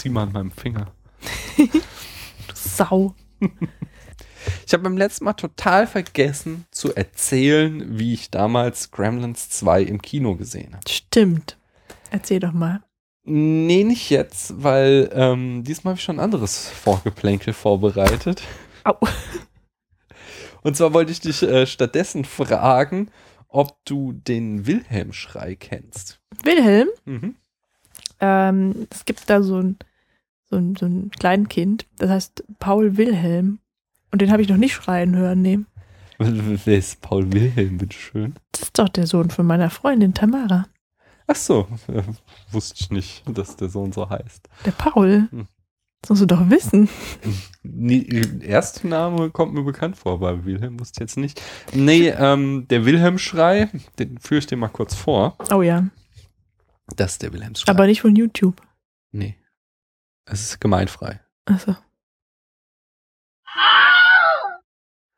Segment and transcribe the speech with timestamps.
[0.00, 0.92] zieh mal an meinem Finger.
[2.54, 3.14] Sau.
[4.66, 10.00] Ich habe beim letzten Mal total vergessen zu erzählen, wie ich damals Gremlins 2 im
[10.00, 10.88] Kino gesehen habe.
[10.88, 11.58] Stimmt.
[12.10, 12.82] Erzähl doch mal.
[13.24, 18.42] Nee, nicht jetzt, weil ähm, diesmal habe ich schon ein anderes Vorgeplänkel vorbereitet.
[18.84, 18.96] Au.
[20.62, 23.10] Und zwar wollte ich dich äh, stattdessen fragen,
[23.48, 26.20] ob du den Wilhelm-Schrei kennst.
[26.42, 27.34] Wilhelm, Mhm.
[28.20, 29.78] ähm, es gibt da so ein,
[30.50, 33.60] so ein, so ein Kleinkind, das heißt Paul Wilhelm.
[34.10, 35.60] Und den habe ich noch nicht schreien hören, nee.
[36.18, 38.34] Wer ist Paul Wilhelm, bitteschön?
[38.52, 40.66] Das ist doch der Sohn von meiner Freundin Tamara.
[41.26, 42.02] Ach so, äh,
[42.50, 44.48] wusste ich nicht, dass der Sohn so heißt.
[44.66, 45.28] Der Paul.
[45.30, 45.46] Hm.
[46.02, 46.88] Das musst du doch wissen.
[47.62, 48.06] Nee,
[48.40, 51.42] erster Name kommt mir bekannt vor, aber Wilhelm wusste ich jetzt nicht.
[51.74, 55.36] Nee, ähm, der Wilhelm-Schrei, den führe ich dir mal kurz vor.
[55.52, 55.86] Oh ja.
[56.96, 57.70] Das ist der Wilhelm-Schrei.
[57.70, 58.60] Aber nicht von YouTube.
[59.12, 59.36] nee.
[60.26, 61.20] Es ist gemeinfrei.
[61.44, 61.76] Also.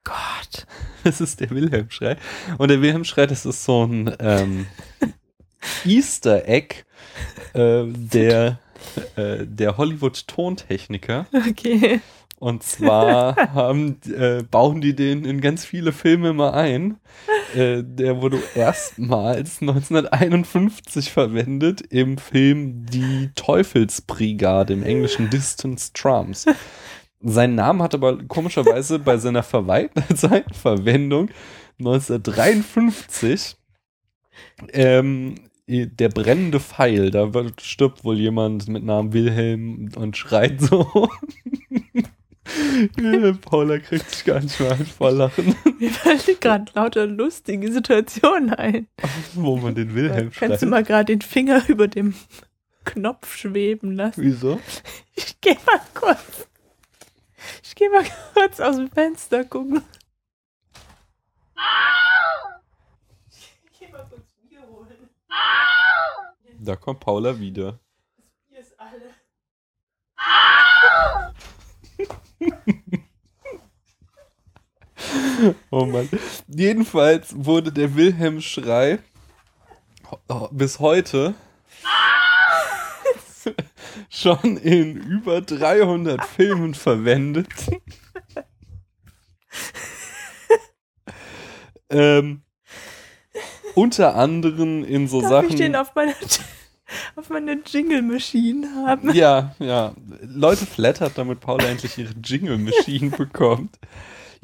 [0.04, 0.66] Gott.
[1.04, 2.16] Das ist der Wilhelm-Schrei.
[2.58, 4.68] Und der Wilhelm-Schrei, das ist so ein ähm,
[5.84, 6.84] Easter Egg
[7.54, 8.60] äh, der,
[9.16, 11.26] äh, der Hollywood-Tontechniker.
[11.32, 12.00] Okay.
[12.42, 16.96] Und zwar haben, äh, bauen die den in ganz viele Filme mal ein.
[17.54, 26.46] Äh, der wurde erstmals 1951 verwendet im Film Die Teufelsbrigade, im englischen Distance Trumps.
[27.20, 29.90] Sein Name hat aber komischerweise bei seiner Verwei-
[30.52, 31.30] Verwendung
[31.78, 33.54] 1953
[34.72, 35.36] ähm,
[35.68, 41.08] der brennende Pfeil, da wird, stirbt wohl jemand mit Namen Wilhelm und schreit so.
[43.42, 48.52] Paula kriegt sich gar nicht mehr ein vor Lachen, Mir fallen gerade lauter lustige Situationen
[48.54, 48.88] ein.
[49.34, 50.48] wo man den Wilhelm schreit.
[50.50, 52.14] Kannst du mal gerade den Finger über dem
[52.84, 54.22] Knopf schweben lassen?
[54.22, 54.60] Wieso?
[55.14, 56.48] Ich geh mal kurz.
[57.62, 58.04] Ich geh mal
[58.34, 59.82] kurz aus dem Fenster gucken.
[63.30, 65.08] Ich geh mal kurz Bier holen.
[66.60, 67.78] Da kommt Paula wieder.
[68.16, 69.14] Das Bier ist alle.
[75.70, 76.08] Oh Mann.
[76.46, 78.98] Jedenfalls wurde der Wilhelm-Schrei
[80.50, 81.34] bis heute
[84.10, 87.48] schon in über 300 Filmen verwendet.
[91.90, 92.42] ähm,
[93.74, 95.50] unter anderem in so Darf Sachen.
[95.50, 96.14] ich den auf meiner,
[97.16, 99.14] auf meiner Jingle-Machine haben?
[99.14, 99.94] Ja, ja.
[100.22, 103.78] Leute flattert, damit Paula endlich ihre Jingle Machine bekommt.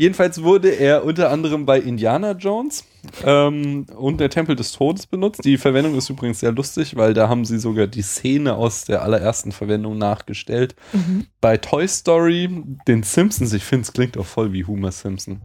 [0.00, 2.84] Jedenfalls wurde er unter anderem bei Indiana Jones
[3.25, 5.44] ähm, und der Tempel des Todes benutzt.
[5.44, 9.03] Die Verwendung ist übrigens sehr lustig, weil da haben sie sogar die Szene aus der
[9.03, 10.76] allerersten Verwendung nachgestellt.
[10.92, 11.26] Mhm.
[11.41, 12.48] Bei Toy Story,
[12.87, 15.41] den Simpsons, ich finde, es klingt auch voll wie Homer Simpson.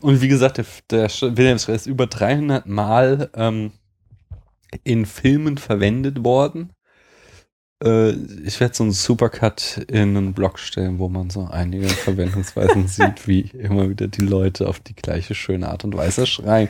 [0.00, 3.70] Und wie gesagt, der, der Wilhelmsschrei ist über 300 Mal ähm,
[4.84, 6.72] in Filmen verwendet worden.
[7.82, 8.10] Äh,
[8.44, 13.26] ich werde so einen Supercut in einen Blog stellen, wo man so einige Verwendungsweisen sieht,
[13.26, 16.68] wie immer wieder die Leute auf die gleiche schöne Art und Weise schreien.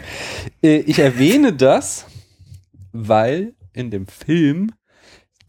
[0.63, 2.07] Äh, ich erwähne das,
[2.93, 4.73] weil in dem Film,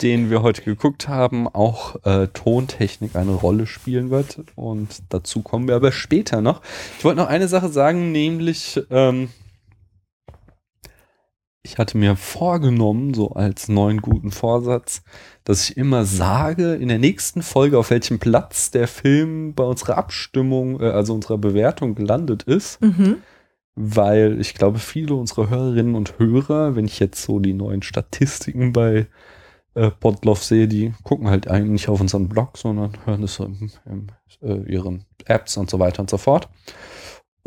[0.02, 4.44] den wir heute geguckt haben, auch äh, Tontechnik eine Rolle spielen wird.
[4.56, 6.62] Und dazu kommen wir aber später noch.
[7.00, 9.30] Ich wollte noch eine Sache sagen, nämlich ähm,
[11.68, 15.04] ich hatte mir vorgenommen, so als neuen guten Vorsatz,
[15.44, 19.98] dass ich immer sage, in der nächsten Folge, auf welchem Platz der Film bei unserer
[19.98, 22.82] Abstimmung, äh, also unserer Bewertung gelandet ist.
[22.82, 23.18] Mhm.
[23.76, 28.72] Weil ich glaube, viele unserer Hörerinnen und Hörer, wenn ich jetzt so die neuen Statistiken
[28.72, 29.08] bei
[29.76, 33.72] äh, Podlove sehe, die gucken halt eigentlich nicht auf unseren Blog, sondern hören es in,
[33.86, 34.12] in
[34.42, 36.48] äh, ihren Apps und so weiter und so fort.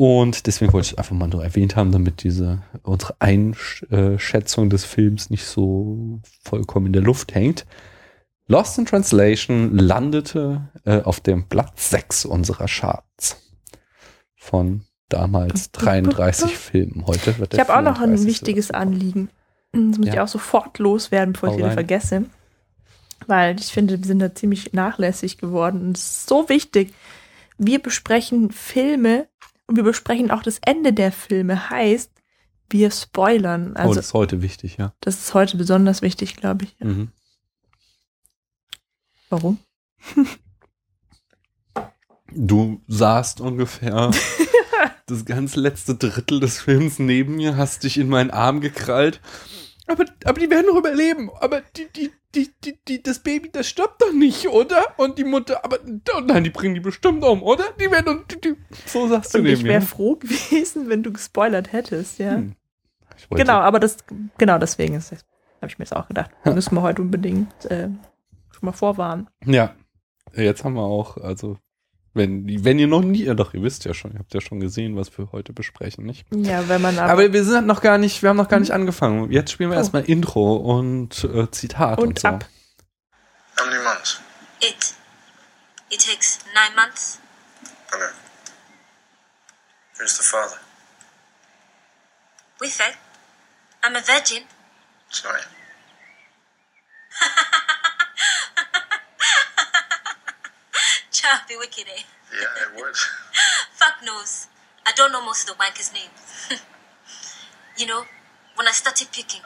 [0.03, 4.87] Und deswegen wollte ich es einfach mal nur erwähnt haben, damit diese unsere Einschätzung des
[4.87, 7.67] Films nicht so vollkommen in der Luft hängt.
[8.47, 13.43] Lost in Translation landete äh, auf dem Platz 6 unserer Charts.
[14.37, 17.05] Von damals 33 Filmen.
[17.07, 18.27] Heute wird Ich habe auch noch ein 34.
[18.27, 19.29] wichtiges Anliegen.
[19.73, 20.25] Das muss ich Ja.
[20.25, 21.75] auch sofort loswerden, bevor Hau ich wieder rein.
[21.75, 22.25] vergesse.
[23.27, 25.83] Weil ich finde, wir sind da ziemlich nachlässig geworden.
[25.83, 26.95] Und es ist so wichtig.
[27.59, 29.27] Wir besprechen Filme
[29.71, 31.71] und wir besprechen auch das Ende der Filme.
[31.71, 32.11] Heißt,
[32.69, 33.75] wir spoilern.
[33.77, 34.93] oh, Also, das ist heute wichtig, ja.
[35.01, 36.81] das ist heute besonders wichtig, glaube ich.
[36.81, 37.13] Mhm.
[39.29, 39.59] Warum?
[42.33, 44.13] Du saßt ungefähr
[45.07, 49.21] das ganz letzte Drittel des Films neben mir, hast dich in meinen Arm gekrallt
[49.91, 51.31] aber, aber die werden doch überleben.
[51.41, 54.83] Aber die, die, die, die, die, das Baby, das stirbt doch nicht, oder?
[54.97, 55.79] Und die Mutter, aber
[56.17, 57.65] oh nein, die bringen die bestimmt um, oder?
[57.81, 58.57] Die werden, die, die,
[58.87, 59.81] so sagst du Und dem, ich wäre ja.
[59.81, 62.33] froh gewesen, wenn du gespoilert hättest, ja.
[62.33, 62.55] Hm.
[63.31, 63.99] Genau, aber das,
[64.39, 66.31] genau deswegen ist habe ich mir das auch gedacht.
[66.45, 67.89] Müssen wir heute unbedingt äh,
[68.51, 69.29] schon mal vorwarnen.
[69.45, 69.75] Ja,
[70.35, 71.59] jetzt haben wir auch, also,
[72.15, 74.59] wenn, wenn ihr noch nie, ja doch, ihr wisst ja schon, ihr habt ja schon
[74.61, 76.27] gesehen, was wir heute besprechen, nicht?
[76.35, 78.73] Ja, wenn man aber, Aber wir sind noch gar nicht, wir haben noch gar nicht
[78.73, 79.31] angefangen.
[79.31, 79.81] Jetzt spielen wir Oh.
[79.81, 82.29] erstmal Intro und äh, Zitat und, und so.
[82.29, 82.45] ab.
[83.59, 84.21] How many months?
[84.61, 84.95] It.
[85.93, 87.19] It takes nine months.
[87.93, 88.13] Okay.
[89.99, 90.57] Who's the father?
[92.61, 92.95] We fed.
[93.83, 94.43] I'm a virgin.
[95.11, 95.41] Sorry.
[101.21, 102.03] Child, be wicked, eh?
[102.33, 102.97] Yeah, it would.
[103.73, 104.47] Fuck knows.
[104.87, 106.49] I don't know most of the wankers' names.
[107.77, 108.07] you know,
[108.55, 109.43] when I started puking,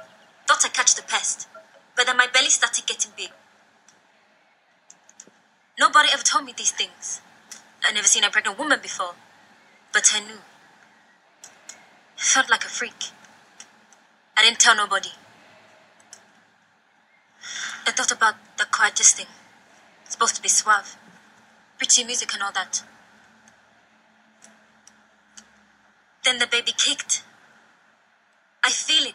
[0.47, 1.49] thought I'd catch the pest,
[1.97, 3.31] but then my belly started getting big.
[5.77, 7.21] Nobody ever told me these things.
[7.85, 9.17] I never seen a pregnant woman before,
[9.93, 10.43] but I knew.
[12.17, 13.11] It felt like a freak.
[14.37, 15.11] I didn't tell nobody.
[17.85, 19.27] I thought about the quietest thing.
[20.05, 20.97] It's supposed to be suave,
[21.85, 22.83] pretty music and all that.
[26.25, 27.23] Then the baby kicked.
[28.65, 29.15] I feel it.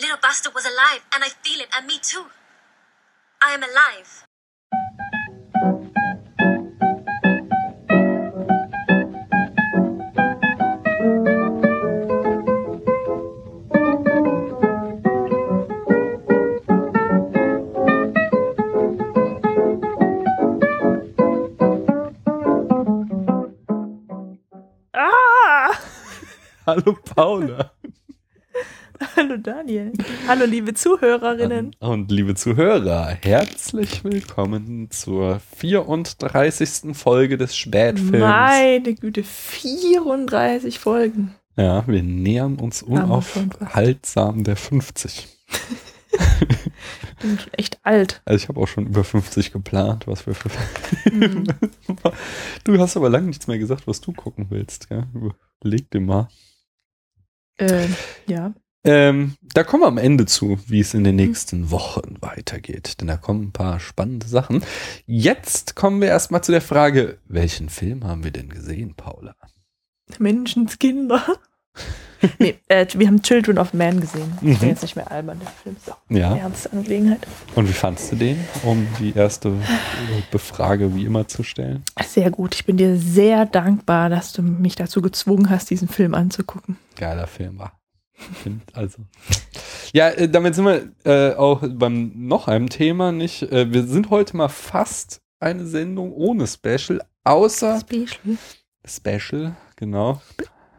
[0.00, 2.26] Little bastard was alive, and I feel it, and me too.
[3.42, 4.27] I am alive.
[27.18, 27.72] Paula.
[29.16, 29.92] Hallo Daniel.
[30.28, 31.74] Hallo liebe Zuhörerinnen.
[31.80, 36.96] Und liebe Zuhörer, herzlich willkommen zur 34.
[36.96, 38.20] Folge des Spätfilms.
[38.20, 41.34] Meine Güte, 34 Folgen.
[41.56, 45.26] Ja, wir nähern uns unaufhaltsam der 50.
[47.20, 48.22] Bin schon echt alt.
[48.26, 50.50] Also ich habe auch schon über 50 geplant, was wir für
[51.10, 51.48] Mhm.
[52.62, 54.86] Du hast aber lange nichts mehr gesagt, was du gucken willst.
[54.88, 55.08] Ja?
[55.12, 56.28] Überleg dir mal.
[57.58, 57.88] Äh,
[58.26, 58.54] ja.
[58.84, 63.00] Ähm, da kommen wir am Ende zu, wie es in den nächsten Wochen weitergeht.
[63.00, 64.64] Denn da kommen ein paar spannende Sachen.
[65.06, 69.34] Jetzt kommen wir erstmal zu der Frage, welchen Film haben wir denn gesehen, Paula?
[70.18, 71.22] Menschenskinder.
[72.40, 74.32] nee, äh, wir haben Children of Man gesehen.
[74.40, 74.58] Ich Mhm.
[74.58, 76.32] bin jetzt nicht mehr albern, der Film ist auch Ja.
[76.32, 77.20] eine ernste Angelegenheit.
[77.54, 79.52] Und wie fandst du den, um die erste
[80.32, 81.84] Befrage wie immer zu stellen?
[82.04, 82.54] Sehr gut.
[82.56, 86.76] Ich bin dir sehr dankbar, dass du mich dazu gezwungen hast, diesen Film anzugucken.
[86.96, 87.72] Geiler Film war.
[88.72, 88.98] Also.
[89.92, 93.42] Ja, äh, damit sind wir äh, auch beim noch einem Thema nicht.
[93.44, 98.36] Äh, wir sind heute mal fast eine Sendung ohne Special, außer Special.
[98.84, 100.20] Special, genau.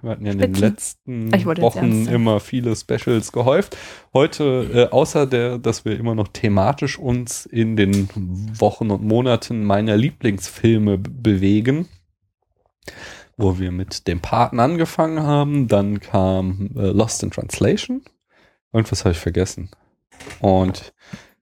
[0.01, 3.75] Wir hatten ja in den letzten Ah, Wochen immer viele Specials gehäuft.
[4.13, 8.07] Heute, äh, außer der, dass wir immer noch thematisch uns in den
[8.60, 11.90] Wochen und Monaten meiner Lieblingsfilme bewegen,
[13.38, 18.04] wo wir mit dem Paten angefangen haben, dann kam äh, Lost in Translation.
[18.72, 19.69] Irgendwas habe ich vergessen.
[20.40, 20.94] Und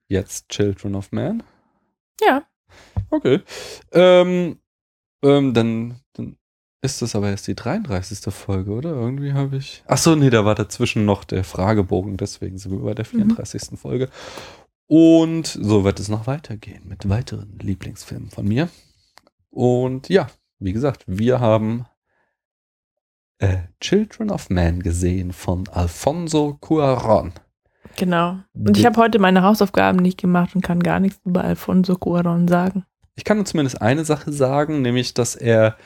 [0.08, 1.42] jetzt Children of Man.
[2.20, 2.42] Ja.
[3.10, 3.40] Okay.
[3.92, 4.58] Ähm,
[5.22, 6.36] ähm, dann, dann
[6.80, 8.32] ist das aber erst die 33.
[8.32, 8.90] Folge, oder?
[8.90, 9.82] Irgendwie habe ich.
[9.86, 13.30] Ach so, nee, da war dazwischen noch der Fragebogen, deswegen sind wir bei der Mhm.
[13.36, 13.78] 34.
[13.78, 14.08] Folge.
[14.86, 18.68] Und so wird es noch weitergehen mit weiteren Lieblingsfilmen von mir.
[19.50, 21.86] Und ja, wie gesagt, wir haben
[23.38, 27.32] äh, Children of Man gesehen von Alfonso Cuarón.
[27.96, 28.38] Genau.
[28.54, 32.48] Und ich habe heute meine Hausaufgaben nicht gemacht und kann gar nichts über Alfonso Cuarón
[32.48, 32.84] sagen.
[33.14, 35.76] Ich kann nur zumindest eine Sache sagen, nämlich, dass er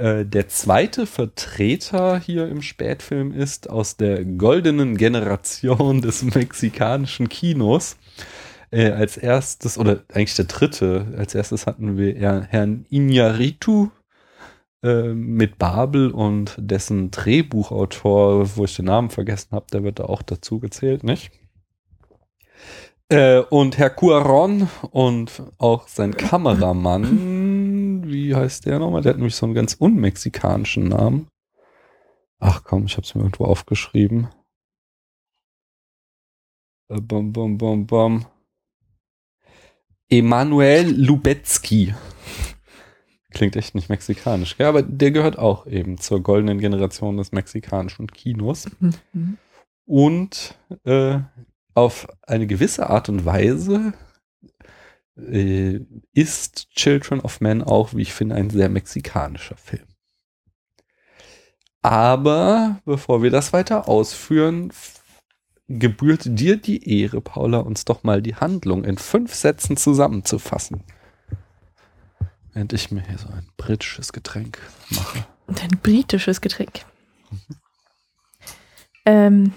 [0.00, 7.98] äh, der zweite Vertreter hier im Spätfilm ist aus der goldenen Generation des mexikanischen Kinos.
[8.70, 13.90] Äh, als erstes, oder eigentlich der dritte, als erstes hatten wir Herrn Iñárritu
[14.82, 20.04] äh, mit Babel und dessen Drehbuchautor, wo ich den Namen vergessen habe, der wird da
[20.04, 21.30] auch dazu gezählt, nicht?
[23.10, 27.02] Äh, und Herr Cuaron und auch sein Kameramann,
[28.10, 29.02] wie heißt der nochmal?
[29.02, 31.28] Der hat nämlich so einen ganz unmexikanischen Namen.
[32.38, 34.28] Ach komm, ich habe es mir irgendwo aufgeschrieben.
[36.88, 38.26] Äh, bum, bum, bum, bum.
[40.08, 41.94] Emanuel Lubetzky.
[43.30, 44.66] Klingt echt nicht mexikanisch, gell?
[44.66, 48.66] aber der gehört auch eben zur goldenen Generation des mexikanischen Kinos.
[48.80, 49.38] Mhm.
[49.84, 51.20] Und äh,
[51.74, 53.92] auf eine gewisse Art und Weise
[55.28, 55.80] äh,
[56.12, 59.86] ist Children of Men auch, wie ich finde, ein sehr mexikanischer Film.
[61.82, 64.72] Aber bevor wir das weiter ausführen,
[65.68, 70.82] gebührt dir die Ehre, Paula, uns doch mal die Handlung in fünf Sätzen zusammenzufassen.
[72.52, 74.58] Während ich mir hier so ein britisches Getränk
[74.90, 75.24] mache.
[75.46, 76.84] Ein britisches Getränk.
[79.06, 79.52] Ähm,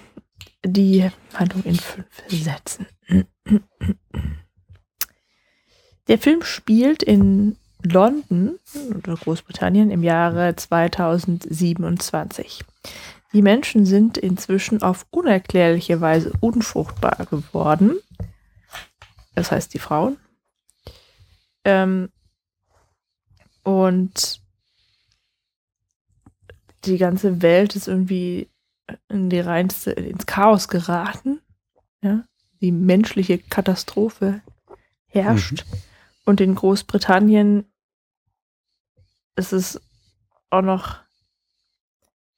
[0.64, 2.86] die Handlung in fünf Sätzen.
[6.08, 8.58] Der Film spielt in London
[8.94, 12.62] oder Großbritannien im Jahre 2027.
[13.32, 17.96] Die Menschen sind inzwischen auf unerklärliche Weise unfruchtbar geworden.
[19.34, 20.18] Das heißt die Frauen.
[21.64, 22.10] Ähm,
[23.62, 24.40] und
[26.84, 28.50] die ganze Welt ist irgendwie
[29.08, 31.40] in die reinste, ins Chaos geraten.
[32.02, 32.24] Ja?
[32.60, 34.42] Die menschliche Katastrophe
[35.06, 35.64] herrscht.
[36.24, 37.66] Und in Großbritannien
[39.36, 39.80] ist es
[40.50, 40.98] auch noch,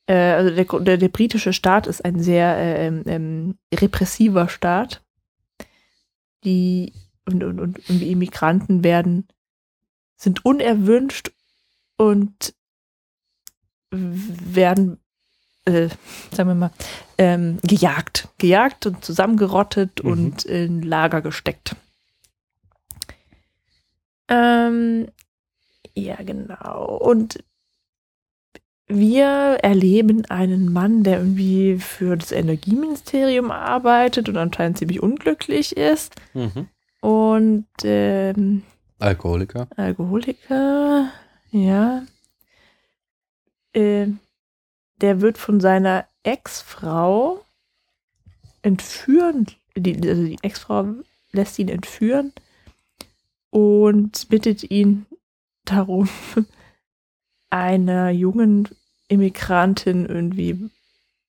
[0.07, 5.03] äh, also der, der, der britische Staat ist ein sehr äh, ähm, ähm, repressiver Staat.
[6.45, 6.93] Die
[7.27, 9.27] und, und, und irgendwie Immigranten werden,
[10.17, 11.33] sind unerwünscht
[11.97, 12.55] und
[13.91, 14.99] werden,
[15.65, 15.89] äh,
[16.33, 16.71] sagen wir mal,
[17.19, 18.29] ähm, gejagt.
[18.39, 20.11] Gejagt und zusammengerottet Mhm.
[20.11, 21.77] und in Lager gesteckt.
[24.29, 25.09] Ähm,
[25.95, 26.97] ja, genau.
[26.97, 27.43] Und
[28.89, 36.15] wir erleben einen Mann, der irgendwie für das Energieministerium arbeitet und anscheinend ziemlich unglücklich ist.
[36.35, 36.69] Mhm.
[37.01, 38.63] Und ähm,
[38.99, 39.69] Alkoholiker.
[39.77, 41.11] Alkoholiker,
[41.51, 42.03] ja.
[43.73, 44.07] Äh,
[45.01, 47.45] der wird von seiner Ex-Frau
[48.63, 49.47] entführen.
[49.77, 50.95] Die, also die Ex-Frau
[51.33, 52.33] lässt ihn entführen
[53.57, 55.07] und bittet ihn
[55.65, 56.11] darum,
[57.51, 58.69] einer jungen
[59.09, 60.69] Immigrantin irgendwie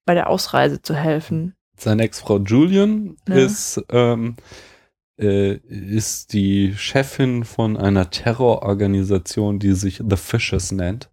[0.05, 1.53] bei der Ausreise zu helfen.
[1.79, 3.35] Seine Ex-Frau Julian Ja.
[3.35, 4.35] ist, ähm,
[5.17, 11.09] äh, ist die Chefin von einer Terrororganisation, die sich The Fishes nennt.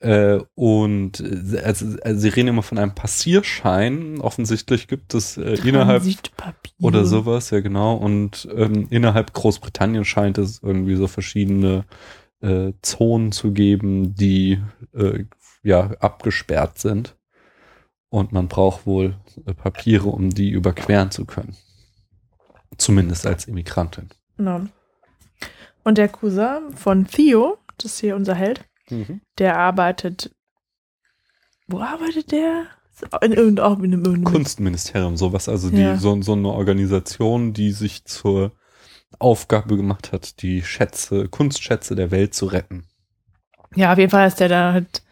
[0.00, 4.20] Äh, und äh, also, also sie reden immer von einem Passierschein.
[4.20, 6.04] Offensichtlich gibt es äh, innerhalb
[6.80, 7.96] oder sowas, ja genau.
[7.96, 11.84] Und ähm, innerhalb Großbritannien scheint es irgendwie so verschiedene
[12.40, 14.62] äh, Zonen zu geben, die
[14.94, 15.24] äh,
[15.62, 17.16] ja abgesperrt sind.
[18.10, 21.56] Und man braucht wohl äh, Papiere, um die überqueren zu können.
[22.76, 24.10] Zumindest als Immigrantin.
[24.36, 24.60] Genau.
[25.82, 28.67] Und der Cousin von Theo, das ist hier unser Held,
[29.38, 30.30] der arbeitet.
[31.66, 32.66] Wo arbeitet der?
[33.22, 35.96] In irgendeinem, auch in einem, irgendeinem Kunstministerium, sowas, also die, Ja.
[35.96, 38.52] so, so eine Organisation, die sich zur
[39.20, 42.84] Aufgabe gemacht hat, die Schätze, Kunstschätze der Welt zu retten.
[43.76, 45.02] Ja, auf jeden Fall ist der da halt,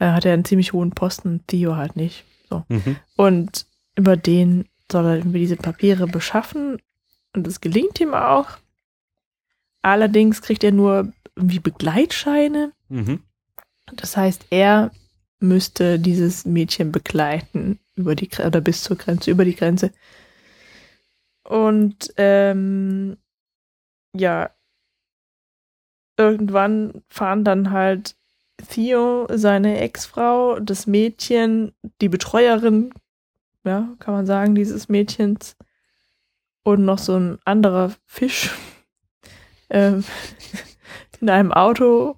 [0.00, 2.24] äh, hat er einen ziemlich hohen Posten, Theo halt nicht.
[2.48, 2.64] So.
[2.68, 2.96] Mhm.
[3.16, 6.78] Und über den soll er irgendwie diese Papiere beschaffen
[7.34, 8.48] und es gelingt ihm auch.
[9.82, 12.72] Allerdings kriegt er nur irgendwie Begleitscheine.
[12.88, 13.22] Mhm.
[13.96, 14.90] Das heißt, er
[15.40, 19.90] müsste dieses Mädchen begleiten über die oder bis zur Grenze, über die Grenze.
[21.42, 23.16] Und ähm,
[24.14, 24.50] ja,
[26.16, 28.16] irgendwann fahren dann halt
[28.68, 32.92] Theo, seine Ex-Frau, das Mädchen, die Betreuerin,
[33.64, 35.56] ja, kann man sagen, dieses Mädchens
[36.62, 38.50] und noch so ein anderer Fisch
[39.70, 40.04] ähm,
[41.20, 42.16] in einem Auto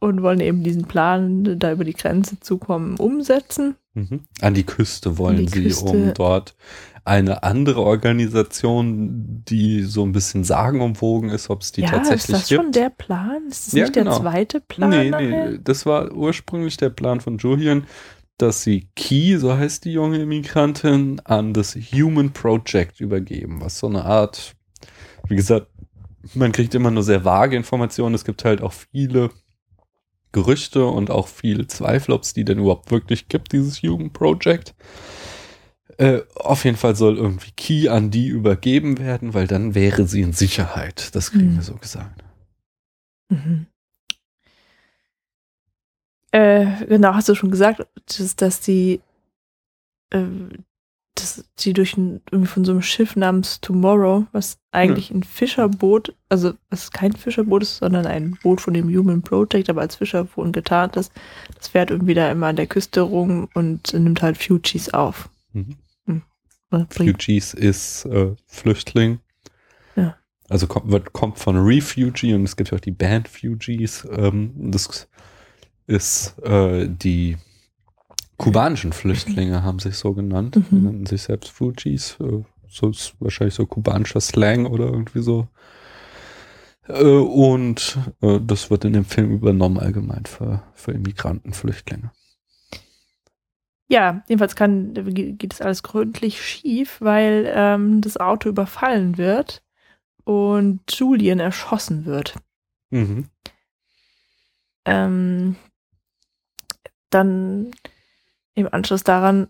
[0.00, 3.74] und wollen eben diesen Plan, da über die Grenze zu kommen, umsetzen.
[3.94, 4.20] Mhm.
[4.40, 5.86] An die Küste wollen die sie, Küste.
[5.86, 6.54] um dort
[7.04, 12.32] eine andere Organisation, die so ein bisschen sagenumwogen ist, ob es die ja, tatsächlich ist
[12.32, 12.62] das gibt.
[12.62, 13.46] schon der Plan?
[13.48, 14.10] Ist das Ja, nicht genau.
[14.12, 14.90] der zweite Plan?
[14.90, 15.50] nee, nachher?
[15.52, 17.84] nee, das war ursprünglich der Plan von Julian,
[18.36, 23.88] dass sie Key, so heißt die junge Immigrantin, an das Human Project übergeben, was so
[23.88, 24.54] eine Art,
[25.28, 25.66] wie gesagt,
[26.34, 28.14] man kriegt immer nur sehr vage Informationen.
[28.14, 29.30] Es gibt halt auch viele
[30.32, 34.74] Gerüchte und auch viele Zweifel, ob es die denn überhaupt wirklich gibt, dieses Human Project.
[35.96, 40.20] Äh, auf jeden Fall soll irgendwie Key an die übergeben werden, weil dann wäre sie
[40.20, 41.14] in Sicherheit.
[41.14, 41.56] Das kriegen Hm.
[41.56, 42.22] wir so gesagt.
[43.30, 43.66] Mhm.
[46.30, 47.86] Äh, genau, hast du schon gesagt,
[48.18, 49.00] dass, dass die,
[50.10, 50.24] äh,
[51.20, 56.14] dass die durch ein, irgendwie von so einem Schiff namens Tomorrow, was eigentlich ein Fischerboot,
[56.28, 60.52] also was kein Fischerboot ist, sondern ein Boot von dem Human Project, aber als Fischerboot
[60.52, 61.12] getarnt ist,
[61.56, 65.28] das fährt irgendwie da immer an der Küste rum und nimmt halt Fugees auf.
[65.52, 65.76] Mhm.
[66.70, 69.20] Refugees ist äh, Flüchtling.
[69.96, 70.16] Ja.
[70.48, 74.06] Also kommt, wird, kommt von Refugee und es gibt ja auch die Band Fugees.
[74.10, 75.08] Ähm, das
[75.86, 77.36] ist äh, die
[78.38, 80.56] kubanischen Flüchtlinge haben sich so genannt.
[80.56, 80.64] Mhm.
[80.70, 82.16] Die nennen sich selbst Fugees.
[82.20, 85.48] Äh, so ist wahrscheinlich so kubanischer Slang oder irgendwie so.
[86.86, 92.12] Äh, und äh, das wird in dem Film übernommen allgemein für, für Immigranten, Flüchtlinge.
[93.90, 99.62] Ja, jedenfalls kann, geht es alles gründlich schief, weil ähm, das Auto überfallen wird
[100.24, 102.34] und Julian erschossen wird.
[102.90, 103.30] Mhm.
[104.84, 105.56] Ähm,
[107.08, 107.70] dann
[108.58, 109.48] im Anschluss daran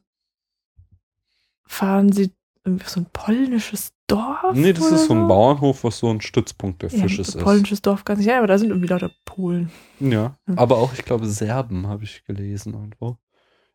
[1.67, 2.33] fahren sie
[2.65, 4.55] irgendwie so ein polnisches Dorf.
[4.55, 7.45] Nee, das ist so ein Bauernhof, was so ein Stützpunkt der Ja, Fisches ein ist.
[7.45, 9.71] polnisches Dorf ganz sicher, aber da sind irgendwie lauter Polen.
[10.01, 10.59] Ja, Hm.
[10.59, 13.19] aber auch, ich glaube, Serben habe ich gelesen irgendwo.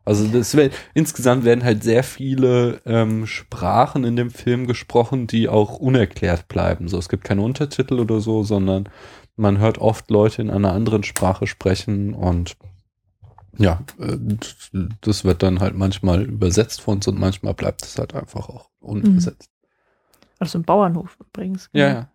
[0.05, 5.47] Also das wär, insgesamt werden halt sehr viele ähm, Sprachen in dem Film gesprochen, die
[5.47, 6.89] auch unerklärt bleiben.
[6.89, 8.89] So, es gibt keine Untertitel oder so, sondern
[9.37, 12.57] man hört oft Leute in einer anderen Sprache sprechen und
[13.57, 14.17] ja, äh,
[15.01, 18.69] das wird dann halt manchmal übersetzt von uns und manchmal bleibt es halt einfach auch
[18.79, 19.49] unübersetzt.
[20.39, 21.69] Also ein Bauernhof übrigens.
[21.73, 22.09] Ja, ja.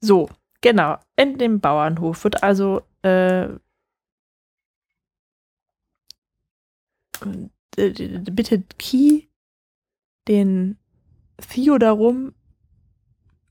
[0.00, 0.28] So,
[0.60, 0.98] genau.
[1.16, 3.44] In dem Bauernhof wird also äh,
[7.76, 7.90] äh,
[8.30, 9.28] bittet Key
[10.28, 10.78] den
[11.38, 12.34] Theo darum,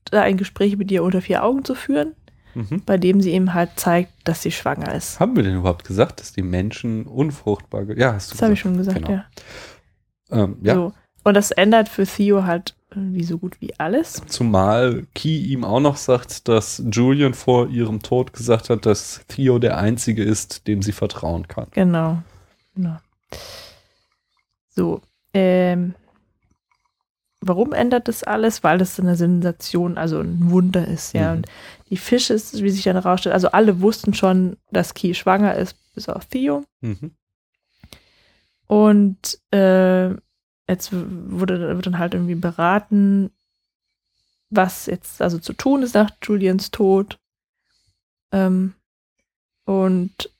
[0.04, 2.14] da ein Gespräch mit ihr unter vier Augen zu führen,
[2.54, 2.82] Mhm.
[2.84, 5.20] bei dem sie ihm halt zeigt, dass sie schwanger ist.
[5.20, 8.52] Haben wir denn überhaupt gesagt, dass die Menschen unfruchtbar ge- Ja, hast du Das habe
[8.54, 9.10] ich schon gesagt, Genau.
[9.10, 9.24] ja.
[10.30, 10.74] Ähm, ja.
[10.74, 10.92] So.
[11.22, 14.22] Und das ändert für Theo halt irgendwie so gut wie alles.
[14.26, 19.58] Zumal Key ihm auch noch sagt, dass Julian vor ihrem Tod gesagt hat, dass Theo
[19.58, 21.66] der Einzige ist, dem sie vertrauen kann.
[21.72, 22.22] Genau.
[22.74, 22.96] genau.
[24.70, 25.02] So,
[25.34, 25.94] ähm,
[27.40, 28.62] warum ändert das alles?
[28.62, 31.30] Weil das eine Sensation, also ein Wunder ist, ja.
[31.30, 31.38] Mhm.
[31.38, 31.46] Und
[31.90, 35.76] die Fische, ist, wie sich dann herausstellt, also alle wussten schon, dass Key schwanger ist,
[35.94, 36.64] bis auf Theo.
[36.80, 37.12] Mhm.
[38.66, 40.10] Und äh,
[40.68, 43.30] jetzt wurde, wird dann halt irgendwie beraten,
[44.50, 47.18] was jetzt also zu tun ist nach Julians Tod.
[48.32, 48.74] Ähm,
[49.64, 50.30] und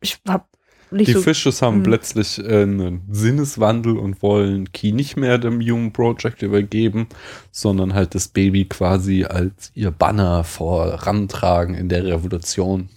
[0.00, 0.57] ich hab nicht
[0.90, 1.20] Die so.
[1.20, 1.82] Fisches haben Mhm.
[1.82, 7.08] plötzlich äh, einen Sinneswandel und wollen Key nicht mehr dem Human Project übergeben,
[7.50, 12.88] sondern halt das Baby quasi als ihr Banner vorantragen in der Revolution.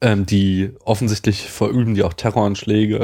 [0.00, 2.96] Ähm, die offensichtlich verüben die auch Terroranschläge,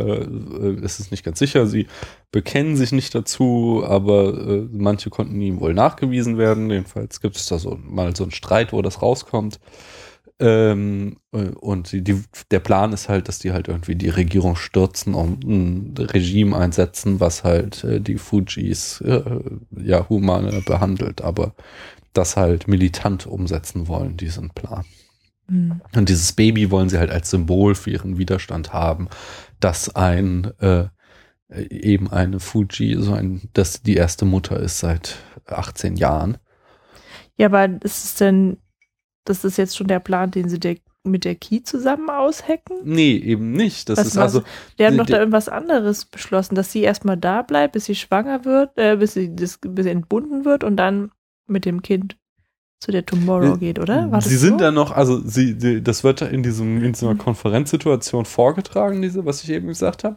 [0.63, 1.67] äh, ist es nicht ganz sicher.
[1.67, 1.89] Sie
[2.31, 6.71] bekennen sich nicht dazu, aber äh, manche konnten ihm wohl nachgewiesen werden.
[6.71, 9.59] Jedenfalls gibt es da so mal so einen Streit, wo das rauskommt.
[10.41, 14.57] Ähm, äh, und die, die, der Plan ist halt, dass die halt irgendwie die Regierung
[14.57, 19.23] stürzen und ein Regime einsetzen, was halt äh, die Fujis äh,
[19.71, 21.55] ja humane behandelt, aber
[22.13, 24.85] das halt militant umsetzen wollen, diesen Plan.
[25.49, 25.81] Hm.
[25.95, 29.09] Und dieses Baby wollen sie halt als Symbol für ihren Widerstand haben,
[29.61, 30.87] dass ein äh,
[31.49, 35.17] eben eine Fuji, so ein, dass die erste Mutter ist seit
[35.47, 36.39] 18 Jahren.
[37.37, 38.59] Ja, aber ist es denn,
[39.25, 42.79] das ist jetzt schon der Plan, den sie der, mit der Key zusammen aushacken?
[42.85, 43.89] Nee, eben nicht.
[43.89, 44.43] Das Was ist also,
[44.79, 48.45] Die haben doch da irgendwas anderes beschlossen, dass sie erstmal da bleibt, bis sie schwanger
[48.45, 51.11] wird, äh, bis sie, das, bis sie entbunden wird und dann
[51.47, 52.17] mit dem Kind
[52.81, 54.11] zu der Tomorrow Äh, geht, oder?
[54.13, 54.65] War sie sind so?
[54.65, 59.25] dann noch, also sie, die, das wird in diesem in so einer Konferenzsituation vorgetragen, diese,
[59.25, 60.17] was ich eben gesagt habe.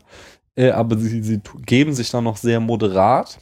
[0.55, 3.39] Äh, aber sie, sie geben sich dann noch sehr moderat.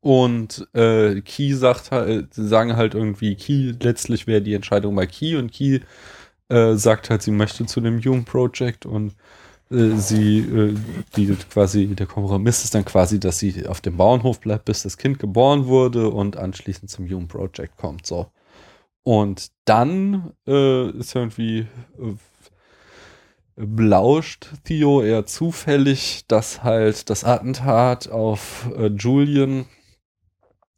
[0.00, 5.36] Und äh, Key sagt halt, sagen halt irgendwie, Key, letztlich wäre die Entscheidung bei Key
[5.36, 5.80] und Key
[6.48, 9.14] äh, sagt halt, sie möchte zu dem Hume Project und
[9.70, 10.74] äh, sie, äh,
[11.16, 14.98] die quasi, der Kompromiss ist dann quasi, dass sie auf dem Bauernhof bleibt, bis das
[14.98, 18.26] Kind geboren wurde und anschließend zum Hume Project kommt, so.
[19.04, 21.60] Und dann äh, ist irgendwie
[21.98, 22.14] äh,
[23.56, 29.66] belauscht Theo eher zufällig, dass halt das Attentat auf äh, Julian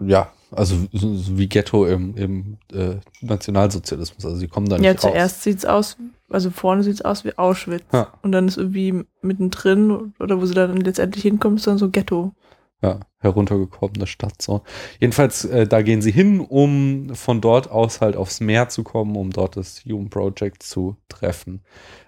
[0.00, 4.24] ja, also so, so wie Ghetto im, im äh, Nationalsozialismus.
[4.24, 5.00] Also die kommen da nicht Ja, raus.
[5.00, 5.96] zuerst sieht's aus,
[6.30, 7.82] also vorne sieht's aus wie Auschwitz.
[7.92, 8.08] Ja.
[8.22, 12.32] Und dann ist irgendwie mittendrin, oder wo sie dann letztendlich hinkommen, ist dann so Ghetto.
[12.82, 14.62] Ja, heruntergekommene Stadt so.
[15.00, 19.16] Jedenfalls, äh, da gehen sie hin, um von dort aus halt aufs Meer zu kommen,
[19.16, 21.62] um dort das Human Project zu treffen.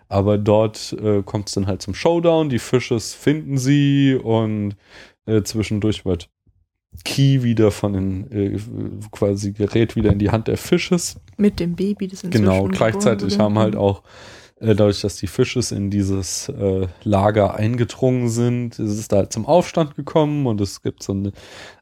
[0.09, 4.77] Aber dort äh, kommt es dann halt zum Showdown, die Fisches finden sie und
[5.27, 6.29] äh, zwischendurch wird
[7.05, 8.59] Key wieder von den, äh,
[9.11, 11.21] quasi gerät wieder in die Hand der Fisches.
[11.37, 14.03] Mit dem Baby, das inzwischen Genau, gleichzeitig haben halt auch, äh,
[14.59, 19.97] dadurch, dass die Fisches in dieses äh, Lager eingedrungen sind, ist es da zum Aufstand
[19.97, 21.33] gekommen und es gibt so eine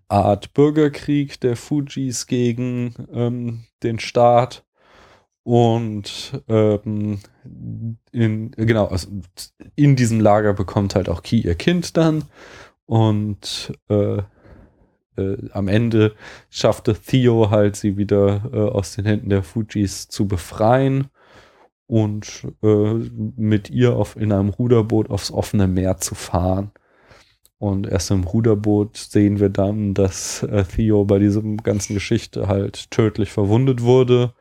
[0.09, 4.65] Art Bürgerkrieg der Fujis gegen ähm, den Staat.
[5.43, 7.21] Und ähm,
[8.13, 9.09] in, genau, also
[9.77, 12.25] in diesem Lager bekommt halt auch Ki ihr Kind dann.
[12.87, 14.23] Und äh,
[15.17, 16.15] äh, am Ende
[16.51, 21.09] schaffte Theo halt, sie wieder äh, aus den Händen der Fujis zu befreien
[21.87, 22.95] und äh,
[23.37, 26.73] mit ihr auf, in einem Ruderboot aufs offene Meer zu fahren.
[27.59, 32.91] Und erst im Ruderboot sehen wir dann, dass äh, Theo bei diesem ganzen Geschichte halt
[32.91, 34.35] tödlich verwundet wurde.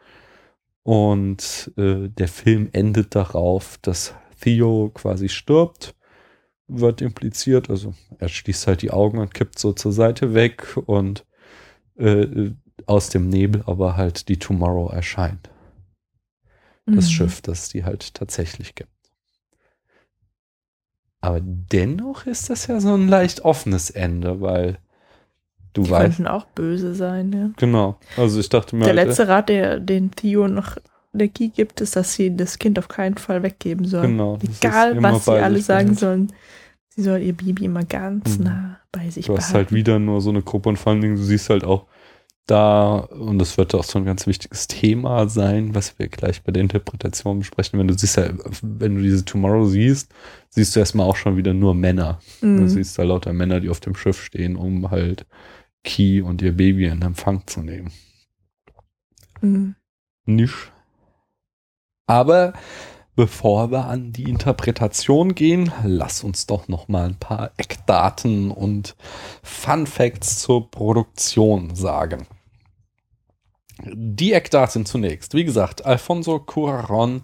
[0.83, 5.95] Und äh, der Film endet darauf, dass Theo quasi stirbt,
[6.67, 7.69] wird impliziert.
[7.69, 11.25] Also er schließt halt die Augen und kippt so zur Seite weg und
[11.97, 12.51] äh,
[12.85, 15.52] aus dem Nebel aber halt die Tomorrow erscheint.
[16.85, 17.09] Das Mhm.
[17.11, 18.89] Schiff, das die halt tatsächlich gibt.
[21.21, 24.77] Aber dennoch ist das ja so ein leicht offenes Ende, weil
[25.73, 26.17] du Die weißt.
[26.17, 27.49] könnten auch böse sein, ja.
[27.57, 27.97] Genau.
[28.17, 30.75] Also ich dachte mir, Der halt, letzte Rat, der den Theo noch
[31.13, 34.11] der Key gibt, ist, dass sie das Kind auf keinen Fall weggeben sollen.
[34.17, 36.33] Genau, Egal, was sie alle sagen sollen.
[36.89, 38.43] Sie soll ihr Baby immer ganz Mhm.
[38.45, 39.75] nah bei sich Du hast halt behalten.
[39.75, 41.85] wieder nur so eine Gruppe und vor allen Dingen, du siehst halt auch
[42.45, 46.51] da, und das wird auch so ein ganz wichtiges Thema sein, was wir gleich bei
[46.51, 47.79] der Interpretation besprechen.
[47.79, 48.29] Wenn du siehst ja,
[48.61, 50.11] wenn du diese Tomorrow siehst,
[50.49, 52.19] siehst du erstmal auch schon wieder nur Männer.
[52.41, 52.67] Du Mhm.
[52.67, 55.25] siehst da lauter Männer, die auf dem Schiff stehen, um halt
[55.83, 57.91] Key und ihr Baby in Empfang zu nehmen.
[59.41, 59.75] Mhm.
[60.25, 60.71] Nicht.
[62.07, 62.53] Aber
[63.15, 68.95] bevor wir an die Interpretation gehen, lass uns doch noch mal ein paar Eckdaten und
[69.41, 72.27] Fun Facts zur Produktion sagen.
[73.83, 75.33] Die Eckdaten zunächst.
[75.33, 77.21] Wie gesagt, Alfonso Cuarón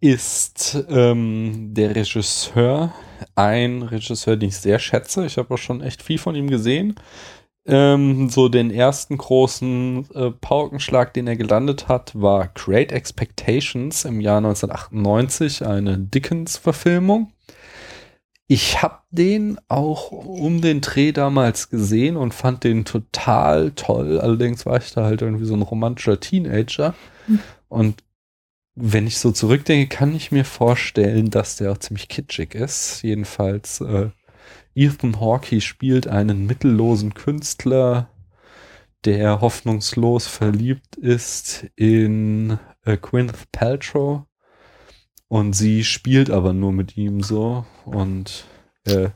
[0.00, 2.92] ist ähm, der Regisseur,
[3.34, 5.26] ein Regisseur, den ich sehr schätze.
[5.26, 6.96] Ich habe auch schon echt viel von ihm gesehen.
[7.68, 14.20] Ähm, so den ersten großen äh, Paukenschlag, den er gelandet hat, war Great Expectations im
[14.20, 17.32] Jahr 1998, eine Dickens-Verfilmung.
[18.48, 24.20] Ich habe den auch um den Dreh damals gesehen und fand den total toll.
[24.20, 26.94] Allerdings war ich da halt irgendwie so ein romantischer Teenager.
[27.26, 27.40] Hm.
[27.68, 28.04] Und
[28.76, 33.02] wenn ich so zurückdenke, kann ich mir vorstellen, dass der auch ziemlich kitschig ist.
[33.02, 34.10] Jedenfalls äh,
[34.74, 38.10] Ethan Hawke spielt einen mittellosen Künstler,
[39.04, 44.24] der hoffnungslos verliebt ist in äh, Gwyneth Paltrow.
[45.28, 48.44] Und sie spielt aber nur mit ihm so und
[48.84, 49.12] er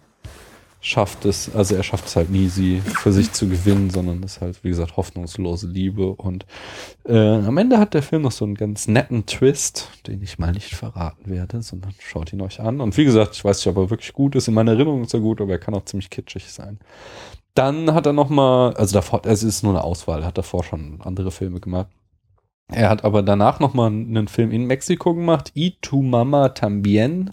[0.80, 4.40] schafft es, also er schafft es halt nie, sie für sich zu gewinnen, sondern ist
[4.40, 6.12] halt, wie gesagt, hoffnungslose Liebe.
[6.12, 6.46] Und
[7.04, 10.52] äh, am Ende hat der Film noch so einen ganz netten Twist, den ich mal
[10.52, 12.80] nicht verraten werde, sondern schaut ihn euch an.
[12.80, 14.48] Und wie gesagt, ich weiß nicht, ob er wirklich gut ist.
[14.48, 16.78] In meiner Erinnerung ist er gut, aber er kann auch ziemlich kitschig sein.
[17.54, 21.00] Dann hat er noch mal, also davor, es ist nur eine Auswahl, hat davor schon
[21.02, 21.88] andere Filme gemacht.
[22.72, 27.32] Er hat aber danach noch mal einen Film in Mexiko gemacht, Y tu Mama Tambien,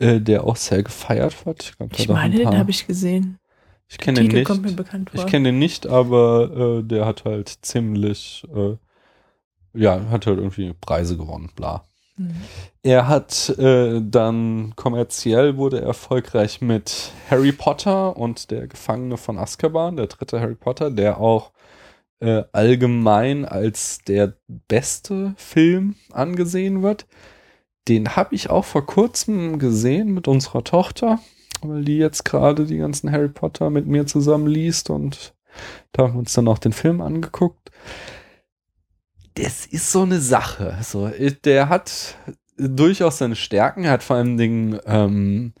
[0.00, 1.62] äh, der auch sehr gefeiert wird.
[1.62, 3.38] Ich, glaub, Ich meine, den habe ich gesehen.
[3.88, 4.76] Ich kenne den Titel kommt mir nicht.
[4.76, 5.20] bekannt vor.
[5.20, 8.76] Ich kenne den nicht, aber äh, der hat halt ziemlich, äh,
[9.74, 11.84] ja, hat halt irgendwie Preise gewonnen, bla.
[12.16, 12.34] Mhm.
[12.82, 19.38] Er hat äh, dann kommerziell wurde er erfolgreich mit Harry Potter und der Gefangene von
[19.38, 21.52] Azkaban, der dritte Harry Potter, der auch
[22.20, 24.34] äh, allgemein als der
[24.68, 27.06] beste Film angesehen wird.
[27.90, 31.18] Den habe ich auch vor kurzem gesehen mit unserer Tochter,
[31.60, 35.34] weil die jetzt gerade die ganzen Harry Potter mit mir zusammen liest und
[35.90, 37.72] da haben wir uns dann auch den Film angeguckt.
[39.34, 40.78] Das ist so eine Sache.
[40.82, 42.16] So, äh, der hat
[42.56, 43.82] durchaus seine Stärken.
[43.82, 45.52] Er hat vor allen Dingen, ähm,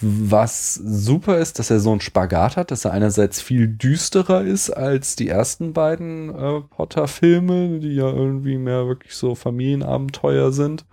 [0.00, 4.70] was super ist, dass er so einen Spagat hat, dass er einerseits viel düsterer ist
[4.70, 10.84] als die ersten beiden äh, Potter-Filme, die ja irgendwie mehr wirklich so Familienabenteuer sind.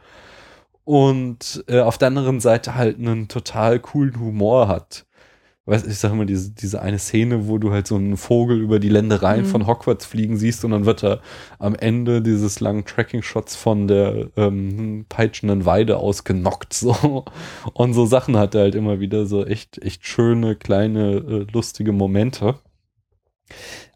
[0.90, 5.06] Und äh, auf der anderen Seite halt einen total coolen Humor hat
[5.66, 8.80] weiß ich sag mal, diese, diese eine Szene, wo du halt so einen Vogel über
[8.80, 9.50] die Ländereien Mhm.
[9.50, 11.20] von Hogwarts fliegen siehst und dann wird er
[11.60, 17.24] am Ende dieses langen Tracking-Shots von der ähm, peitschenden Weide ausgenockt, so.
[17.74, 21.92] Und so Sachen hat er halt immer wieder so echt, echt schöne, kleine, äh, lustige
[21.92, 22.56] Momente.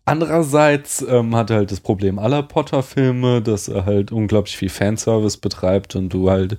[0.06, 5.38] Andererseits ähm, hat er halt das Problem aller Potter-Filme, dass er halt unglaublich viel Fanservice
[5.38, 6.58] betreibt und du halt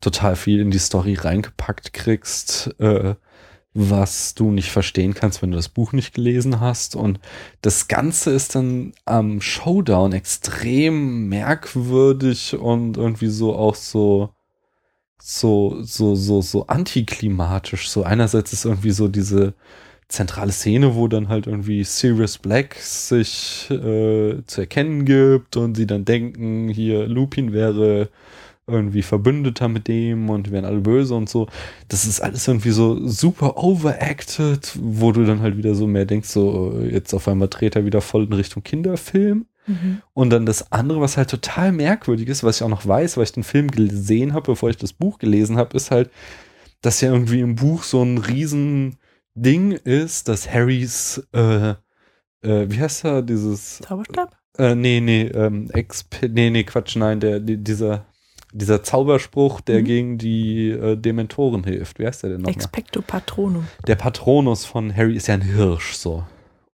[0.00, 3.14] total viel in die Story reingepackt kriegst, äh,
[3.72, 6.94] was du nicht verstehen kannst, wenn du das Buch nicht gelesen hast.
[6.94, 7.18] Und
[7.62, 14.34] das Ganze ist dann am Showdown extrem merkwürdig und irgendwie so auch so
[15.18, 17.88] so so so so antiklimatisch.
[17.88, 19.54] So einerseits ist irgendwie so diese
[20.12, 25.86] zentrale Szene, wo dann halt irgendwie Sirius Black sich äh, zu erkennen gibt und sie
[25.86, 28.08] dann denken, hier Lupin wäre
[28.66, 31.48] irgendwie Verbündeter mit dem und wären alle böse und so.
[31.88, 36.28] Das ist alles irgendwie so super overacted, wo du dann halt wieder so mehr denkst,
[36.28, 39.46] so äh, jetzt auf einmal dreht er wieder voll in Richtung Kinderfilm.
[39.66, 40.02] Mhm.
[40.12, 43.24] Und dann das andere, was halt total merkwürdig ist, was ich auch noch weiß, weil
[43.24, 46.10] ich den Film gesehen habe, bevor ich das Buch gelesen habe, ist halt,
[46.82, 48.96] dass ja irgendwie im Buch so ein riesen
[49.34, 51.74] Ding ist, dass Harrys, äh, äh,
[52.42, 54.36] wie heißt er, dieses, Zauberstab?
[54.58, 58.04] äh, nee, nee, ähm, Exp nee, nee, Quatsch, nein, der, die, dieser,
[58.52, 59.84] dieser Zauberspruch, der Mhm.
[59.84, 61.98] gegen die äh, Dementoren hilft.
[61.98, 62.54] Wie heißt der denn nochmal?
[62.54, 63.66] Expecto Patronum.
[63.86, 66.24] der Patronus von Harry ist ja ein Hirsch, so.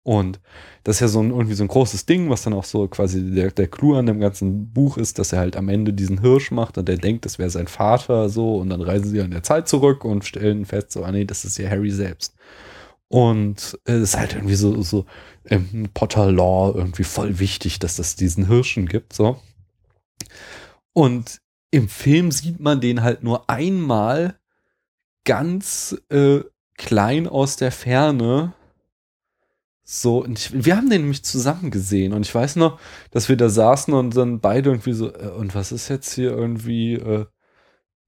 [0.05, 0.39] Und
[0.83, 3.31] das ist ja so ein, irgendwie so ein großes Ding, was dann auch so quasi
[3.31, 6.51] der, der Clou an dem ganzen Buch ist, dass er halt am Ende diesen Hirsch
[6.51, 8.57] macht und der denkt, das wäre sein Vater, so.
[8.57, 11.43] Und dann reisen sie in der Zeit zurück und stellen fest, so, ah nee, das
[11.43, 12.35] ist ja Harry selbst.
[13.07, 15.05] Und es ist halt irgendwie so, so
[15.43, 19.39] im Potter-Law irgendwie voll wichtig, dass das diesen Hirschen gibt, so.
[20.93, 21.41] Und
[21.71, 24.37] im Film sieht man den halt nur einmal
[25.25, 26.41] ganz äh,
[26.77, 28.53] klein aus der Ferne.
[29.88, 32.80] So, und ich, wir haben den nämlich zusammen gesehen und ich weiß noch,
[33.12, 36.32] dass wir da saßen und dann beide irgendwie so, äh, und was ist jetzt hier
[36.32, 37.26] irgendwie, äh,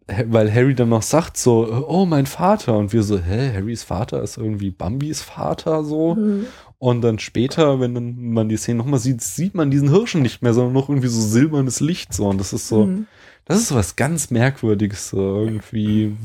[0.08, 2.78] weil Harry dann noch sagt so, äh, oh, mein Vater.
[2.78, 6.16] Und wir so, hä, Harrys Vater ist irgendwie Bambis Vater so.
[6.16, 6.48] Mhm.
[6.80, 10.42] Und dann später, wenn dann man die Szene nochmal sieht, sieht man diesen Hirschen nicht
[10.42, 12.28] mehr, sondern noch irgendwie so silbernes Licht so.
[12.28, 13.08] Und das ist so, Mhm.
[13.48, 16.16] Das ist so was ganz Merkwürdiges, so irgendwie,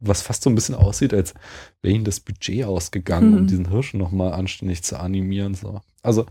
[0.00, 1.34] was fast so ein bisschen aussieht, als
[1.80, 3.46] wäre ihnen das Budget ausgegangen, um Mhm.
[3.46, 5.54] diesen Hirschen nochmal anständig zu animieren.
[5.54, 5.80] So.
[6.02, 6.26] Also,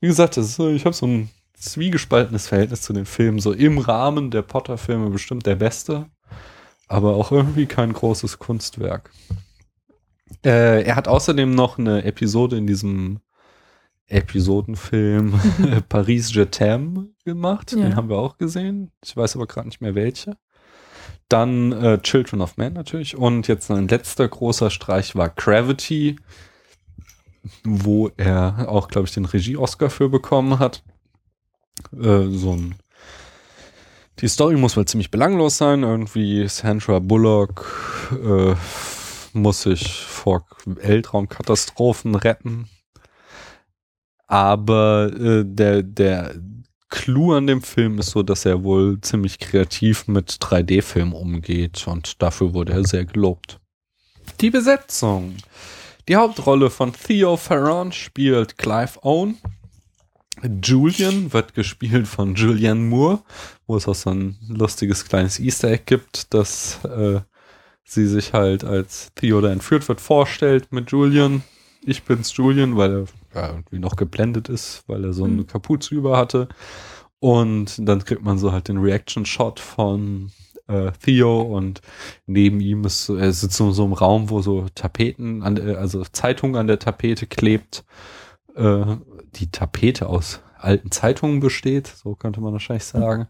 [0.00, 3.38] wie gesagt, ist, ich habe so ein zwiegespaltenes Verhältnis zu den Filmen.
[3.38, 6.06] So im Rahmen der Potter-Filme bestimmt der beste,
[6.86, 9.10] aber auch irgendwie kein großes Kunstwerk.
[10.44, 13.20] Äh, er hat außerdem noch eine Episode in diesem
[14.08, 15.40] Episodenfilm
[15.88, 17.72] Paris Je t'aime gemacht.
[17.72, 17.78] Ja.
[17.78, 18.92] Den haben wir auch gesehen.
[19.04, 20.36] Ich weiß aber gerade nicht mehr welche.
[21.28, 23.16] Dann äh, Children of Men natürlich.
[23.16, 26.16] Und jetzt ein letzter großer Streich war Gravity,
[27.64, 30.84] wo er auch, glaube ich, den Regie-Oscar für bekommen hat.
[31.92, 32.76] Äh, so ein
[34.20, 35.82] die Story muss wohl ziemlich belanglos sein.
[35.82, 38.54] Irgendwie Sandra Bullock äh,
[39.34, 42.68] muss sich vor Weltraumkatastrophen retten.
[44.26, 46.34] Aber äh, der, der
[46.88, 52.22] Clou an dem Film ist so, dass er wohl ziemlich kreativ mit 3D-Film umgeht und
[52.22, 53.60] dafür wurde er sehr gelobt.
[54.40, 55.36] Die Besetzung.
[56.08, 59.38] Die Hauptrolle von Theo Ferron spielt Clive Owen.
[60.62, 63.22] Julian wird gespielt von Julianne Moore,
[63.66, 67.20] wo es auch so ein lustiges kleines Easter Egg gibt, dass äh,
[67.84, 71.42] sie sich halt als Theo da entführt wird, vorstellt mit Julian.
[71.82, 73.04] Ich bin's Julian, weil er
[73.36, 75.46] ja, irgendwie noch geblendet ist, weil er so eine Mhm.
[75.46, 76.48] Kapuze über hatte.
[77.18, 80.30] Und dann kriegt man so halt den Reaction-Shot von
[80.68, 81.80] äh, Theo und
[82.26, 85.78] neben ihm ist er sitzt so in so einem Raum, wo so Tapeten, an, der-
[85.78, 87.84] also Zeitung an der Tapete klebt,
[88.56, 88.96] äh,
[89.36, 93.28] die Tapete aus alten Zeitungen besteht, so könnte man wahrscheinlich sagen.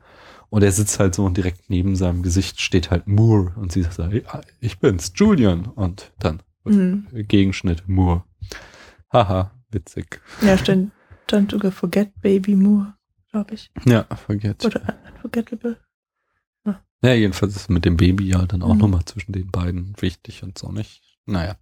[0.49, 3.83] Und er sitzt halt so und direkt neben seinem Gesicht steht halt Moore und sie
[3.83, 5.67] sagt, "Ja, ich bin's, Julian.
[5.67, 7.07] Und dann Mhm.
[7.13, 8.25] Gegenschnitt Moore.
[9.13, 10.21] Haha, witzig.
[10.43, 10.91] Ja, stand,
[11.29, 12.95] stand sogar Forget Baby Moore,
[13.31, 13.71] glaube ich.
[13.85, 14.65] Ja, vergeht.
[14.65, 14.83] Oder
[15.15, 15.77] Unforgettable.
[17.03, 18.81] Ja, jedenfalls ist mit dem Baby ja dann auch Mhm.
[18.81, 21.03] nochmal zwischen den beiden wichtig und so nicht.
[21.27, 21.57] Naja.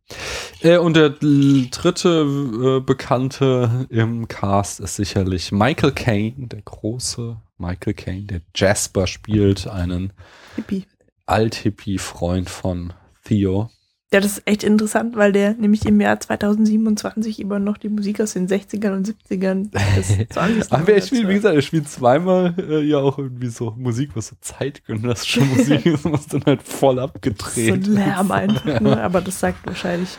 [0.61, 7.94] Äh, und der dritte äh, Bekannte im Cast ist sicherlich Michael Caine, der große Michael
[7.94, 10.12] Caine, der Jasper spielt, einen
[10.55, 10.87] Hippie.
[11.27, 12.92] Alt-Hippie-Freund von
[13.24, 13.70] Theo.
[14.12, 18.21] Ja, das ist echt interessant, weil der nämlich im Jahr 2027 immer noch die Musik
[18.21, 20.73] aus den 60ern und 70ern des 20.
[20.73, 24.29] Aber er spielt, wie gesagt, er spielt zweimal äh, ja auch irgendwie so Musik, was
[24.29, 28.33] so zeitgenössische Musik ist, was dann halt voll abgedreht So ein Lärm ist.
[28.33, 28.81] einfach Ja.
[28.83, 29.01] nur.
[29.01, 30.11] Aber das sagt wahrscheinlich,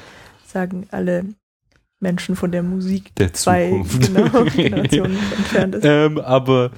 [0.45, 1.23] sagen alle
[2.01, 4.13] Menschen von der Musik Der zwei Zukunft.
[4.13, 5.85] genau, Generationen entfernt ist.
[5.85, 6.71] ähm, aber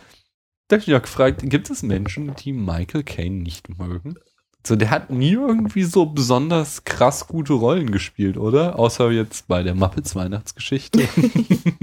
[0.67, 4.17] da hab ich mich auch gefragt, gibt es Menschen, die Michael Caine nicht mögen?
[4.67, 8.77] So, der hat nie irgendwie so besonders krass gute Rollen gespielt, oder?
[8.77, 11.07] Außer jetzt bei der Muppets Weihnachtsgeschichte.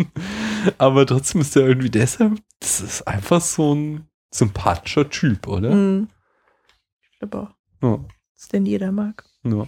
[0.79, 5.75] aber trotzdem ist er irgendwie deshalb, das ist einfach so ein sympathischer Typ, oder?
[5.75, 6.09] Mhm.
[7.11, 8.05] Ich glaube auch, Ja.
[8.35, 9.25] dass den jeder mag.
[9.45, 9.67] Ja.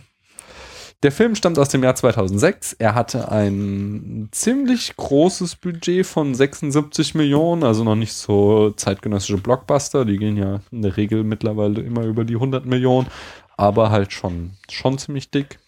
[1.07, 2.73] Der Film stammt aus dem Jahr 2006.
[2.81, 10.05] Er hatte ein ziemlich großes Budget von 76 Millionen, also noch nicht so zeitgenössische Blockbuster.
[10.05, 13.07] Die gehen ja in der Regel mittlerweile immer über die 100 Millionen,
[13.57, 15.61] aber halt schon, schon ziemlich dick.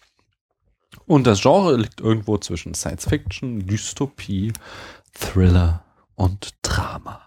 [1.05, 4.51] Und das Genre liegt irgendwo zwischen Science Fiction, Dystopie,
[5.13, 7.21] Thriller und Drama.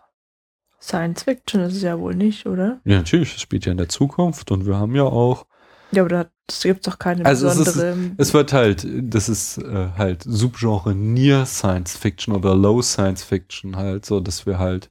[0.78, 2.82] Science Fiction ist es ja wohl nicht, oder?
[2.84, 5.46] Ja, natürlich, es spielt ja in der Zukunft und wir haben ja auch
[5.92, 6.26] Ja, aber da
[6.62, 7.96] gibt es doch keine Also es ist- besondere.
[8.16, 13.76] Es wird halt, das ist äh, halt Subgenre Near Science Fiction oder Low Science Fiction
[13.76, 14.90] halt, so dass wir halt,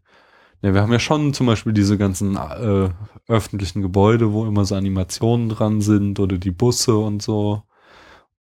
[0.61, 2.89] ja, wir haben ja schon zum Beispiel diese ganzen äh,
[3.27, 7.63] öffentlichen Gebäude, wo immer so Animationen dran sind oder die Busse und so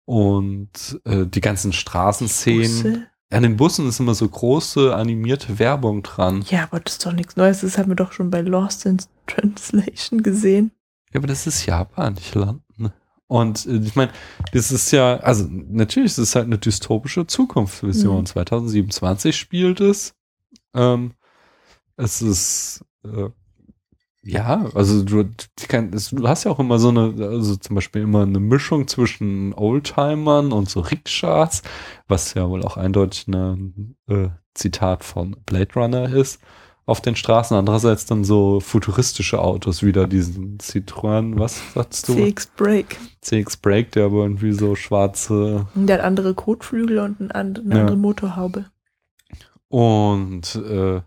[0.05, 2.83] und äh, die ganzen Straßenszenen.
[2.83, 3.07] Busse?
[3.33, 6.45] An den Bussen ist immer so große animierte Werbung dran.
[6.51, 7.61] Ja, aber das ist doch nichts Neues.
[7.61, 10.73] Das haben wir doch schon bei Lost in Translation gesehen.
[11.13, 12.63] Ja, aber das ist Japan, nicht Land.
[12.79, 12.93] Ne?
[13.27, 14.13] Und äh, ich meine,
[14.53, 18.21] das ist ja, also natürlich ist es halt eine dystopische Zukunftsvision.
[18.21, 18.27] Mhm.
[18.27, 20.15] 2027 spielt es.
[20.75, 21.15] Ähm,
[21.97, 23.31] es ist, äh,
[24.23, 25.31] ja, also du,
[25.69, 29.55] kann, du hast ja auch immer so eine, also zum Beispiel immer eine Mischung zwischen
[29.55, 31.63] Oldtimern und so Rikschas,
[32.07, 36.41] was ja wohl auch eindeutig ein äh, Zitat von Blade Runner ist
[36.91, 37.57] auf den Straßen.
[37.57, 42.15] Andererseits dann so futuristische Autos, wieder diesen Citroën, was sagst du?
[42.15, 42.99] CX Break.
[43.23, 47.81] CX Break, der aber irgendwie so schwarze Der hat andere Kotflügel und eine Ja.
[47.81, 48.67] andere Motorhaube.
[49.69, 51.01] und äh,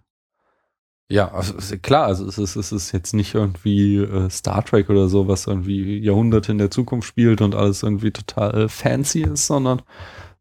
[1.09, 5.09] ja, also klar, also es ist, es ist jetzt nicht irgendwie äh, Star Trek oder
[5.09, 9.81] so, was irgendwie Jahrhunderte in der Zukunft spielt und alles irgendwie total fancy ist, sondern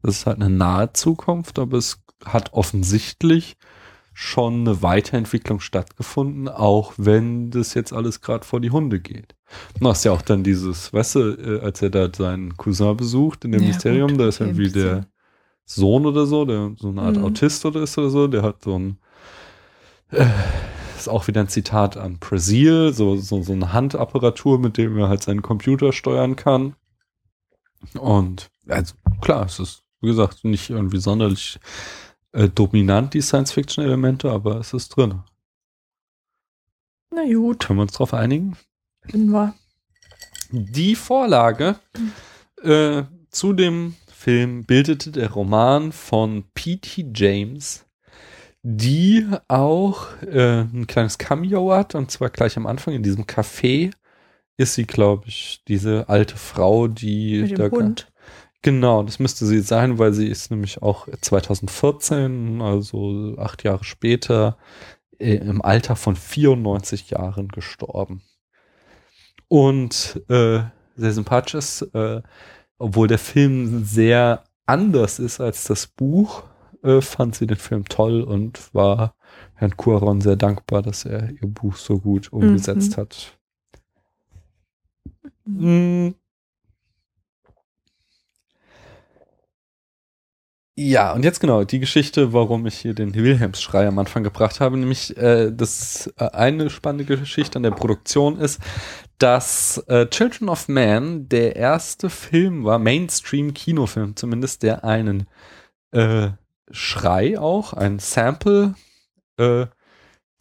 [0.02, 3.56] das ist halt eine nahe Zukunft, aber es hat offensichtlich
[4.14, 9.34] schon eine Weiterentwicklung stattgefunden, auch wenn das jetzt alles gerade vor die Hunde geht.
[9.80, 11.20] Du hast ja auch dann dieses, weißt du,
[11.60, 14.70] äh, als er da seinen Cousin besucht in dem Ja, Mysterium, gut, da ist irgendwie
[14.70, 15.06] der.
[15.66, 17.18] Sohn oder so, der so eine Art Mhm.
[17.18, 18.98] Autist oder ist oder so, der hat so ein
[20.10, 20.26] äh,
[20.96, 25.08] ist auch wieder ein Zitat an Brazil, so, so, so eine Handapparatur, mit dem er
[25.08, 26.74] halt seinen Computer steuern kann.
[27.98, 31.58] Und also klar, es ist, wie gesagt, nicht irgendwie sonderlich
[32.32, 35.22] äh, dominant, die Science-Fiction-Elemente, aber es ist drin.
[37.14, 38.56] Na gut, Können wir uns darauf einigen?
[39.08, 39.54] finden wir.
[40.50, 41.76] Die Vorlage
[42.62, 47.10] äh, zu dem Film bildete der Roman von P.T.
[47.14, 47.84] James,
[48.62, 53.92] die auch äh, ein kleines Cameo hat, und zwar gleich am Anfang in diesem Café
[54.56, 58.11] ist sie, glaube ich, diese alte Frau, die Mit da dem Hund.
[58.62, 64.56] Genau, das müsste sie sein, weil sie ist nämlich auch 2014, also acht Jahre später,
[65.18, 68.22] äh, im Alter von 94 Jahren gestorben.
[69.48, 70.60] Und äh,
[70.96, 72.22] sehr sympathisch ist, äh,
[72.78, 76.44] obwohl der Film sehr anders ist als das Buch,
[76.82, 79.14] äh, fand sie den Film toll und war
[79.54, 83.38] Herrn Cuaron sehr dankbar, dass er ihr Buch so gut umgesetzt hat.
[85.44, 86.10] Mm.
[90.74, 94.78] Ja, und jetzt genau die Geschichte, warum ich hier den Wilhelmsschrei am Anfang gebracht habe,
[94.78, 98.58] nämlich äh, das äh, eine spannende Geschichte an der Produktion ist,
[99.18, 105.26] dass äh, Children of Man der erste Film war, Mainstream-Kinofilm zumindest, der einen
[105.90, 106.30] äh,
[106.70, 108.74] Schrei auch, ein Sample,
[109.36, 109.66] äh,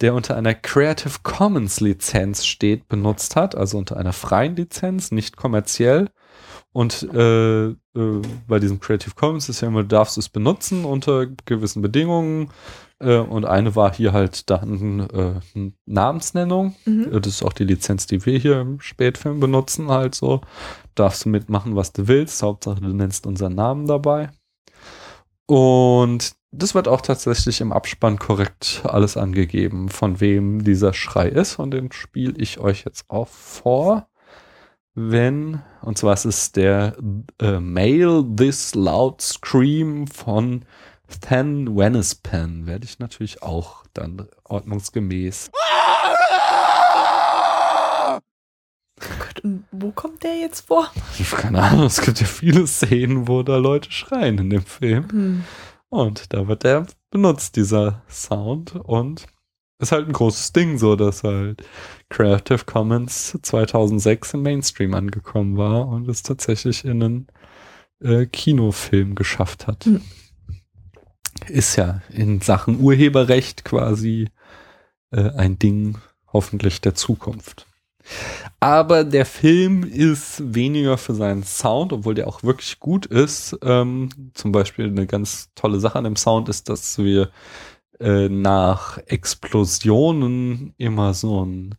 [0.00, 5.36] der unter einer Creative Commons Lizenz steht, benutzt hat, also unter einer freien Lizenz, nicht
[5.36, 6.08] kommerziell.
[6.72, 7.74] Und äh, äh,
[8.48, 12.50] bei diesem Creative Commons ist ja immer, du darfst es benutzen unter gewissen Bedingungen.
[12.98, 16.74] Äh, und eine war hier halt dann äh, eine Namensnennung.
[16.86, 17.12] Mhm.
[17.12, 20.40] Äh, Das ist auch die Lizenz, die wir hier im Spätfilm benutzen, halt so.
[20.94, 22.42] Darfst du mitmachen, was du willst.
[22.42, 24.30] Hauptsache, du nennst unseren Namen dabei.
[25.46, 31.58] Und das wird auch tatsächlich im Abspann korrekt alles angegeben, von wem dieser Schrei ist.
[31.58, 34.08] Und den spiele ich euch jetzt auch vor.
[34.94, 36.96] Wenn, und zwar ist es der
[37.40, 40.66] äh, Mail This Loud Scream von
[41.20, 42.66] Than Wenispan.
[42.66, 45.50] Werde ich natürlich auch dann ordnungsgemäß.
[49.00, 50.90] Gott, und wo kommt der jetzt vor?
[51.30, 55.10] Keine Ahnung, es gibt ja viele Szenen, wo da Leute schreien in dem Film.
[55.10, 55.44] Hm.
[55.88, 58.74] Und da wird der benutzt, dieser Sound.
[58.76, 59.26] Und
[59.82, 61.62] ist halt ein großes Ding, so dass halt
[62.08, 67.26] Creative Commons 2006 im Mainstream angekommen war und es tatsächlich in einen
[68.00, 69.84] äh, Kinofilm geschafft hat.
[69.84, 70.00] Hm.
[71.48, 74.28] Ist ja in Sachen Urheberrecht quasi
[75.10, 75.98] äh, ein Ding
[76.32, 77.66] hoffentlich der Zukunft.
[78.60, 83.58] Aber der Film ist weniger für seinen Sound, obwohl der auch wirklich gut ist.
[83.62, 87.30] Ähm, zum Beispiel eine ganz tolle Sache an dem Sound ist, dass wir
[88.00, 91.74] äh, nach Explosionen immer so ein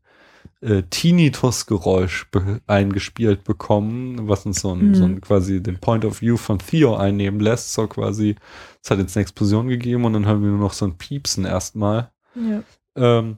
[0.62, 4.96] äh, Tinnitus-Geräusch be eingespielt bekommen, was uns so ein, Mhm.
[4.96, 7.74] so ein quasi den Point of View von Theo einnehmen lässt.
[7.74, 8.36] So quasi,
[8.82, 11.46] es hat jetzt eine Explosion gegeben und dann haben wir nur noch so ein Piepsen
[11.46, 12.12] erstmal.
[12.36, 12.64] Ja.
[12.96, 13.38] Ähm,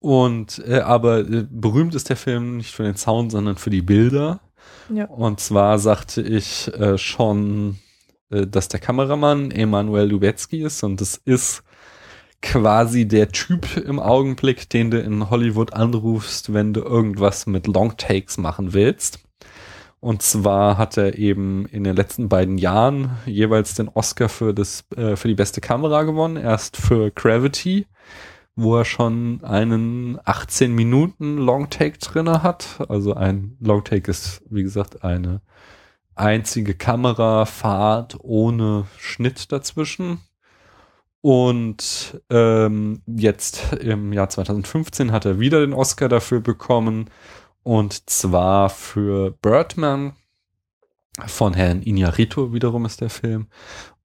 [0.00, 3.82] und äh, aber äh, berühmt ist der Film nicht für den Sound, sondern für die
[3.82, 4.40] Bilder.
[4.92, 5.06] Ja.
[5.06, 7.78] Und zwar sagte ich äh, schon,
[8.30, 11.62] dass der Kameramann Emanuel Lubezki ist und das ist
[12.42, 18.38] quasi der Typ im Augenblick, den du in Hollywood anrufst, wenn du irgendwas mit Longtakes
[18.38, 19.20] machen willst.
[20.00, 24.84] Und zwar hat er eben in den letzten beiden Jahren jeweils den Oscar für das
[24.96, 26.36] äh, für die beste Kamera gewonnen.
[26.36, 27.86] Erst für Gravity,
[28.54, 32.78] wo er schon einen 18 Minuten Longtake drinne hat.
[32.88, 35.40] Also ein Longtake ist wie gesagt eine
[36.18, 40.20] einzige Kamerafahrt ohne Schnitt dazwischen.
[41.20, 47.10] Und ähm, jetzt im Jahr 2015 hat er wieder den Oscar dafür bekommen.
[47.62, 50.14] Und zwar für Birdman
[51.26, 53.48] von Herrn Iñárritu wiederum ist der Film.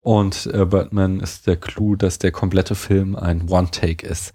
[0.01, 4.34] Und äh, Birdman ist der Clou, dass der komplette Film ein One-Take ist.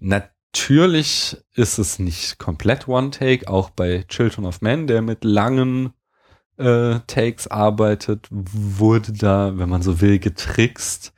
[0.00, 5.94] Natürlich ist es nicht komplett One-Take, auch bei Children of Men, der mit langen
[6.58, 11.12] äh, Takes arbeitet, wurde da, wenn man so will, getrickst,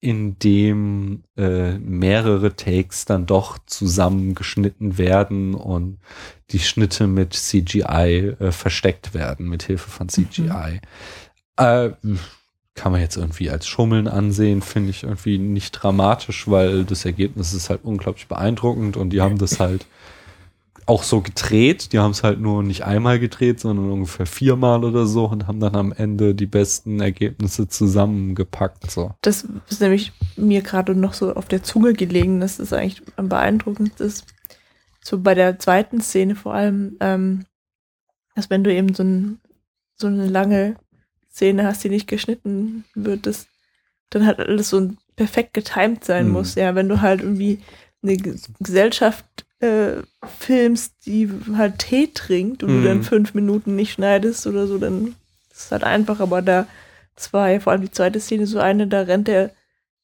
[0.00, 5.98] indem äh, mehrere Takes dann doch zusammengeschnitten werden und
[6.50, 10.80] die Schnitte mit CGI äh, versteckt werden, mit Hilfe von CGI.
[11.56, 11.90] Äh,
[12.78, 17.52] kann man jetzt irgendwie als Schummeln ansehen, finde ich irgendwie nicht dramatisch, weil das Ergebnis
[17.52, 19.86] ist halt unglaublich beeindruckend und die haben das halt
[20.88, 21.92] auch so gedreht.
[21.92, 25.60] Die haben es halt nur nicht einmal gedreht, sondern ungefähr viermal oder so und haben
[25.60, 28.90] dann am Ende die besten Ergebnisse zusammengepackt.
[28.90, 29.12] So.
[29.20, 33.28] Das ist nämlich mir gerade noch so auf der Zunge gelegen, dass das eigentlich am
[33.28, 34.24] beeindruckendsten ist.
[35.04, 37.44] So bei der zweiten Szene vor allem, ähm,
[38.34, 39.40] dass wenn du eben so, ein,
[39.94, 40.76] so eine lange
[41.30, 43.46] Szene hast, die nicht geschnitten wird, das,
[44.10, 46.32] dann halt alles so perfekt getimed sein Mhm.
[46.32, 46.54] muss.
[46.54, 47.58] Ja, wenn du halt irgendwie
[48.02, 48.16] eine
[48.60, 49.24] Gesellschaft
[49.60, 50.02] äh,
[50.38, 52.82] filmst, die halt Tee trinkt und Mhm.
[52.82, 55.14] du dann fünf Minuten nicht schneidest oder so, dann
[55.50, 56.66] ist es halt einfach, aber da
[57.16, 59.50] zwei, vor allem die zweite Szene, so eine, da rennt er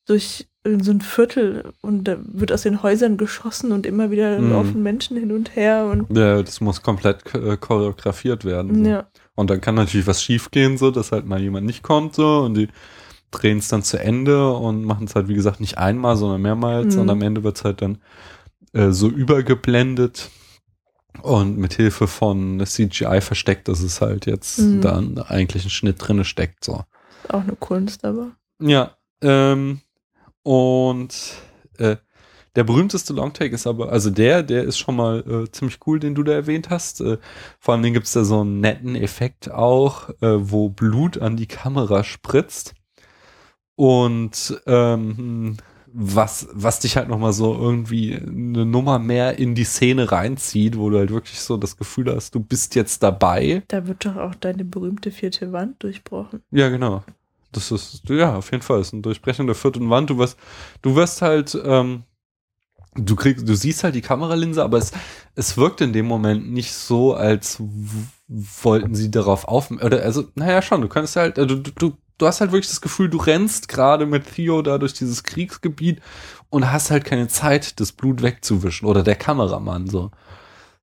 [0.06, 4.50] durch so ein Viertel und da wird aus den Häusern geschossen und immer wieder Mhm.
[4.50, 8.82] laufen Menschen hin und her und Ja, das muss komplett äh, choreografiert werden.
[8.84, 8.90] So.
[8.90, 12.38] ja, Und dann kann natürlich was schiefgehen, so, dass halt mal jemand nicht kommt, so,
[12.40, 12.68] und die
[13.30, 16.94] drehen es dann zu Ende und machen es halt, wie gesagt, nicht einmal, sondern mehrmals.
[16.96, 17.02] Mhm.
[17.02, 17.98] Und am Ende wird es halt dann
[18.74, 20.30] äh, so übergeblendet
[21.22, 24.80] und mit Hilfe von CGI versteckt, dass es halt jetzt Mhm.
[24.82, 26.82] dann eigentlich ein Schnitt drinne steckt, so.
[27.24, 29.80] ist auch eine Kunst, aber Ja, ähm,
[30.42, 31.36] und
[31.78, 31.96] äh,
[32.56, 36.14] der berühmteste Longtake ist aber, also der, der ist schon mal äh, ziemlich cool, den
[36.14, 37.00] du da erwähnt hast.
[37.00, 37.18] Äh,
[37.58, 41.46] vor allem gibt es da so einen netten Effekt auch, äh, wo Blut an die
[41.48, 42.74] Kamera spritzt.
[43.76, 45.56] Und ähm,
[45.96, 50.90] was, was dich halt nochmal so irgendwie eine Nummer mehr in die Szene reinzieht, wo
[50.90, 53.62] du halt wirklich so das Gefühl hast, du bist jetzt dabei.
[53.68, 56.42] da wird doch auch deine berühmte vierte Wand durchbrochen.
[56.50, 57.04] Ja, genau.
[57.52, 58.80] Das ist, ja, auf jeden Fall.
[58.80, 60.10] Ist ein Durchbrechen der vierten Wand.
[60.10, 60.36] Du wirst,
[60.82, 62.02] du wirst halt, ähm,
[62.96, 64.90] du kriegst, du siehst halt die Kameralinse, aber es,
[65.36, 67.62] es wirkt in dem Moment nicht so, als
[68.26, 71.96] wollten sie darauf auf, oder, also, naja, schon, du kannst halt, äh, du, du, du,
[72.24, 76.00] du hast halt wirklich das Gefühl, du rennst gerade mit Theo da durch dieses Kriegsgebiet
[76.48, 80.10] und hast halt keine Zeit, das Blut wegzuwischen oder der Kameramann, so.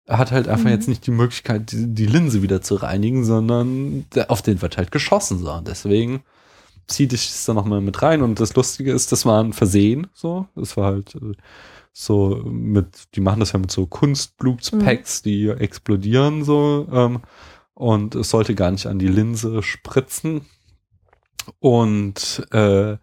[0.05, 0.71] Er hat halt einfach Mhm.
[0.71, 4.77] jetzt nicht die Möglichkeit, die, die Linse wieder zu reinigen, sondern der, auf den wird
[4.77, 5.51] halt geschossen, so.
[5.51, 6.23] Und deswegen
[6.87, 8.21] zieht dich das dann nochmal mit rein.
[8.21, 10.47] Und das Lustige ist, das war ein Versehen, so.
[10.55, 11.33] Das war halt äh,
[11.93, 16.87] so mit, die machen das ja mit so Kunstblutspacks, die explodieren so.
[16.91, 17.21] Ähm,
[17.73, 20.41] und es sollte gar nicht an die Linse spritzen.
[21.59, 22.97] Und äh,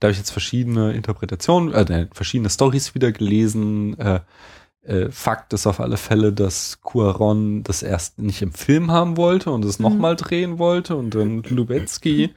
[0.00, 3.98] da habe ich jetzt verschiedene Interpretationen, äh, verschiedene Stories wieder gelesen.
[3.98, 4.20] Äh,
[4.84, 9.50] äh, Fakt ist auf alle Fälle, dass Cuaron das erst nicht im Film haben wollte
[9.52, 9.84] und es Mhm.
[9.84, 12.34] nochmal drehen wollte und dann Lubetzky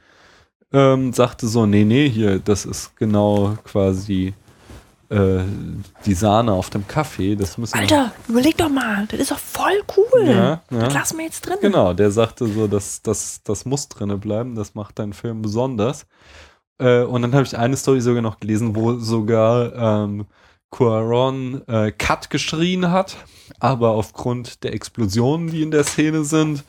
[0.72, 4.34] ähm, sagte so, nee, nee, hier, das ist genau quasi
[5.10, 5.40] äh,
[6.04, 7.36] die Sahne auf dem Kaffee.
[7.36, 10.26] Das müssen wir- Alter, überleg doch mal, das ist doch voll cool.
[10.28, 10.78] Ja, ja.
[10.78, 11.56] Das lassen wir jetzt drin.
[11.60, 16.06] Genau, der sagte so, das, das, das muss drinne bleiben, das macht deinen Film besonders.
[16.78, 20.26] Äh, und dann habe ich eine Story sogar noch gelesen, wo sogar ähm,
[20.70, 23.16] Cuaron äh, Cut geschrien hat,
[23.60, 26.64] aber aufgrund der Explosionen, die in der Szene sind,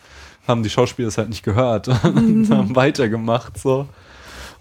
[0.48, 3.88] haben die Schauspieler es halt nicht gehört und haben weitergemacht so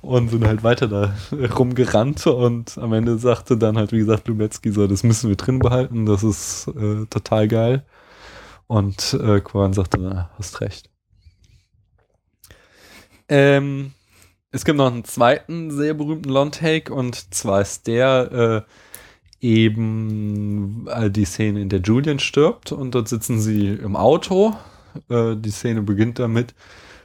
[0.06, 1.14] und sind halt weiter da
[1.58, 5.58] rumgerannt und am Ende sagte dann halt, wie gesagt, Lubetzky so, das müssen wir drin
[5.58, 7.84] behalten, das ist äh, total geil.
[8.68, 10.90] Und äh, Koran sagte, na, hast recht.
[13.28, 13.92] Ähm,
[14.50, 18.64] es gibt noch einen zweiten sehr berühmten Long-Take und zwar ist der
[19.42, 24.56] äh, eben die Szene, in der Julian stirbt und dort sitzen sie im Auto.
[25.08, 26.54] Äh, die Szene beginnt damit,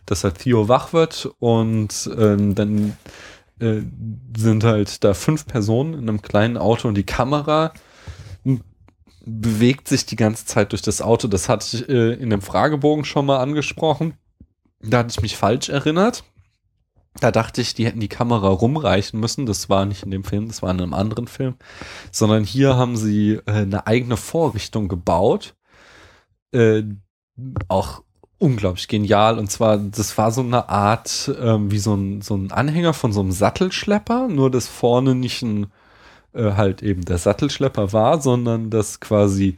[0.05, 2.97] dass halt Theo wach wird und ähm, dann
[3.59, 3.81] äh,
[4.37, 7.73] sind halt da fünf Personen in einem kleinen Auto und die Kamera
[9.25, 11.27] bewegt sich die ganze Zeit durch das Auto.
[11.27, 14.15] Das hatte ich äh, in dem Fragebogen schon mal angesprochen.
[14.81, 16.23] Da hatte ich mich falsch erinnert.
[17.19, 19.45] Da dachte ich, die hätten die Kamera rumreichen müssen.
[19.45, 21.55] Das war nicht in dem Film, das war in einem anderen Film.
[22.11, 25.55] Sondern hier haben sie äh, eine eigene Vorrichtung gebaut.
[26.51, 26.83] Äh,
[27.67, 28.03] auch
[28.41, 29.37] unglaublich genial.
[29.37, 33.13] Und zwar, das war so eine Art, ähm, wie so ein, so ein Anhänger von
[33.13, 35.67] so einem Sattelschlepper, nur dass vorne nicht ein
[36.33, 39.57] äh, halt eben der Sattelschlepper war, sondern dass quasi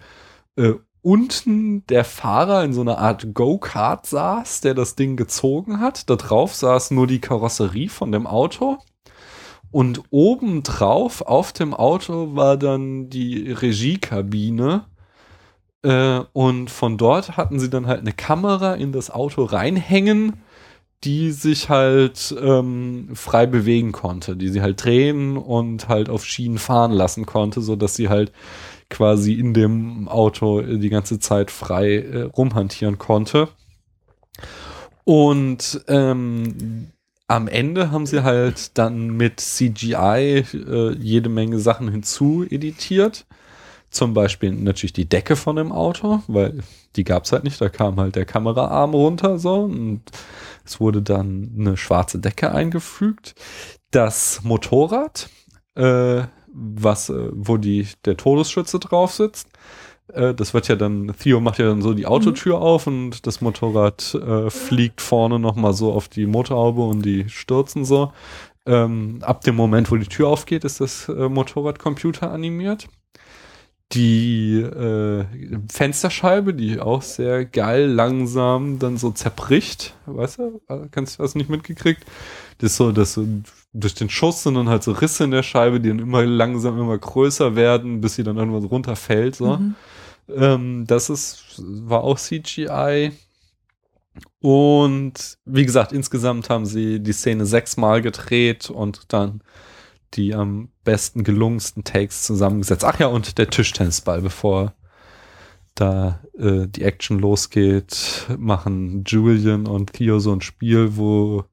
[0.58, 6.10] äh, unten der Fahrer in so einer Art Go-Kart saß, der das Ding gezogen hat.
[6.10, 8.80] Da drauf saß nur die Karosserie von dem Auto.
[9.72, 14.86] Und oben drauf auf dem Auto war dann die Regiekabine.
[15.84, 20.34] Äh, und von dort hatten sie dann halt eine Kamera in das Auto reinhängen,
[21.04, 26.58] die sich halt ähm, frei bewegen konnte, die sie halt drehen und halt auf Schienen
[26.58, 28.32] fahren lassen konnte, so dass sie halt
[28.90, 33.50] quasi in dem Auto die ganze Zeit frei äh, rumhantieren konnte.
[35.04, 36.92] Und ähm,
[37.28, 43.26] am Ende haben sie halt dann mit CGI äh, jede Menge Sachen hinzu editiert.
[43.94, 46.64] Zum Beispiel natürlich die Decke von dem Auto, weil
[46.96, 47.62] die gab's halt nicht.
[47.62, 50.02] Da kam halt der Kameraarm runter so und
[50.66, 53.36] es wurde dann eine schwarze Decke eingefügt.
[53.92, 55.30] Das Motorrad,
[55.76, 59.48] äh, was, äh, wo die, der Todesschütze drauf sitzt,
[60.12, 63.42] äh, das wird ja dann, Theo macht ja dann so die Autotür auf und das
[63.42, 68.12] Motorrad äh, fliegt vorne nochmal so auf die Motorhaube und die stürzen so.
[68.66, 72.88] Ähm, ab dem Moment, wo die Tür aufgeht, ist das äh, Motorrad computeranimiert.
[73.94, 75.26] Die äh,
[75.72, 81.50] Fensterscheibe, die auch sehr geil langsam dann so zerbricht, weißt du, kannst du das nicht
[81.50, 82.04] mitgekriegt?
[82.58, 83.28] Das so, dass so
[83.74, 86.80] durch den Schuss sind dann halt so Risse in der Scheibe, die dann immer langsam
[86.80, 89.36] immer größer werden, bis sie dann irgendwann runterfällt.
[89.36, 89.58] So.
[89.58, 89.76] Mhm.
[90.30, 93.12] Ähm, das ist, war auch CGI.
[94.42, 99.42] Und wie gesagt, insgesamt haben sie die Szene sechsmal gedreht und dann
[100.16, 102.86] die am besten gelungensten Takes zusammengesetzt.
[102.86, 104.74] Ach ja, und der Tischtennisball, bevor
[105.76, 111.46] da äh, die Action losgeht, machen Julian und Theo so ein Spiel, wo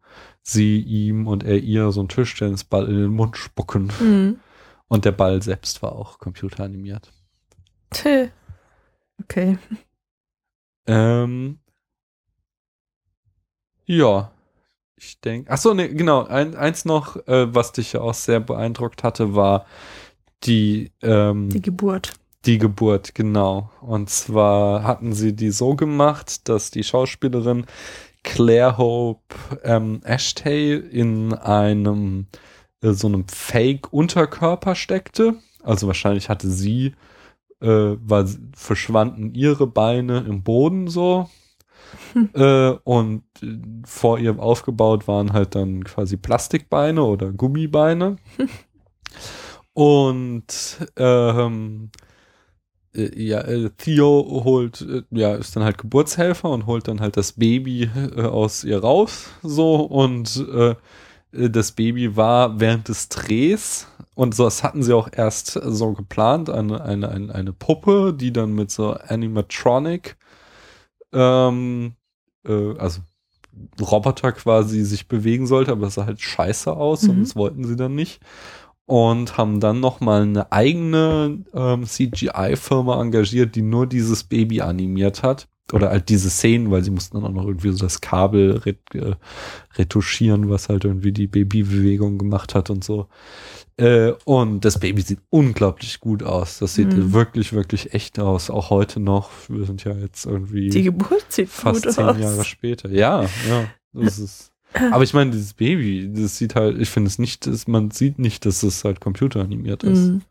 [0.43, 3.91] sie ihm und er ihr so einen Tischtennisball in den Mund spucken.
[4.01, 4.41] Mhm.
[4.89, 7.13] Und der Ball selbst war auch computeranimiert.
[7.91, 8.29] Tö.
[9.23, 9.59] Okay.
[10.87, 11.59] Ähm,
[13.85, 14.33] ja,
[15.01, 15.51] ich denke.
[15.51, 16.25] Ach so, ne, genau.
[16.25, 19.67] Ein, eins noch, äh, was dich ja auch sehr beeindruckt hatte, war
[20.45, 22.13] die, ähm, Die Geburt.
[22.47, 23.71] die Geburt, genau.
[23.81, 27.67] Und zwar hatten sie die so gemacht, dass die Schauspielerin
[28.23, 29.35] Claire Hope
[29.65, 32.27] ähm, Ashtay in einem
[32.83, 35.35] äh, so einem Fake-Unterkörper steckte.
[35.63, 36.95] Also wahrscheinlich hatte sie,
[37.61, 41.29] äh, weil verschwanden ihre Beine im Boden so.
[42.35, 48.17] Äh, und äh, vor ihr aufgebaut waren halt dann quasi Plastikbeine oder Gummibeine.
[49.73, 50.45] und
[50.97, 51.91] ähm,
[52.95, 57.89] äh, ja, Theo holt, ja, ist dann halt Geburtshelfer und holt dann halt das Baby
[58.17, 60.75] äh, aus ihr raus, so und äh,
[61.33, 66.51] das Baby war während des Drehs und so, das hatten sie auch erst so geplant,
[66.51, 70.17] eine, eine, eine, eine Puppe, die dann mit so Animatronic,
[71.13, 71.93] ähm,
[72.47, 73.01] äh, also
[73.81, 77.23] Roboter quasi sich bewegen sollte, aber es sah halt scheiße aus und Mhm.
[77.23, 78.21] das wollten sie dann nicht.
[78.87, 85.49] Und haben dann nochmal eine eigene ähm, CGI-Firma engagiert, die nur dieses Baby animiert hat.
[85.73, 88.79] Oder halt diese Szenen, weil sie mussten dann auch noch irgendwie so das Kabel ret
[88.95, 89.15] äh,
[89.77, 93.07] retuschieren, was halt irgendwie die Babybewegung gemacht hat und so.
[93.77, 96.59] Äh, und das Baby sieht unglaublich gut aus.
[96.59, 97.13] Das sieht Mhm.
[97.13, 98.51] wirklich, wirklich echt aus.
[98.51, 99.31] Auch heute noch.
[99.49, 102.19] Wir sind ja jetzt irgendwie Die Geburt sieht fast gut zehn aus.
[102.19, 102.91] Jahre später.
[102.91, 103.65] Ja, ja.
[103.93, 104.53] Das ist.
[104.93, 108.19] Aber ich meine, dieses Baby, das sieht halt, ich finde es nicht, dass, man sieht
[108.19, 109.99] nicht, dass es halt computeranimiert ist.
[110.11, 110.23] Mhm.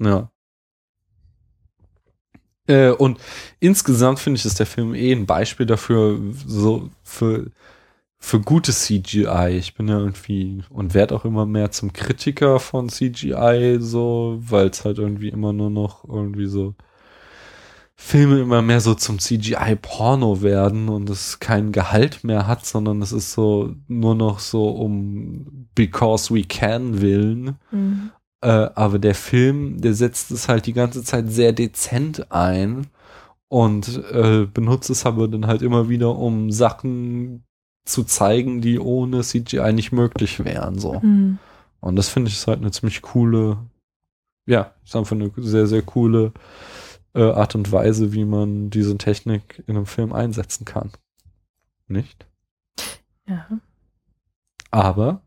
[0.00, 0.30] Ja.
[2.68, 3.18] Äh, und
[3.60, 7.50] insgesamt finde ich, ist der Film eh ein Beispiel dafür, so für,
[8.18, 9.56] für gutes CGI.
[9.58, 14.68] Ich bin ja irgendwie und werde auch immer mehr zum Kritiker von CGI, so, weil
[14.68, 16.74] es halt irgendwie immer nur noch irgendwie so
[18.00, 23.10] Filme immer mehr so zum CGI-Porno werden und es kein Gehalt mehr hat, sondern es
[23.10, 27.56] ist so nur noch so um because we can willen.
[27.72, 28.12] Mhm.
[28.40, 32.86] Äh, aber der Film, der setzt es halt die ganze Zeit sehr dezent ein
[33.48, 37.44] und äh, benutzt es aber dann halt immer wieder, um Sachen
[37.84, 40.78] zu zeigen, die ohne CGI nicht möglich wären.
[40.78, 41.00] So.
[41.00, 41.38] Mhm.
[41.80, 43.58] Und das finde ich ist halt eine ziemlich coole,
[44.46, 46.32] ja, ist einfach eine sehr, sehr coole
[47.14, 50.90] äh, Art und Weise, wie man diese Technik in einem Film einsetzen kann.
[51.86, 52.26] Nicht?
[53.26, 53.46] Ja.
[54.70, 55.22] Aber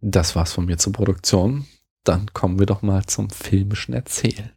[0.00, 1.66] das war's von mir zur Produktion.
[2.04, 4.52] Dann kommen wir doch mal zum filmischen Erzählen.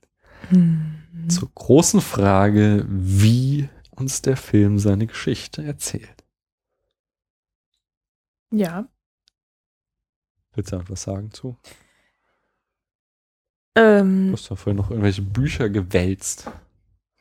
[0.52, 0.96] Mhm.
[1.30, 6.24] Zur großen Frage, wie uns der Film seine Geschichte erzählt.
[8.52, 8.88] Ja.
[10.54, 11.58] Willst du etwas sagen zu?
[13.76, 16.50] Ähm, Du hast ja vorhin noch irgendwelche Bücher gewälzt.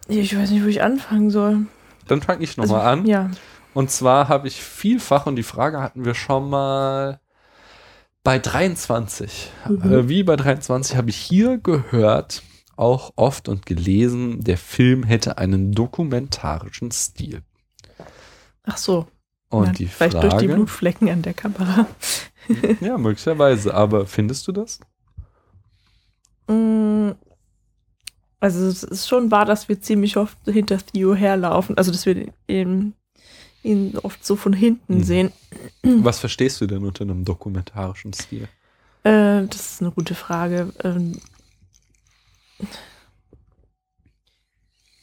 [0.09, 1.67] ich weiß nicht, wo ich anfangen soll.
[2.07, 3.07] Dann fange ich Also, nochmal an.
[3.07, 3.31] Ja.
[3.75, 7.21] Und zwar habe ich vielfach, und die Frage hatten wir schon mal
[8.29, 9.51] bei 23.
[9.71, 9.91] Mhm.
[9.91, 12.43] Äh, wie bei 23 habe ich hier gehört,
[12.77, 17.41] auch oft und gelesen, der Film hätte einen dokumentarischen Stil.
[18.65, 19.07] Ach so.
[19.49, 21.87] Und Ja, die vielleicht Frage, durch die Blutflecken an der Kamera.
[22.83, 24.79] ja, möglicherweise, aber findest du das?
[26.49, 27.13] Mm,
[28.41, 31.79] Also es ist schon wahr, dass wir ziemlich oft hinter Theo herlaufen.
[31.79, 32.93] Also dass wir ihn,
[33.63, 35.03] ihn oft so von hinten Mhm.
[35.03, 35.33] sehen.
[35.83, 38.49] Was verstehst du denn unter einem dokumentarischen Stil?
[39.05, 40.73] Äh, das ist eine gute Frage.
[40.85, 41.13] Ähm,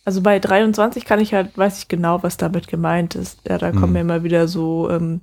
[0.03, 3.39] also bei 23 kann ich halt, weiß ich genau, was damit gemeint ist.
[3.47, 3.95] Ja, da kommen Mhm.
[3.95, 5.22] ja immer wieder so ähm,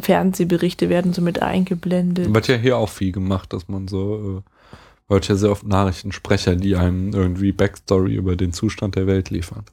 [0.00, 2.32] Fernsehberichte werden so mit eingeblendet.
[2.32, 6.54] Wird ja hier auch viel gemacht, dass man so, äh, hört ja sehr oft Nachrichtensprecher,
[6.54, 9.64] die einem irgendwie Backstory über den Zustand der Welt liefern.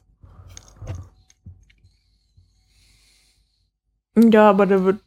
[4.32, 5.00] Ja, aber da wird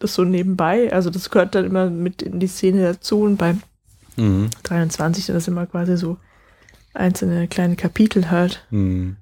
[0.00, 3.56] das so nebenbei, also das gehört dann immer mit in die Szene dazu und bei
[4.16, 4.50] Mhm.
[4.62, 6.18] 23 sind das immer quasi so
[6.92, 8.64] einzelne kleine Kapitel halt.
[8.70, 9.16] Mhm.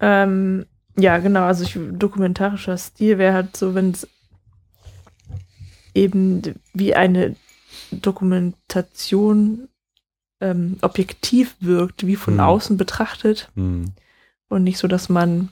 [0.00, 0.66] Ähm,
[0.96, 4.06] ja, genau, also ich, dokumentarischer Stil wäre halt so, wenn es
[5.94, 6.42] eben
[6.74, 7.36] wie eine
[7.90, 9.68] Dokumentation
[10.40, 12.40] ähm, objektiv wirkt, wie von Hm.
[12.40, 13.92] außen betrachtet Mhm.
[14.48, 15.48] und nicht so, dass man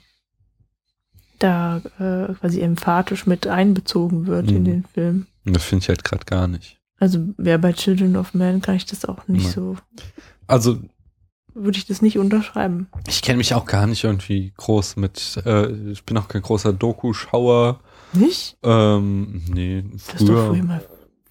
[1.38, 4.64] da äh, quasi emphatisch mit einbezogen wird in Hm.
[4.64, 5.26] den Film.
[5.44, 6.78] Das finde ich halt gerade gar nicht.
[6.98, 9.52] Also ja, bei Children of Man kann ich das auch nicht Nein.
[9.52, 9.76] so,
[10.46, 10.78] Also
[11.54, 12.86] würde ich das nicht unterschreiben.
[13.06, 16.72] ich kenne mich auch gar nicht irgendwie groß mit, äh, ich bin auch kein großer
[16.72, 17.80] Doku-Schauer.
[18.12, 18.56] Nicht?
[18.62, 20.46] Ähm, nee, Das ist doch früher.
[20.54, 20.82] früher mal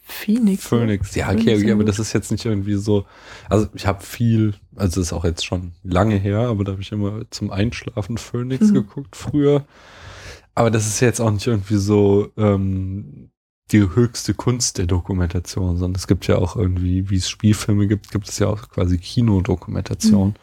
[0.08, 0.68] Phoenix.
[0.68, 3.06] Phoenix, ja, okay, okay, aber das ist jetzt nicht irgendwie so.
[3.50, 6.82] Also ich habe viel, also das ist auch jetzt schon lange her, aber da habe
[6.84, 8.74] ich immer zum Einschlafen Phoenix Mhm.
[8.76, 9.66] geguckt früher.
[10.54, 13.32] Aber das ist jetzt auch nicht irgendwie so ähm,
[13.72, 18.12] die höchste Kunst der Dokumentation, sondern es gibt ja auch irgendwie, wie es Spielfilme gibt,
[18.12, 20.36] gibt es ja auch quasi Kinodokumentation.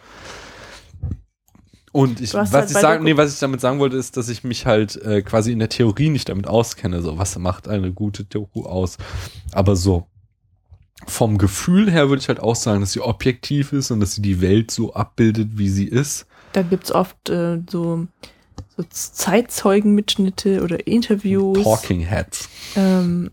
[1.93, 4.45] Und ich, was halt ich sagen, nee, was ich damit sagen wollte, ist, dass ich
[4.45, 7.03] mich halt äh, quasi in der Theorie nicht damit auskenne.
[7.03, 8.97] So, was macht eine gute Doku aus?
[9.53, 10.07] Aber so
[11.07, 14.23] vom Gefühl her würde ich halt auch sagen, dass sie objektiv ist und dass sie
[14.23, 16.27] die Welt so abbildet, wie sie ist.
[16.53, 18.07] Da gibt es oft äh, so,
[18.77, 21.63] so Zeitzeugenmitschnitte oder Interviews.
[21.63, 22.49] Talking Heads.
[22.77, 23.31] Ähm,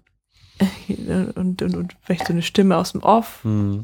[1.35, 3.39] und, und, und vielleicht so eine Stimme aus dem Off.
[3.43, 3.83] Hm.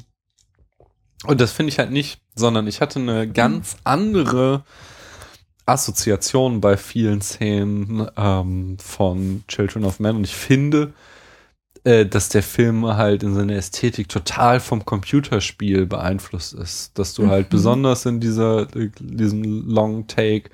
[1.26, 4.64] Und das finde ich halt nicht, sondern ich hatte eine ganz andere
[5.66, 10.94] Assoziation bei vielen Szenen ähm, von Children of Men und ich finde,
[11.84, 16.92] äh, dass der Film halt in seiner Ästhetik total vom Computerspiel beeinflusst ist.
[17.00, 17.52] Dass du halt Mhm.
[17.52, 18.68] besonders in dieser,
[19.00, 20.52] diesem Long Take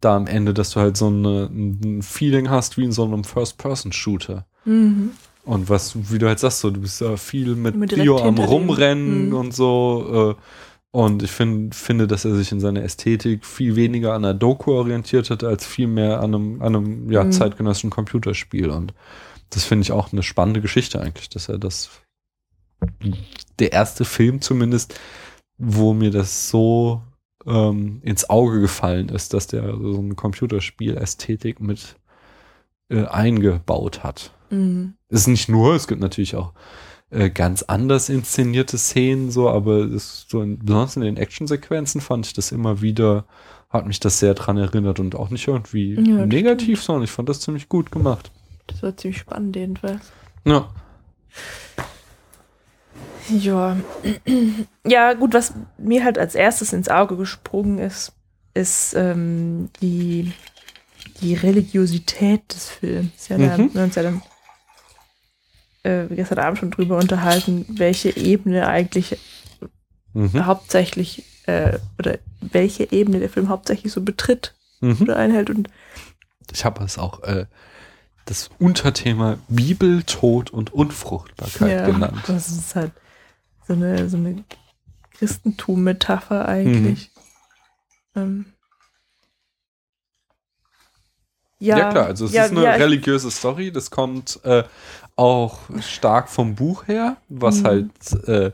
[0.00, 3.22] da am Ende, dass du halt so eine, ein Feeling hast wie in so einem
[3.24, 4.46] First-Person-Shooter.
[4.64, 5.10] Mhm.
[5.48, 8.36] Und was, wie du halt sagst, so, du bist ja viel mit direkt Bio am.
[8.38, 9.34] Rumrennen Mhm.
[9.34, 10.36] und so.
[10.38, 10.42] Äh,
[10.90, 14.72] und ich find, finde, dass er sich in seiner Ästhetik viel weniger an einer Doku
[14.72, 17.32] orientiert hat, als viel mehr an einem, an einem ja, Mhm.
[17.32, 18.70] zeitgenössischen Computerspiel.
[18.70, 18.94] Und
[19.50, 21.90] das finde ich auch eine spannende Geschichte eigentlich, dass er das
[23.58, 24.98] der erste Film zumindest,
[25.58, 27.02] wo mir das so
[27.46, 31.96] ähm, ins Auge gefallen ist, dass der so eine Computerspiel-Ästhetik mit
[32.90, 34.32] äh, eingebaut hat.
[34.50, 34.94] Mhm.
[35.08, 36.52] Es ist nicht nur, es gibt natürlich auch
[37.10, 39.92] äh, ganz anders inszenierte Szenen, so, aber es
[40.22, 43.24] ist so in, besonders in den Actionsequenzen fand ich das immer wieder,
[43.70, 47.28] hat mich das sehr dran erinnert und auch nicht irgendwie Ja, negativ, sondern ich fand
[47.28, 48.30] das ziemlich gut gemacht.
[48.66, 50.02] Das war ziemlich spannend jedenfalls.
[50.44, 50.68] Ja.
[53.30, 53.76] Ja.
[54.86, 58.12] ja, gut, was mir halt als erstes ins Auge gesprungen ist,
[58.54, 60.32] ist ähm, die,
[61.20, 63.28] die Religiosität des Films.
[63.28, 63.50] Ja, da Mhm.
[63.52, 64.22] haben wir uns ja dann
[65.82, 69.18] äh, gestern Abend schon drüber unterhalten, welche Ebene eigentlich
[70.14, 70.46] Mhm.
[70.46, 75.02] hauptsächlich äh, oder welche Ebene der Film hauptsächlich so betritt Mhm.
[75.02, 75.50] oder einhält.
[75.50, 75.68] Und
[76.52, 77.46] Ich habe es auch äh,
[78.24, 82.22] das Unterthema Bibel, Tod und Unfruchtbarkeit ja, genannt.
[82.26, 82.92] das ist halt
[83.66, 84.44] so eine, so eine
[85.18, 87.10] Christentum-Metapher eigentlich.
[88.14, 88.20] Mhm.
[88.22, 88.44] Ähm,
[91.60, 94.62] Ja, klar, also es ja, ist eine ja, religiöse Story, das kommt äh,
[95.18, 97.66] auch stark vom Buch her, was Mhm.
[97.66, 98.52] halt äh,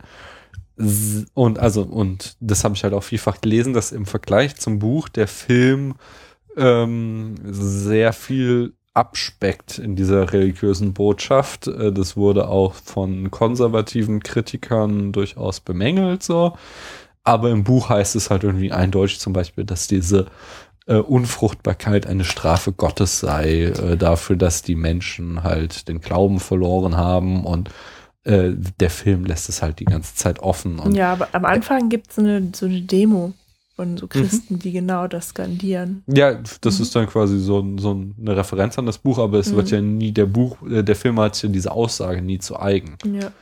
[1.35, 5.09] und also und das habe ich halt auch vielfach gelesen, dass im Vergleich zum Buch
[5.09, 5.95] der Film
[6.57, 11.69] ähm, sehr viel abspeckt in dieser religiösen Botschaft.
[11.69, 16.57] Äh, das wurde auch von konservativen Kritikern durchaus bemängelt so.
[17.25, 20.27] Aber im Buch heißt es halt irgendwie eindeutig zum Beispiel, dass diese
[20.87, 26.97] äh, Unfruchtbarkeit eine Strafe Gottes sei, äh, dafür, dass die Menschen halt den Glauben verloren
[26.97, 27.71] haben und
[28.25, 30.79] äh, der Film lässt es halt die ganze Zeit offen.
[30.79, 33.33] Und ja, aber am Anfang gibt es eine, so eine Demo
[33.77, 33.99] von Mhm.
[33.99, 36.05] so Christen, die genau das skandieren.
[36.07, 36.83] Ja, das Mhm.
[36.83, 39.57] ist dann quasi so, so eine Referenz an das Buch, aber es Mhm.
[39.57, 42.97] wird ja nie der Buch, äh, der Film hat ja diese Aussage nie zu eigen.
[43.05, 43.33] Ja.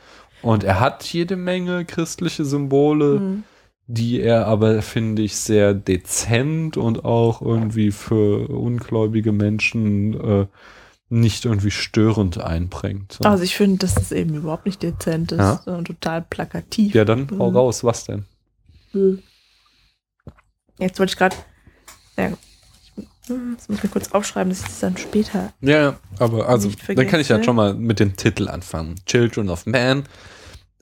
[0.41, 3.43] Und er hat jede Menge christliche Symbole, Mhm.
[3.87, 10.47] Die er aber, finde ich, sehr dezent und auch irgendwie für ungläubige Menschen äh,
[11.09, 13.11] nicht irgendwie störend einbringt.
[13.21, 13.29] So.
[13.29, 15.61] Also ich finde, dass das eben überhaupt nicht dezent ist, Ja.
[15.63, 16.95] sondern total plakativ.
[16.95, 17.57] ja, dann hau Mhm.
[17.57, 18.25] raus, was denn?
[20.79, 21.35] Jetzt wollte ich gerade.
[22.17, 22.29] Ja,
[23.27, 25.53] das muss ich mir kurz aufschreiben, dass ich das dann später.
[25.61, 28.95] Ja, aber also, dann kann ich ja schon mal mit dem Titel anfangen.
[29.05, 30.03] Children of Man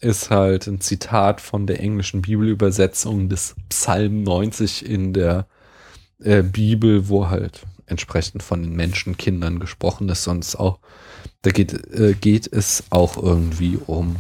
[0.02, 5.48] ist halt ein Zitat von der englischen Bibelübersetzung des Psalm 90 in der
[6.24, 10.24] äh, Bibel, wo halt entsprechend von den Menschenkindern gesprochen ist.
[10.24, 10.80] Sonst auch,
[11.44, 14.16] da geht, äh, geht es auch irgendwie um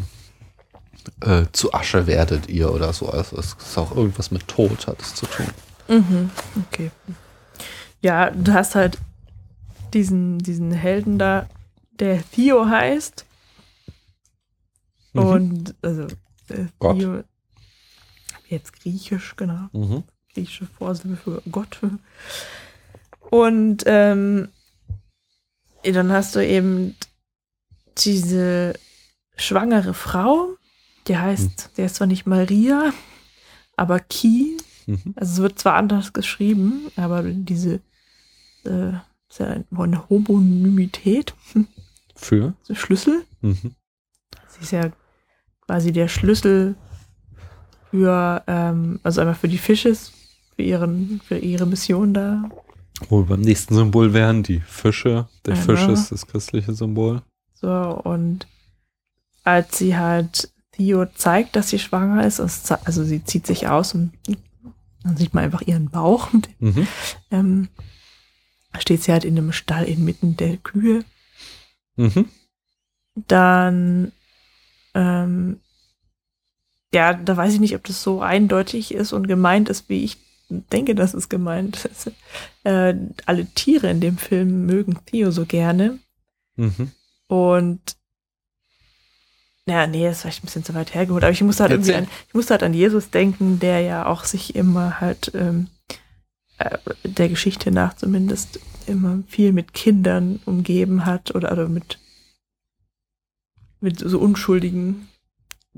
[1.21, 3.09] äh, zu Asche werdet ihr oder so.
[3.09, 5.47] Also es ist auch irgendwas mit Tod hat es zu tun.
[5.87, 6.29] Mhm,
[6.67, 6.91] okay.
[8.01, 8.97] Ja, du hast halt
[9.93, 11.47] diesen, diesen Helden da,
[11.99, 13.25] der Theo heißt.
[15.13, 15.21] Mhm.
[15.21, 16.03] Und also
[16.49, 16.97] äh, Gott.
[16.97, 17.23] Theo,
[18.47, 19.67] jetzt griechisch, genau.
[19.73, 20.03] Mhm.
[20.33, 21.79] griechische Vorsilbe für Gott.
[23.29, 24.49] Und ähm,
[25.83, 26.95] dann hast du eben
[27.97, 28.73] diese
[29.35, 30.55] schwangere Frau,
[31.07, 32.93] die heißt, die heißt zwar nicht Maria,
[33.75, 34.57] aber Ki.
[34.85, 35.13] Mhm.
[35.15, 37.81] Also es wird zwar anders geschrieben, aber diese
[38.65, 38.91] äh,
[39.29, 41.33] ist ja eine Homonymität,
[42.15, 42.53] Für?
[42.71, 43.23] Schlüssel.
[43.41, 43.75] Mhm.
[44.49, 44.91] Sie ist ja
[45.71, 46.75] quasi der Schlüssel
[47.91, 50.11] für, ähm, also einmal für die Fisches,
[50.53, 52.49] für, ihren, für ihre Mission da.
[53.07, 55.29] Wo wir beim nächsten Symbol wären, die Fische.
[55.45, 55.65] Der Genau.
[55.65, 57.21] Fisch ist das christliche Symbol.
[57.53, 58.47] So, und
[59.45, 64.11] als sie halt Theo zeigt, dass sie schwanger ist, also sie zieht sich aus und
[65.03, 66.31] dann sieht man einfach ihren Bauch.
[66.59, 66.85] Mhm.
[67.31, 67.69] Ähm,
[68.77, 71.05] steht sie halt in einem Stall inmitten der Kühe.
[71.95, 72.25] Mhm.
[73.15, 74.11] Dann,
[74.93, 75.40] ähm,
[76.93, 80.17] ja, da weiß ich nicht, ob das so eindeutig ist und gemeint ist, wie ich
[80.49, 82.11] denke, dass es gemeint ist.
[82.63, 82.93] Äh,
[83.25, 85.97] alle Tiere in dem Film mögen Theo so gerne.
[86.57, 86.91] Mhm.
[87.27, 87.81] Und
[89.65, 91.23] ja, nee, das ist vielleicht ein bisschen zu weit hergeholt.
[91.23, 94.25] Aber ich musste halt irgendwie an, ich musste halt an Jesus denken, der ja auch
[94.25, 95.69] sich immer halt ähm,
[96.59, 101.97] äh, der Geschichte nach zumindest immer viel mit Kindern umgeben hat oder, oder mit,
[103.79, 105.07] mit so unschuldigen.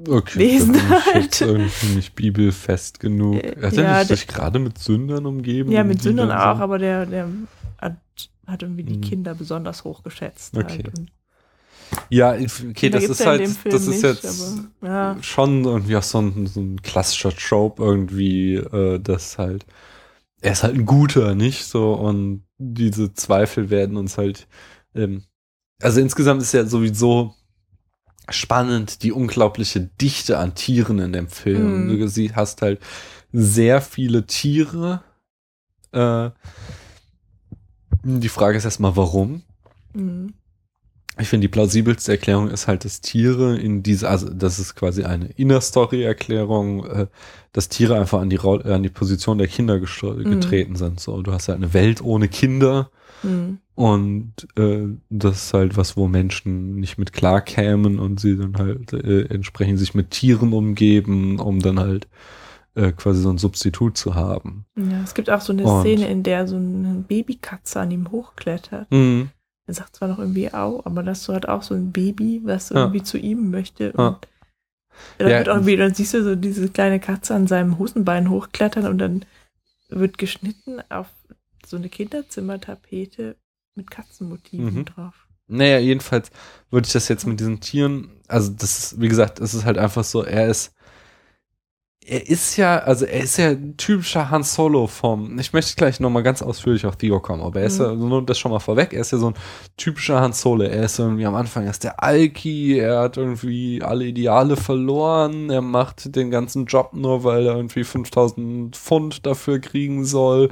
[0.07, 1.41] Okay, Wesen da bin ich halt.
[1.41, 3.43] irgendwie nicht bibelfest genug.
[3.43, 5.71] Äh, Hat ja, er nicht der- sich gerade mit Sündern umgeben?
[5.71, 7.27] Ja, mit Sündern dann auch, aber der, der
[7.79, 7.97] hat,
[8.47, 9.01] hat irgendwie die Mhm.
[9.01, 10.57] Kinder besonders hochgeschätzt.
[10.57, 10.65] Okay.
[10.83, 10.97] Halt.
[10.97, 11.11] Und
[12.09, 14.25] Ja, ich- okay, das ist ja halt, das ist nicht, jetzt
[14.81, 15.17] aber, ja.
[15.21, 19.65] schon irgendwie auch so ein, so ein klassischer Trope irgendwie, äh, dass halt,
[20.41, 24.47] er ist halt ein guter, nicht so, und diese Zweifel werden uns halt,
[24.95, 25.23] ähm,
[25.83, 27.35] also insgesamt ist ja sowieso
[28.29, 31.87] spannend die unglaubliche Dichte an Tieren in dem Film.
[31.87, 31.99] Mhm.
[31.99, 32.79] Du sie hast halt
[33.31, 35.01] sehr viele Tiere.
[35.91, 36.29] Äh,
[38.03, 39.43] die Frage ist erstmal, warum?
[39.93, 40.33] Mhm.
[41.19, 45.03] Ich finde, die plausibelste Erklärung ist halt, dass Tiere in diese, also das ist quasi
[45.03, 47.07] eine Inner-Story-Erklärung, äh,
[47.51, 50.23] dass Tiere einfach an die, an die Position der Kinder Mhm.
[50.23, 50.99] getreten sind.
[50.99, 52.89] So, du hast halt eine Welt ohne Kinder
[53.23, 53.57] Mhm.
[53.75, 58.93] und äh, das ist halt was, wo Menschen nicht mit klarkämen und sie dann halt
[58.93, 62.07] äh, entsprechend sich mit Tieren umgeben, um dann halt
[62.75, 64.65] äh, quasi so ein Substitut zu haben.
[64.75, 68.11] Ja, es gibt auch so eine Und- Szene, in der so eine Babykatze an ihm
[68.11, 68.91] hochklettert.
[68.91, 69.29] Mhm.
[69.65, 72.69] Er sagt zwar noch irgendwie au, aber das so halt auch so ein Baby, was
[72.69, 72.77] Ja.
[72.81, 73.93] irgendwie zu ihm möchte.
[73.97, 74.07] Ja.
[74.07, 74.27] Und
[75.17, 75.37] dann, Ja.
[75.39, 78.97] wird auch irgendwie, dann siehst du so diese kleine Katze an seinem Hosenbein hochklettern und
[78.97, 79.23] dann
[79.89, 81.07] wird geschnitten auf
[81.73, 83.35] so eine Kinderzimmertapete
[83.75, 84.85] mit Katzenmotiven Mhm.
[84.85, 85.27] drauf.
[85.47, 86.29] Naja, jedenfalls
[86.69, 89.79] würde ich das jetzt mit diesen Tieren, also das ist, wie gesagt, es ist halt
[89.79, 90.71] einfach so, er ist,
[92.05, 95.99] er ist ja, also er ist ja ein typischer Han Solo vom, ich möchte gleich
[95.99, 97.85] nochmal ganz ausführlich auf Theo kommen, aber er ist Mhm.
[97.85, 99.35] ja, nur das schon mal vorweg, er ist ja so ein
[99.77, 103.81] typischer Han Solo, er ist irgendwie am Anfang, er ist der Alki, er hat irgendwie
[103.81, 109.57] alle Ideale verloren, er macht den ganzen Job nur, weil er irgendwie 5000 Pfund dafür
[109.59, 110.51] kriegen soll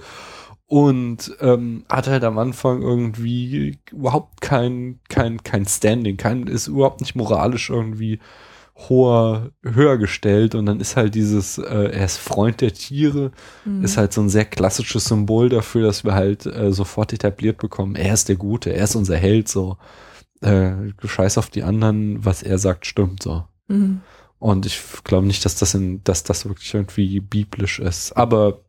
[0.72, 7.02] und ähm, hat halt am Anfang irgendwie überhaupt kein, kein, kein Standing, kein, ist überhaupt
[7.02, 8.20] nicht moralisch irgendwie
[8.78, 13.32] hoher, höher gestellt und dann ist halt dieses, äh, er ist Freund der Tiere,
[13.66, 13.84] Mhm.
[13.84, 17.98] ist halt so ein sehr klassisches Symbol dafür, dass wir halt äh, sofort etabliert bekommen,
[17.98, 19.76] er ist der Gute, er ist unser Held, so.
[20.40, 20.72] Äh,
[21.06, 23.44] scheiß auf die anderen, was er sagt, stimmt so.
[23.68, 24.00] Mhm.
[24.40, 28.14] Und ich glaube nicht, dass das in, dass das wirklich irgendwie biblisch ist.
[28.14, 28.62] Aber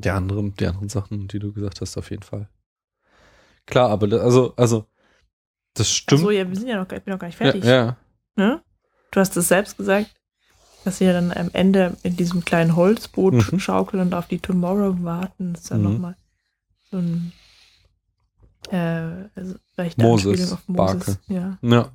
[0.00, 2.48] die anderen, die anderen Sachen, die du gesagt hast, auf jeden Fall.
[3.66, 4.86] Klar, aber da, also, also,
[5.74, 6.20] das stimmt.
[6.20, 7.64] Achso, ja, wir sind ja noch, gar- ich bin noch gar nicht ja, fertig.
[7.64, 7.96] ja.
[8.36, 8.62] Ne?
[9.10, 10.14] Du hast es selbst gesagt,
[10.84, 13.60] dass sie ja dann am Ende in diesem kleinen Holzboot Mhm.
[13.60, 15.52] schaukeln und auf die Tomorrow warten.
[15.52, 15.92] Das ist dann Mhm.
[15.92, 16.16] nochmal
[16.90, 17.32] so ein
[18.70, 21.04] äh, also leichte Moses, auf Moses.
[21.04, 21.18] Barke.
[21.28, 21.58] Ja.
[21.62, 21.92] ja.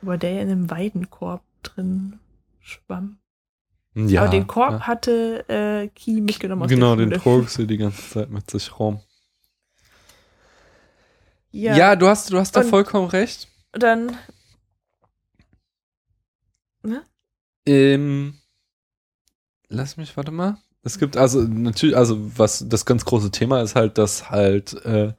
[0.00, 2.18] Wobei der ja in einem Weidenkorb drin
[2.60, 3.18] schwamm.
[3.96, 4.80] Ja Aber den Korb ja.
[4.80, 8.78] hatte äh, Key mitgenommen aus Genau, der den trug sie die ganze Zeit mit sich
[8.78, 9.00] rum.
[11.50, 13.48] Ja, Ja, du hast, du hast da vollkommen recht.
[13.72, 14.16] dann
[17.66, 18.34] Ähm,
[19.68, 20.56] lass mich, warte mal.
[20.82, 25.14] Es gibt also natürlich, also was das ganz große Thema ist halt, dass halt äh,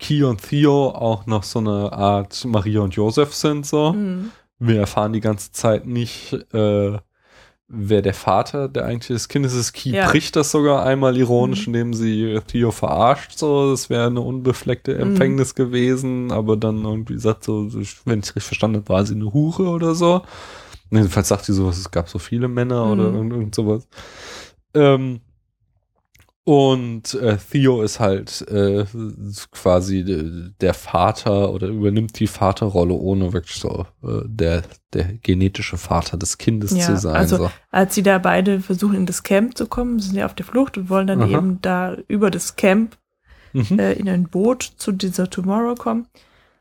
[0.00, 3.92] Key und Theo auch noch so eine Art Maria und Josef sind so.
[3.92, 6.98] hm, Wir erfahren die ganze Zeit nicht, äh,
[7.74, 9.72] wer der Vater der eigentlich des Kindes ist.
[9.72, 10.10] Key Ja.
[10.10, 11.74] bricht das sogar einmal ironisch, Mhm.
[11.74, 13.70] indem sie Theo verarscht, so.
[13.70, 15.00] Das wäre eine unbefleckte Mhm.
[15.00, 17.72] Empfängnis gewesen, aber dann irgendwie sagt so,
[18.04, 20.20] wenn ich richtig verstanden habe, war sie eine Hure oder so.
[20.90, 23.16] Jedenfalls sagt sie sowas, es gab so viele Männer oder Mhm.
[23.16, 23.88] irgend, irgend sowas.
[24.74, 25.20] Ähm,
[26.44, 28.84] und äh, Theo ist halt äh,
[29.52, 34.62] quasi de- der Vater oder übernimmt die Vaterrolle, ohne wirklich so äh, der,
[34.92, 37.14] der genetische Vater des Kindes Ja, zu sein.
[37.14, 37.50] also so.
[37.70, 40.76] als sie da beide versuchen in das Camp zu kommen, sind ja auf der Flucht
[40.78, 41.30] und wollen dann Aha.
[41.38, 42.96] eben da über das Camp
[43.54, 43.78] Mhm.
[43.78, 46.06] äh, in ein Boot zu dieser Tomorrow kommen.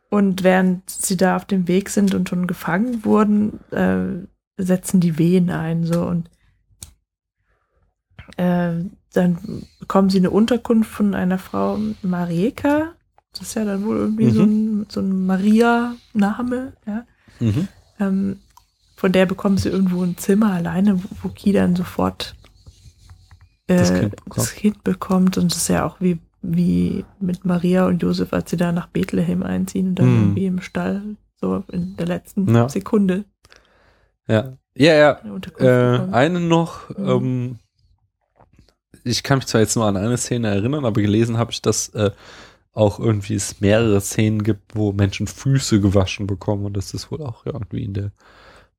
[0.10, 4.28] Und während sie da auf dem Weg sind und schon gefangen wurden, äh,
[4.62, 6.30] setzen die Wehen ein, so und
[8.38, 8.74] äh,
[9.14, 9.38] dann
[9.80, 12.94] bekommen sie eine Unterkunft von einer Frau, Marieka.
[13.34, 17.06] Das ist ja dann wohl irgendwie so ein, so ein Maria-Name, ja.
[17.40, 17.68] Mhm.
[18.00, 18.40] Ähm,
[18.96, 22.36] von der bekommen sie irgendwo ein Zimmer alleine, wo, wo Ki dann sofort
[23.68, 24.38] äh, Das Kind bekommt.
[24.38, 25.38] das Kind bekommt.
[25.38, 28.88] Und das ist ja auch wie, wie mit Maria und Josef, als sie da nach
[28.88, 30.22] Bethlehem einziehen und dann Mhm.
[30.22, 31.02] irgendwie im Stall,
[31.40, 32.70] so in der letzten Ja.
[32.70, 33.26] Sekunde
[34.28, 35.12] Ja, ja, ja.
[35.24, 36.14] Äh, bekommen.
[36.14, 37.08] eine noch, Mhm.
[37.08, 37.60] ähm,
[39.04, 41.89] ich kann mich zwar jetzt nur an eine Szene erinnern, aber gelesen habe ich, dass
[41.89, 42.12] äh,
[42.74, 47.22] auch irgendwie es mehrere Szenen gibt, wo Menschen Füße gewaschen bekommen und das ist wohl
[47.22, 48.12] auch irgendwie in der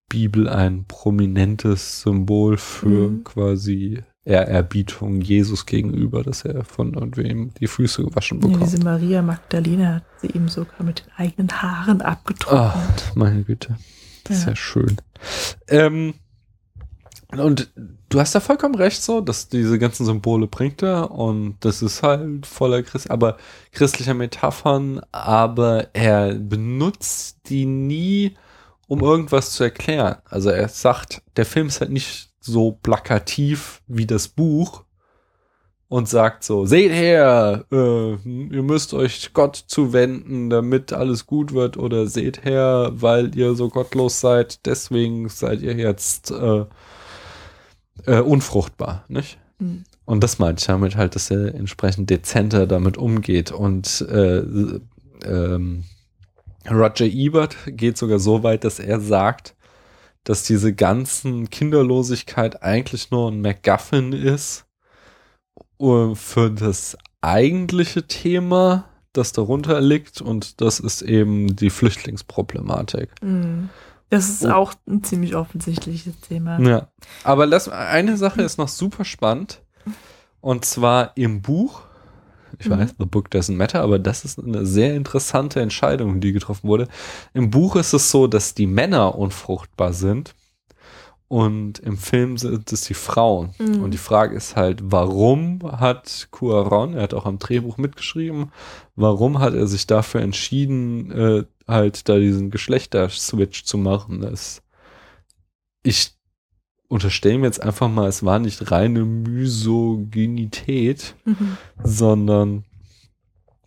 [0.08, 3.24] Bibel ein prominentes Symbol für Mhm.
[3.24, 8.62] quasi Ehrerbietung Jesus gegenüber, dass er von irgendwem die Füße gewaschen Ja, bekommt.
[8.62, 13.04] diese Maria Magdalena hat sie ihm sogar mit den eigenen Haaren abgetrocknet.
[13.10, 13.76] Ach, meine Güte.
[14.24, 14.50] Das ist Ja.
[14.50, 14.96] ja schön.
[15.68, 16.14] Ähm,
[17.38, 17.70] und
[18.08, 22.02] du hast da vollkommen recht so, dass diese ganzen Symbole bringt er und das ist
[22.02, 23.38] halt voller Christ, aber
[23.72, 28.36] christlicher Metaphern, aber er benutzt die nie,
[28.86, 30.16] um irgendwas zu erklären.
[30.24, 34.84] Also er sagt, der Film ist halt nicht so plakativ wie das Buch
[35.92, 41.76] und sagt so, seht her, äh, ihr müsst euch Gott zuwenden, damit alles gut wird
[41.76, 46.64] oder seht her, weil ihr so gottlos seid, deswegen seid ihr jetzt äh,
[48.06, 49.38] äh, unfruchtbar, nicht?
[49.58, 49.84] Hm.
[50.04, 53.52] Und das meinte ich damit halt, dass er entsprechend dezenter damit umgeht.
[53.52, 54.42] Und äh,
[55.24, 55.84] ähm,
[56.70, 59.54] Roger Ebert geht sogar so weit, dass er sagt,
[60.24, 64.64] dass diese ganzen Kinderlosigkeit eigentlich nur ein MacGuffin ist
[65.80, 70.20] äh, für das eigentliche Thema, das darunter liegt.
[70.20, 73.10] Und das ist eben die Flüchtlingsproblematik.
[73.20, 73.70] Hm.
[74.12, 74.50] Das ist Oh.
[74.50, 76.60] auch ein ziemlich offensichtliches Thema.
[76.60, 76.88] Ja.
[77.24, 79.62] Aber lass, eine Sache ist noch super spannend.
[80.42, 81.80] Und zwar im Buch.
[82.58, 82.72] Ich Mhm.
[82.78, 86.88] weiß, The Book doesn't matter, aber das ist eine sehr interessante Entscheidung, die getroffen wurde.
[87.32, 90.34] Im Buch ist es so, dass die Männer unfruchtbar sind.
[91.28, 93.54] Und im Film sind es die Frauen.
[93.58, 93.82] Mhm.
[93.82, 98.52] Und die Frage ist halt, warum hat Cuaron, er hat auch am Drehbuch mitgeschrieben,
[98.96, 104.20] warum hat er sich dafür entschieden, äh, halt da diesen Geschlechterswitch zu machen?
[104.20, 104.62] Das,
[105.82, 106.12] ich
[106.88, 111.56] unterstelle mir jetzt einfach mal, es war nicht reine Misogynität, Mhm.
[111.82, 112.64] sondern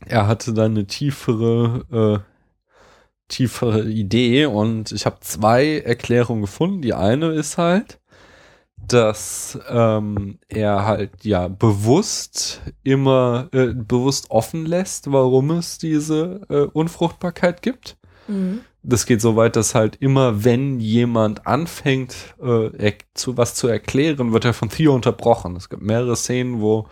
[0.05, 2.19] er hatte dann eine tiefere, äh,
[3.27, 6.83] tiefere Idee und ich habe zwei Erklärungen gefunden.
[6.83, 7.99] Die eine ist halt,
[8.77, 16.61] dass ähm, er halt ja bewusst immer äh, bewusst offen lässt, warum es diese äh,
[16.61, 17.97] Unfruchtbarkeit gibt
[18.27, 18.61] Mhm.
[18.83, 24.33] das geht so weit, dass halt immer, wenn jemand anfängt, äh, zu was zu erklären,
[24.33, 25.55] wird er von Theo unterbrochen.
[25.55, 26.87] Es gibt mehrere Szenen, wo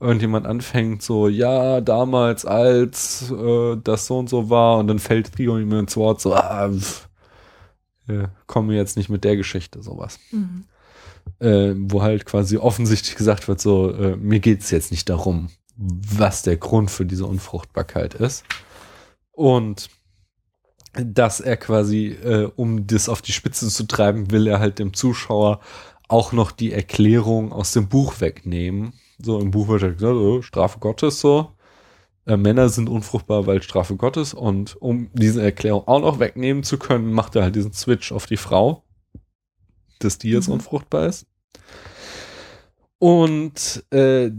[0.00, 5.34] irgendjemand anfängt, so, ja, damals, als äh, das so und so war, und dann fällt
[5.36, 7.08] Theo ihm ins Wort, so, ah, pff,
[8.08, 10.18] äh, komme jetzt nicht mit der Geschichte, sowas.
[10.30, 10.64] Mhm.
[11.38, 16.42] Äh, wo halt quasi offensichtlich gesagt wird, so, äh, mir geht's jetzt nicht darum, was
[16.42, 18.44] der Grund für diese Unfruchtbarkeit ist.
[19.32, 19.90] Und
[20.94, 24.94] dass er quasi, äh, um das auf die Spitze zu treiben, will er halt dem
[24.94, 25.60] Zuschauer
[26.08, 28.94] auch noch die Erklärung aus dem Buch wegnehmen.
[29.18, 31.52] So im Buch wird halt gesagt, oh, Strafe Gottes so.
[32.26, 34.32] Äh, Männer sind unfruchtbar, weil Strafe Gottes.
[34.32, 38.26] Und um diese Erklärung auch noch wegnehmen zu können, macht er halt diesen Switch auf
[38.26, 38.84] die Frau,
[39.98, 40.54] dass die jetzt Mhm.
[40.54, 41.26] unfruchtbar ist.
[42.98, 44.30] Und äh,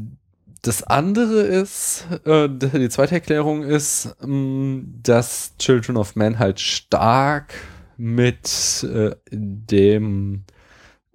[0.61, 7.53] das andere ist, äh, die zweite Erklärung ist, mh, dass Children of Men halt stark
[7.97, 10.43] mit äh, dem,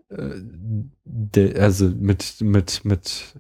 [0.09, 0.37] äh,
[1.05, 3.35] der, also mit, mit, mit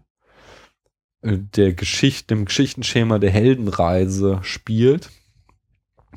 [1.22, 5.10] äh, der Geschichte, dem Geschichtenschema der Heldenreise spielt.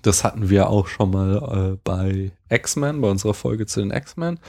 [0.01, 4.39] Das hatten wir auch schon mal äh, bei X-Men, bei unserer Folge zu den X-Men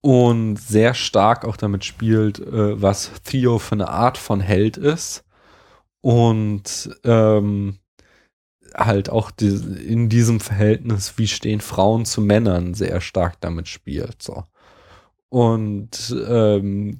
[0.00, 5.24] und sehr stark auch damit spielt, äh, was Theo für eine Art von Held ist
[6.00, 7.78] und ähm,
[8.74, 14.22] halt auch die, in diesem Verhältnis, wie stehen Frauen zu Männern, sehr stark damit spielt.
[14.22, 14.44] So.
[15.28, 16.98] Und ähm,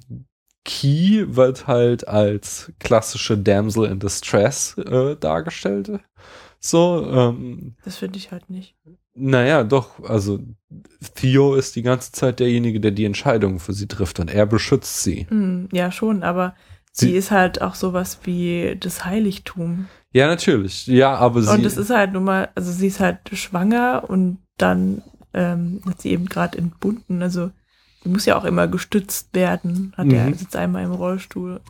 [0.65, 6.01] Key wird halt als klassische Damsel in Distress äh, dargestellt.
[6.59, 8.75] So, ähm, Das finde ich halt nicht.
[9.17, 10.39] Naja, doch, also
[11.15, 15.03] Theo ist die ganze Zeit derjenige, der die Entscheidung für sie trifft und er beschützt
[15.03, 15.25] sie.
[15.29, 16.55] Hm, ja, schon, aber
[16.91, 19.85] Sie- sie, ist halt auch sowas wie das Heiligtum.
[20.13, 20.87] Ja, natürlich.
[20.87, 21.51] Ja, aber sie.
[21.53, 25.03] Und es ist halt nun mal, also sie ist halt schwanger und dann
[25.33, 27.21] ähm, hat sie eben gerade entbunden.
[27.21, 27.51] Also
[28.03, 29.93] sie muss ja auch immer gestützt werden.
[29.95, 30.33] Hat Mhm.
[30.33, 31.61] sitzt einmal im Rollstuhl.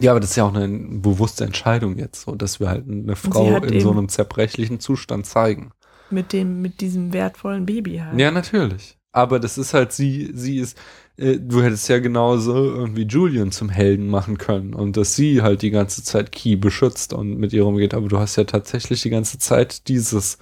[0.00, 0.68] ja, aber das ist ja auch eine
[1.00, 5.72] bewusste Entscheidung jetzt, so dass wir halt eine Frau in so einem zerbrechlichen Zustand zeigen.
[6.10, 8.18] Mit dem, mit diesem wertvollen Baby halt.
[8.18, 8.96] Ja, natürlich.
[9.12, 10.78] Aber das ist halt sie, sie ist,
[11.16, 15.62] äh, du hättest ja genauso irgendwie Julian zum Helden machen können und dass sie halt
[15.62, 17.94] die ganze Zeit Key beschützt und mit ihr rumgeht.
[17.94, 20.38] Aber du hast ja tatsächlich die ganze Zeit dieses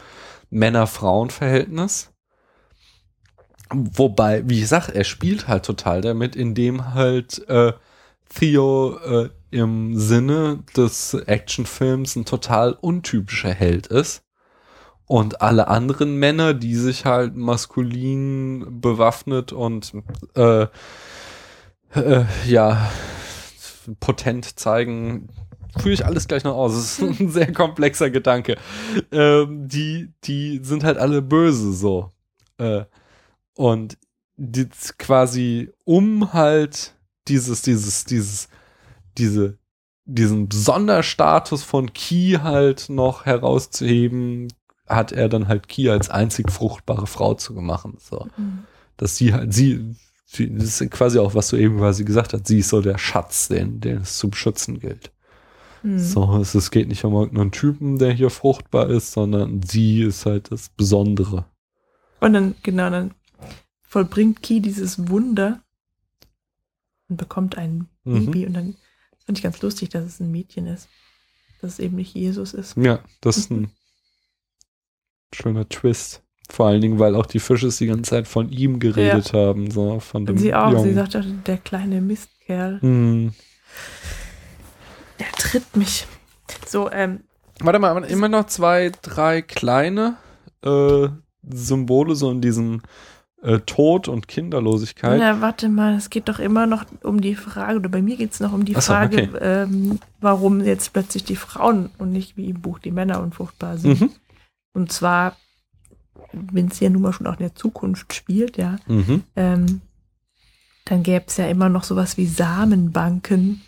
[0.51, 2.11] Männer-Frauen-Verhältnis.
[3.71, 7.73] Wobei, wie ich sag, er spielt halt total damit, indem halt äh,
[8.35, 14.23] Theo äh, im Sinne des Actionfilms ein total untypischer Held ist.
[15.09, 19.93] Und alle anderen Männer, die sich halt maskulin bewaffnet und
[20.37, 20.67] äh,
[21.95, 22.91] äh, ja,
[24.01, 25.29] potent zeigen,
[25.79, 26.75] führe ich alles gleich noch aus.
[26.75, 28.57] Das ist ein sehr komplexer Gedanke.
[29.11, 32.11] Ähm, die, die sind halt alle böse so.
[32.59, 32.85] Äh,
[33.57, 33.97] und
[34.37, 36.95] die quasi um halt
[37.29, 38.49] dieses, dieses, dieses,
[39.17, 39.59] diese,
[40.05, 44.49] diesen Sonderstatus von Ki halt noch herauszuheben,
[44.89, 47.97] hat er dann halt Ki als einzig fruchtbare Frau zu machen.
[48.01, 48.27] So.
[48.37, 48.61] Mhm.
[48.97, 49.95] Dass sie halt, sie,
[50.27, 52.99] sie- das ist quasi auch, was du eben quasi gesagt hast, sie ist so der
[52.99, 55.13] Schatz, den, den es zu beschützen gilt.
[55.83, 55.99] Mhm.
[56.01, 60.27] So, es, es geht nicht um irgendeinen Typen, der hier fruchtbar ist, sondern sie ist
[60.27, 61.45] halt das Besondere.
[62.21, 63.15] Und dann, genau, dann
[63.83, 65.61] vollbringt Ki dieses Wunder
[67.09, 68.27] und bekommt ein Mhm.
[68.27, 68.47] Baby.
[68.47, 68.77] Und dann
[69.25, 70.89] fand ich ganz lustig, dass es ein Mädchen ist.
[71.61, 72.77] Dass es eben nicht Jesus ist.
[72.77, 73.71] Ja, das ist ein
[75.35, 76.23] schöner Twist.
[76.51, 80.01] Vor allen Dingen, weil auch die Fische die ganze Zeit von ihm geredet haben, so
[80.01, 80.73] von dem Und sie auch.
[80.73, 80.85] Jungen.
[80.85, 82.81] Sie sagt auch, der kleine Mistkerl.
[82.81, 83.33] Hm.
[85.21, 86.07] Der tritt mich.
[86.67, 87.21] So, ähm,
[87.61, 90.17] Warte mal, immer noch zwei, drei kleine
[90.65, 91.09] äh,
[91.43, 92.83] Symbole so in diesem
[93.43, 95.19] äh, Tod und Kinderlosigkeit.
[95.19, 98.33] na, warte mal, es geht doch immer noch um die Frage, oder bei mir geht
[98.33, 99.39] es noch um die so, Frage, okay.
[99.41, 104.01] ähm, warum jetzt plötzlich die Frauen und nicht wie im Buch die Männer unfruchtbar sind.
[104.01, 104.11] Mhm.
[104.75, 105.37] Und zwar,
[106.33, 109.23] wenn es ja nun mal schon auch in der Zukunft spielt, ja, Mhm.
[109.37, 109.81] ähm,
[110.85, 113.61] dann gäbe es ja immer noch sowas wie Samenbanken,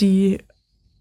[0.00, 0.38] die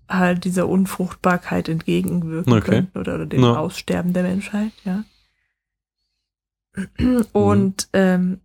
[0.10, 2.62] halt dieser Unfruchtbarkeit entgegenwirken Okay.
[2.72, 3.56] könnten oder, oder dem Ja.
[3.56, 5.04] Aussterben der Menschheit, ja.
[7.34, 8.42] Und ähm,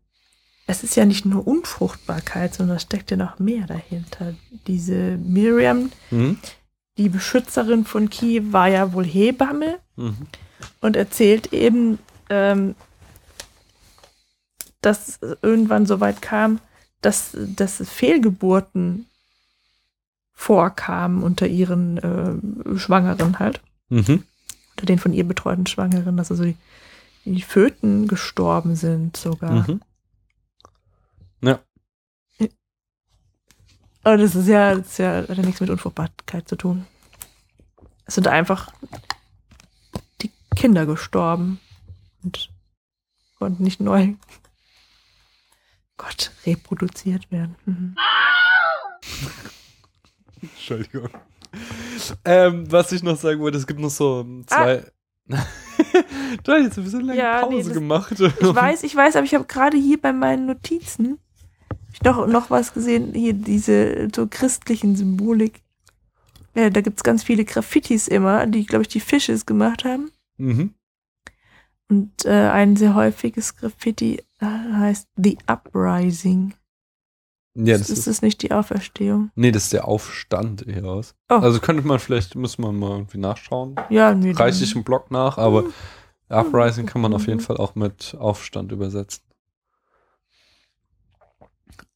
[0.66, 4.34] es ist ja nicht nur Unfruchtbarkeit, sondern es steckt ja noch mehr dahinter.
[4.66, 6.38] Diese Miriam, Mhm.
[6.98, 10.26] die Beschützerin von Ki, war ja wohl Hebamme Mhm.
[10.80, 11.98] Und erzählt eben,
[12.30, 12.74] ähm,
[14.80, 16.60] dass es irgendwann so weit kam,
[17.00, 19.06] dass, dass Fehlgeburten
[20.34, 23.60] vorkamen unter ihren äh, Schwangeren halt,
[23.90, 24.22] Mhm.
[24.72, 26.56] unter den von ihr betreuten Schwangeren, dass also die,
[27.24, 29.68] die Föten gestorben sind sogar.
[29.68, 29.80] Mhm.
[31.42, 31.60] Ja.
[34.04, 36.86] Aber das ist ja, das ist ja, hat ja nichts mit Unfruchtbarkeit zu tun.
[38.06, 38.72] Es sind einfach
[40.57, 41.61] Kinder gestorben
[42.24, 42.51] und
[43.38, 44.14] konnten nicht neu
[45.96, 47.57] Gott reproduziert werden.
[47.66, 47.96] Mhm.
[50.40, 51.09] Entschuldigung.
[52.24, 54.84] Ähm, was ich noch sagen wollte, es gibt noch so zwei.
[55.26, 58.12] du hast jetzt ein bisschen lange Ja, nee, Pause das- gemacht.
[58.20, 58.20] Ich
[58.55, 61.18] weiß, ich weiß, aber ich habe gerade hier bei meinen Notizen
[61.92, 65.62] ich noch, noch was gesehen, hier diese so christlichen Symbolik.
[66.55, 70.11] Ja, da gibt's ganz viele Graffitis immer, die, glaube ich, die Fishes gemacht haben.
[70.39, 70.74] Mhm.
[71.91, 76.55] Und äh, ein sehr häufiges Graffiti äh, heißt The Uprising.
[77.55, 79.30] Ja, das ist ist, das nicht die Auferstehung?
[79.34, 81.14] nee, das ist der Aufstand eher aus.
[81.28, 81.34] Oh.
[81.34, 83.74] Also könnte man vielleicht, müssen wir mal irgendwie nachschauen.
[83.91, 84.30] Ja, nee.
[84.32, 85.64] Reiche ich im Blog nach, aber
[86.28, 87.45] Uprising kann man auf jeden Mhm.
[87.45, 89.24] Fall auch mit Aufstand übersetzen.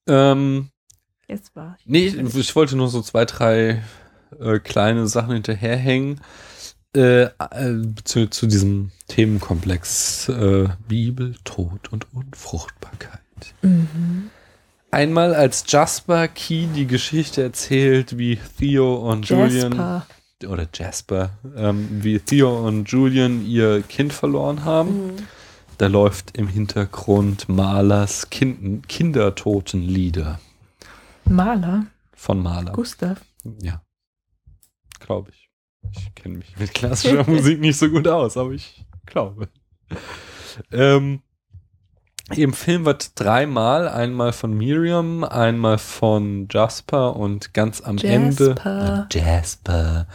[0.09, 0.71] Ähm,
[1.29, 1.87] Jetzt war ich.
[1.87, 3.83] Nee, ich, ich wollte nur so zwei, drei
[4.41, 6.21] äh, kleine Sachen hinterherhängen
[6.95, 7.31] äh, äh,
[8.05, 13.21] zu, zu diesem Themenkomplex äh, Bibel, Tod und Unfruchtbarkeit.
[13.63, 14.31] Mhm.
[14.91, 20.07] Einmal als Jasper Key die Geschichte erzählt, wie Theo und Julian Jasper.
[20.49, 25.07] oder Jasper, ähm, wie Theo und Julian ihr Kind verloren haben.
[25.07, 25.17] Mhm.
[25.79, 30.39] Da läuft im Hintergrund Malers kind Kindertotenlieder
[31.25, 32.73] Maler, von Maler.
[32.73, 33.21] Gustav.
[33.63, 33.83] Ja.
[35.01, 35.42] Glaube ich.
[35.91, 39.49] Ich kenne mich mit klassischer Musik nicht so gut aus, aber ich glaube.
[40.71, 41.23] Ähm,
[42.35, 48.55] Im Film wird dreimal, einmal von Miriam, einmal von Jasper und ganz am Ende.
[48.57, 49.09] Jasper.
[49.11, 50.07] Äh, Jasper.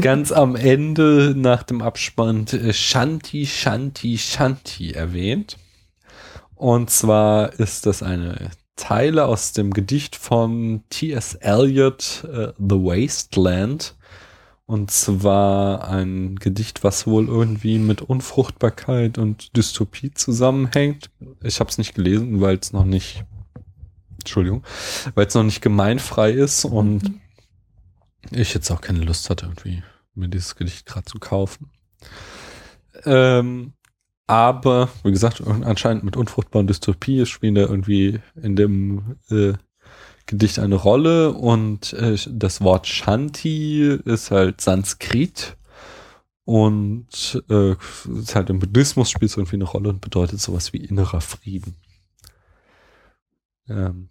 [0.00, 5.56] Ganz am Ende nach dem Abspann äh, Shanti, Shanti, Shanti erwähnt.
[6.54, 11.34] Und zwar ist das eine Teile aus dem Gedicht von T.S.
[11.34, 13.94] Eliot, äh, The Wasteland.
[14.66, 21.10] Und zwar ein Gedicht, was wohl irgendwie mit Unfruchtbarkeit und Dystopie zusammenhängt.
[21.42, 23.24] Ich habe es nicht gelesen, weil es noch nicht,
[24.18, 24.62] Entschuldigung,
[25.14, 27.20] weil es noch nicht gemeinfrei ist und Mhm.
[28.30, 29.82] ich jetzt auch keine Lust hatte, irgendwie
[30.14, 31.70] mir dieses Gedicht gerade zu kaufen.
[33.04, 33.72] Ähm,
[34.26, 39.54] aber, wie gesagt, anscheinend mit unfruchtbaren Dystopie spielen da irgendwie in dem äh,
[40.26, 45.56] Gedicht eine Rolle und äh, das Wort Shanti ist halt Sanskrit
[46.44, 50.84] und äh, ist halt im Buddhismus spielt es irgendwie eine Rolle und bedeutet sowas wie
[50.84, 51.76] innerer Frieden.
[53.68, 54.08] Ähm,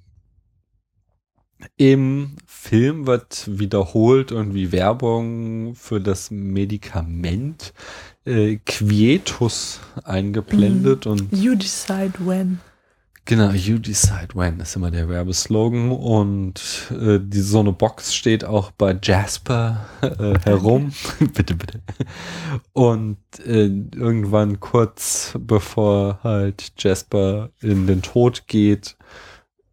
[1.77, 7.73] Im Film wird wiederholt irgendwie Werbung für das Medikament
[8.25, 12.59] äh, Quietus eingeblendet und You decide when.
[13.25, 16.59] Genau, you decide when ist immer der Werbeslogan und
[16.91, 20.91] äh, die, so eine Box steht auch bei Jasper äh, herum.
[21.19, 21.81] bitte, bitte.
[22.73, 28.97] Und äh, irgendwann kurz bevor halt Jasper in den Tod geht,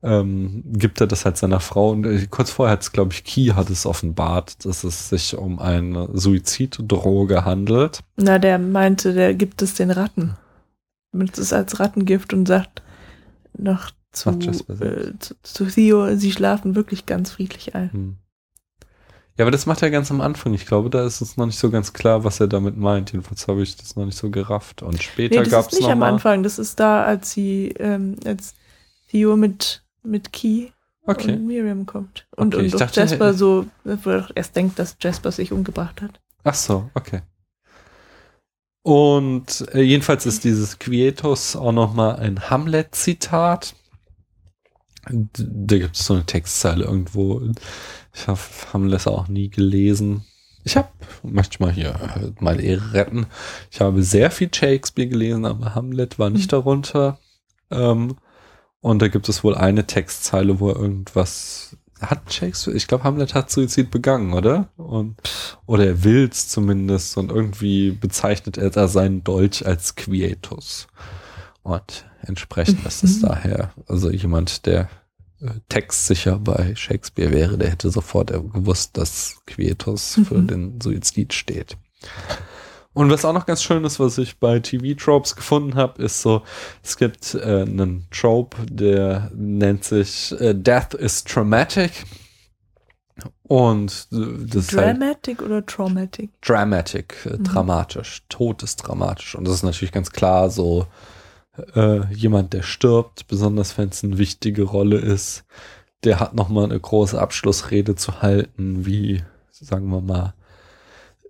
[0.03, 3.25] ähm, gibt er das halt seiner Frau und äh, kurz vorher hat es, glaube ich,
[3.25, 8.01] Key hat es offenbart, dass es sich um eine Suiziddroge handelt.
[8.17, 10.37] Na, der meinte, der gibt es den Ratten.
[11.13, 12.83] Benutzt es als Rattengift und sagt
[13.59, 17.93] noch zu, äh, zu, zu Theo, sie schlafen wirklich ganz friedlich ein.
[17.93, 18.17] Hm.
[19.37, 20.53] Ja, aber das macht er ganz am Anfang.
[20.55, 23.13] Ich glaube, da ist es noch nicht so ganz klar, was er damit meint.
[23.13, 24.83] Jedenfalls habe ich das noch nicht so gerafft.
[24.83, 26.13] Und später Nee, das gab ist es nicht am mal.
[26.13, 28.55] Anfang, das ist da, als sie, ähm, als
[29.09, 30.71] Theo mit, mit Key
[31.07, 31.33] Okay.
[31.35, 32.27] und Miriam kommt.
[32.37, 35.31] Und, Okay, ich und doch dachte, Jasper so, wo er doch erst denkt, dass Jasper
[35.33, 36.21] sich umgebracht hat.
[36.45, 37.23] Ach so, okay.
[38.83, 43.75] Und äh, jedenfalls ist dieses Quietus auch nochmal ein Hamlet-Zitat.
[45.11, 47.41] Da gibt es so eine Textzeile irgendwo.
[48.15, 48.41] Ich habe
[48.73, 50.25] Hamlet auch nie gelesen.
[50.65, 50.89] Ich habe,
[51.23, 53.27] möchte ich mal hier äh, meine Ehre retten.
[53.71, 57.19] Ich habe sehr viel Shakespeare gelesen, aber Hamlet war nicht darunter.
[57.71, 58.17] Ähm,
[58.81, 63.35] und da gibt es wohl eine Textzeile, wo er irgendwas hat Shakespeare, ich glaube, Hamlet
[63.35, 64.69] hat Suizid begangen, oder?
[64.77, 65.17] Und,
[65.67, 70.87] oder er will's zumindest und irgendwie bezeichnet er da seinen Dolch als Quietus.
[71.63, 73.27] Und entsprechend ist es Mhm.
[73.27, 74.89] daher, also jemand, der
[75.41, 80.47] äh, textsicher bei Shakespeare wäre, der hätte sofort gewusst, dass Quietus für Mhm.
[80.49, 81.77] den Suizid steht.
[82.99, 86.43] Und was auch noch ganz schön ist, was ich bei TV-Tropes gefunden habe, ist so,
[86.83, 91.93] es gibt äh, einen Trope, der nennt sich äh, Death is Traumatic.
[93.45, 94.17] Und äh,
[94.49, 96.31] das ist halt Dramatic oder Traumatic?
[96.43, 97.45] dramatic, äh, Mhm.
[97.45, 98.25] dramatisch.
[98.29, 99.37] Tod ist dramatisch.
[99.37, 100.87] Und das ist natürlich ganz klar so,
[101.77, 105.45] äh, jemand, der stirbt, besonders wenn es eine wichtige Rolle ist,
[106.03, 109.23] der hat nochmal eine große Abschlussrede zu halten, wie,
[109.53, 110.35] sagen wir mal,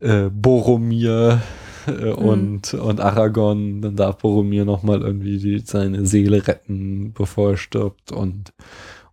[0.00, 1.42] äh, Boromir
[1.86, 7.56] äh, und, und Aragorn, dann darf Boromir nochmal irgendwie die, seine Seele retten, bevor er
[7.56, 8.52] stirbt und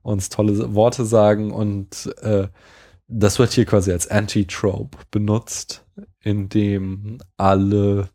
[0.01, 2.47] uns tolle Worte sagen und äh,
[3.07, 5.85] das wird hier quasi als Anti-Trope benutzt,
[6.21, 8.09] indem alle,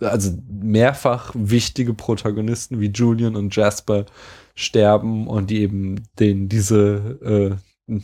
[0.00, 4.06] also mehrfach wichtige Protagonisten wie Julian und Jasper
[4.54, 7.58] sterben und die eben denen diese
[7.88, 8.00] äh,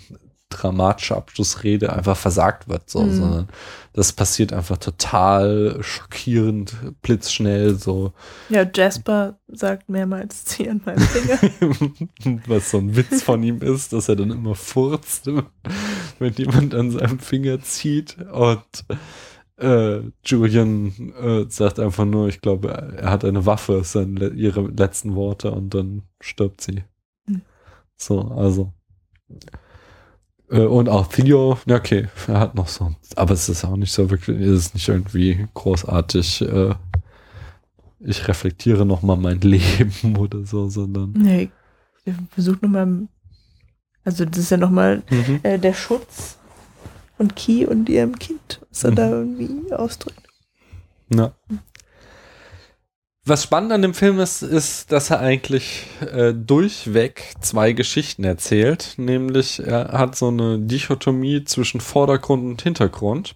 [0.48, 3.12] dramatische Abschlussrede einfach versagt wird, so, Mhm.
[3.16, 3.48] sondern
[3.93, 8.12] das passiert einfach total schockierend, blitzschnell, so,
[8.48, 11.39] Ja, Jasper sagt mehrmals, zieh an meinen Finger.
[12.47, 15.27] was so ein Witz von ihm ist, dass er dann immer furzt,
[16.18, 18.62] wenn jemand an seinem Finger zieht und
[19.59, 24.28] äh, Julian äh, sagt einfach nur, ich glaube, er hat eine Waffe, ist dann le
[24.28, 26.85] ihre letzten Worte und dann stirbt sie.
[27.27, 27.40] Hm.
[27.97, 28.73] So, also.
[30.51, 33.93] Äh, und auch Theo, ja, okay, er hat noch so, aber es ist auch nicht
[33.93, 36.74] so wirklich, es ist nicht irgendwie großartig, äh,
[38.01, 41.51] ich reflektiere noch mal mein Leben oder so, sondern nee,
[42.05, 43.09] wir versuchen nochmal,
[44.05, 45.40] also das ist ja nochmal Mhm.
[45.43, 46.39] äh, der Schutz
[47.16, 48.97] von Key und ihrem Kind, was er Mhm.
[48.97, 50.28] da irgendwie ausdrückt.
[51.09, 51.32] Ja.
[53.28, 58.94] Was spannend an dem Film ist, ist, dass er eigentlich äh, durchweg zwei Geschichten erzählt.
[58.98, 63.34] Nämlich, er hat so eine Dichotomie zwischen Vordergrund und Hintergrund.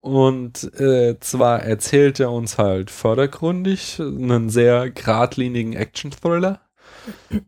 [0.00, 6.60] Und äh, zwar erzählt er uns halt vordergründig einen sehr geradlinigen Action-Thriller.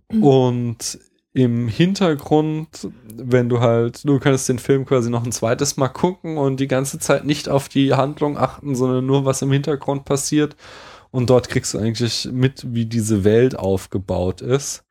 [0.08, 0.98] Und
[1.34, 6.36] im Hintergrund, wenn du halt, du kannst den Film quasi noch ein zweites Mal gucken
[6.36, 10.56] und die ganze Zeit nicht auf die Handlung achten, sondern nur was im Hintergrund passiert.
[11.16, 14.84] Und dort kriegst du eigentlich mit, wie diese Welt aufgebaut ist.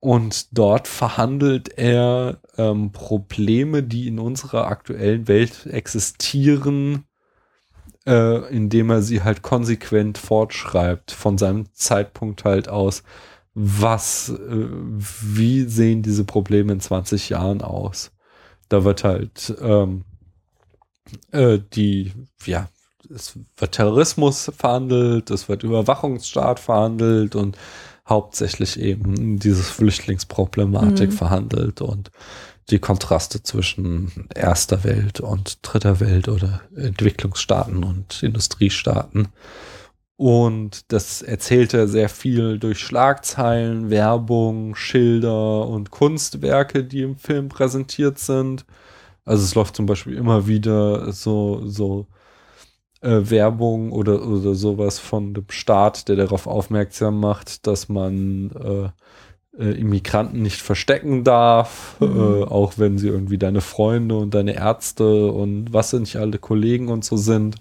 [0.00, 7.04] Und dort verhandelt er ähm, Probleme, die in unserer aktuellen Welt existieren,
[8.06, 13.04] äh, indem er sie halt konsequent fortschreibt, von seinem Zeitpunkt halt aus.
[13.54, 18.10] Was, äh, wie sehen diese Probleme in 20 Jahren aus?
[18.68, 20.02] Da wird halt ähm,
[21.30, 22.10] äh, die,
[22.46, 22.68] ja,
[23.14, 27.56] es wird Terrorismus verhandelt, es wird Überwachungsstaat verhandelt und
[28.08, 31.12] hauptsächlich eben dieses Flüchtlingsproblematik Mhm.
[31.12, 32.10] verhandelt und
[32.70, 39.28] die Kontraste zwischen erster Welt und dritter Welt oder Entwicklungsstaaten und Industriestaaten.
[40.16, 48.18] Und das erzählte sehr viel durch Schlagzeilen, Werbung, Schilder und Kunstwerke, die im Film präsentiert
[48.18, 48.64] sind.
[49.24, 52.06] Also es läuft zum Beispiel immer wieder so, so
[53.02, 58.50] äh, Werbung oder, oder sowas von dem Staat, der darauf aufmerksam macht, dass man
[59.58, 62.06] äh, äh, Immigranten nicht verstecken darf, Mhm.
[62.06, 66.38] äh, auch wenn sie irgendwie deine Freunde und deine Ärzte und was sind nicht alle
[66.38, 67.56] Kollegen und so sind.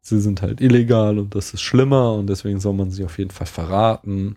[0.00, 3.30] Sie sind halt illegal und das ist schlimmer und deswegen soll man sie auf jeden
[3.30, 4.36] Fall verraten.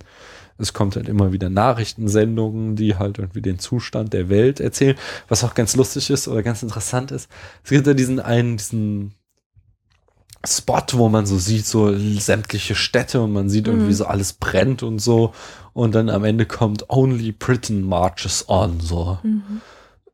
[0.58, 4.96] Es kommt halt immer wieder Nachrichtensendungen, die halt irgendwie den Zustand der Welt erzählen,
[5.28, 7.30] was auch ganz lustig ist oder ganz interessant ist.
[7.64, 9.14] Es gibt ja diesen einen, diesen
[10.48, 13.94] Spot, wo man so sieht, so sämtliche Städte und man sieht irgendwie Mhm.
[13.96, 15.34] so alles brennt und so.
[15.74, 19.20] Und dann am Ende kommt Only Britain marches on, so.
[19.24, 19.62] Mhm.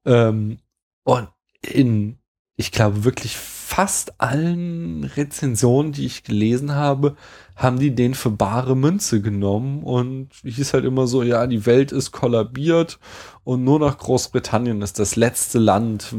[0.05, 0.57] Ähm,
[1.03, 1.27] und
[1.61, 2.17] in,
[2.55, 7.15] ich glaube, wirklich fast allen Rezensionen, die ich gelesen habe,
[7.55, 11.91] haben die den für bare Münze genommen und hieß halt immer so, ja, die Welt
[11.91, 12.99] ist kollabiert
[13.43, 16.13] und nur noch Großbritannien ist das letzte Land,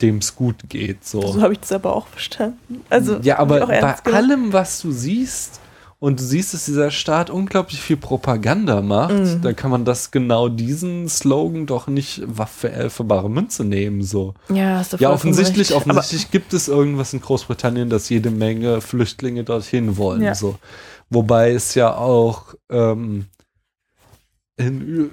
[0.00, 1.04] dem es gut geht.
[1.04, 1.20] So.
[1.20, 2.82] So habe ich das aber auch verstanden.
[2.88, 3.96] Also ja, aber bei genommen.
[4.06, 5.60] allem, was du siehst,
[6.00, 9.42] und du siehst, dass dieser Staat unglaublich viel Propaganda macht, Mhm.
[9.42, 14.02] dann kann man das genau diesen Slogan doch nicht Waffe äh, für bare Münze nehmen.
[14.02, 14.34] So.
[14.48, 15.76] Ja, hast du Ja, offensichtlich, recht.
[15.76, 20.22] offensichtlich gibt es irgendwas in Großbritannien, dass jede Menge Flüchtlinge dorthin wollen.
[20.22, 20.34] Ja.
[20.34, 20.56] So.
[21.10, 23.26] Wobei es ja auch ähm,
[24.56, 25.12] in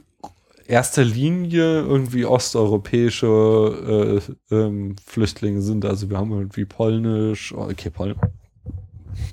[0.67, 4.21] erster Linie irgendwie osteuropäische
[4.51, 5.85] äh, ähm, Flüchtlinge sind.
[5.85, 8.15] Also wir haben irgendwie polnisch, oh, okay, Polen.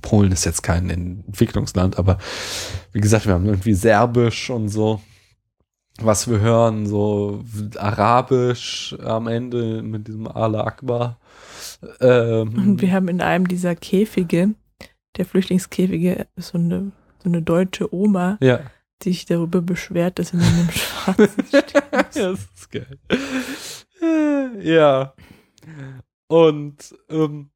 [0.00, 2.18] Polen ist jetzt kein Entwicklungsland, aber
[2.92, 5.00] wie gesagt, wir haben irgendwie serbisch und so
[6.00, 7.44] was wir hören, so
[7.76, 11.20] arabisch am Ende mit diesem Allah Akbar.
[12.00, 14.54] Ähm, Und wir haben in einem dieser Käfige,
[15.16, 16.92] der Flüchtlingskäfige, so eine,
[17.22, 18.60] so eine deutsche Oma, ja.
[19.02, 21.74] die sich darüber beschwert, dass in einem schwarzen steht.
[21.74, 21.82] ja,
[22.12, 22.98] das ist geil.
[24.60, 25.14] Ja.
[26.28, 27.50] Und ähm,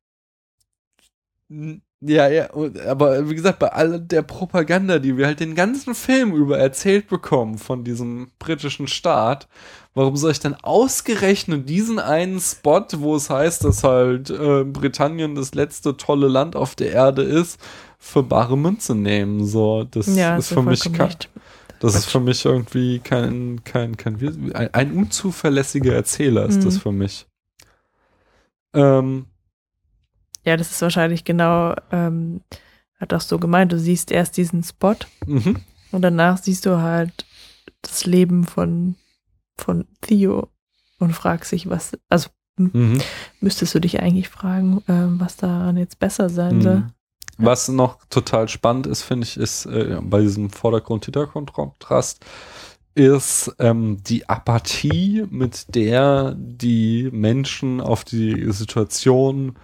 [2.07, 2.49] ja, ja,
[2.87, 7.09] aber wie gesagt, bei all der Propaganda, die wir halt den ganzen Film über erzählt
[7.09, 9.49] bekommen von diesem britischen Staat,
[9.95, 15.35] warum soll ich dann ausgerechnet diesen einen Spot, wo es heißt, dass halt äh, Britannien
[15.35, 17.59] das letzte tolle Land auf der Erde ist,
[17.99, 19.45] für bare Münze nehmen?
[19.47, 21.31] So, das Ja, ist für mich kein, recht.
[21.79, 24.17] das ist für mich irgendwie kein, kein, kein,
[24.55, 26.81] ein, ein unzuverlässiger Erzähler ist das Mhm.
[26.81, 27.27] für mich.
[28.75, 29.27] Ähm,
[30.47, 32.41] Ja, das ist wahrscheinlich genau, ähm,
[32.99, 34.95] hat auch so gemeint, du siehst erst diesen Spot
[35.27, 35.59] mhm.
[35.93, 37.27] und danach siehst du halt
[37.83, 38.95] das Leben von,
[39.59, 40.49] von Theo
[40.99, 43.03] und fragst dich, was, also Mhm.
[43.41, 46.77] müschtest du dich eigentlich fragen, ähm, was daran jetzt besser sein soll.
[46.77, 46.93] Mhm.
[47.39, 52.25] Was noch total spannend ist, finde ich, ist äh, bei diesem Vordergrund-Hintergrund-Kontrast,
[52.95, 59.57] ist ähm, die Apathie, mit der die Menschen auf die Situation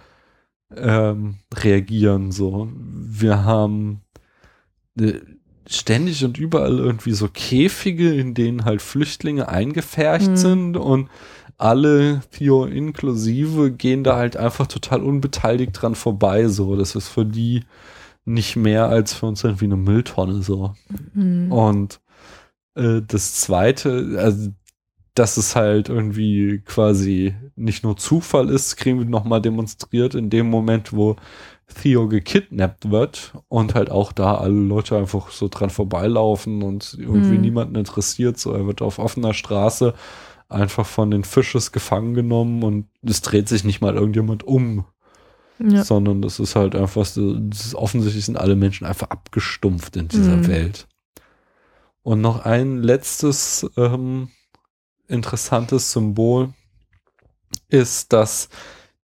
[0.77, 2.31] ähm, reagieren.
[2.31, 4.01] So, wir haben
[4.99, 5.13] äh,
[5.67, 10.37] ständig und überall irgendwie so Käfige, in denen halt Flüchtlinge eingepfercht Mhm.
[10.37, 11.09] sind und
[11.57, 16.47] alle, Theo inklusive, gehen da halt einfach total unbeteiligt dran vorbei.
[16.47, 17.61] So, das ist für die
[18.25, 20.41] nicht mehr als für uns irgendwie eine Mülltonne.
[20.41, 20.73] So.
[21.13, 21.51] Mhm.
[21.51, 22.01] Und
[22.75, 24.49] äh, das zweite, also
[25.15, 30.49] dass es halt irgendwie quasi nicht nur Zufall ist, kriegen wir nochmal demonstriert in dem
[30.49, 31.15] Moment, wo
[31.81, 37.35] Theo gekidnappt wird und halt auch da alle Leute einfach so dran vorbeilaufen und irgendwie
[37.35, 37.41] Mhm.
[37.41, 38.37] niemanden interessiert.
[38.37, 39.93] So, er wird auf offener Straße
[40.49, 44.85] einfach von den Fisches gefangen genommen und es dreht sich nicht mal irgendjemand um,
[45.57, 45.83] Ja.
[45.83, 50.47] sondern das ist halt einfach ist, offensichtlich sind alle Menschen einfach abgestumpft in dieser Mhm.
[50.47, 50.87] Welt.
[52.03, 54.29] Und noch ein letztes ähm,
[55.07, 56.53] interessantes Symbol
[57.69, 58.49] ist, dass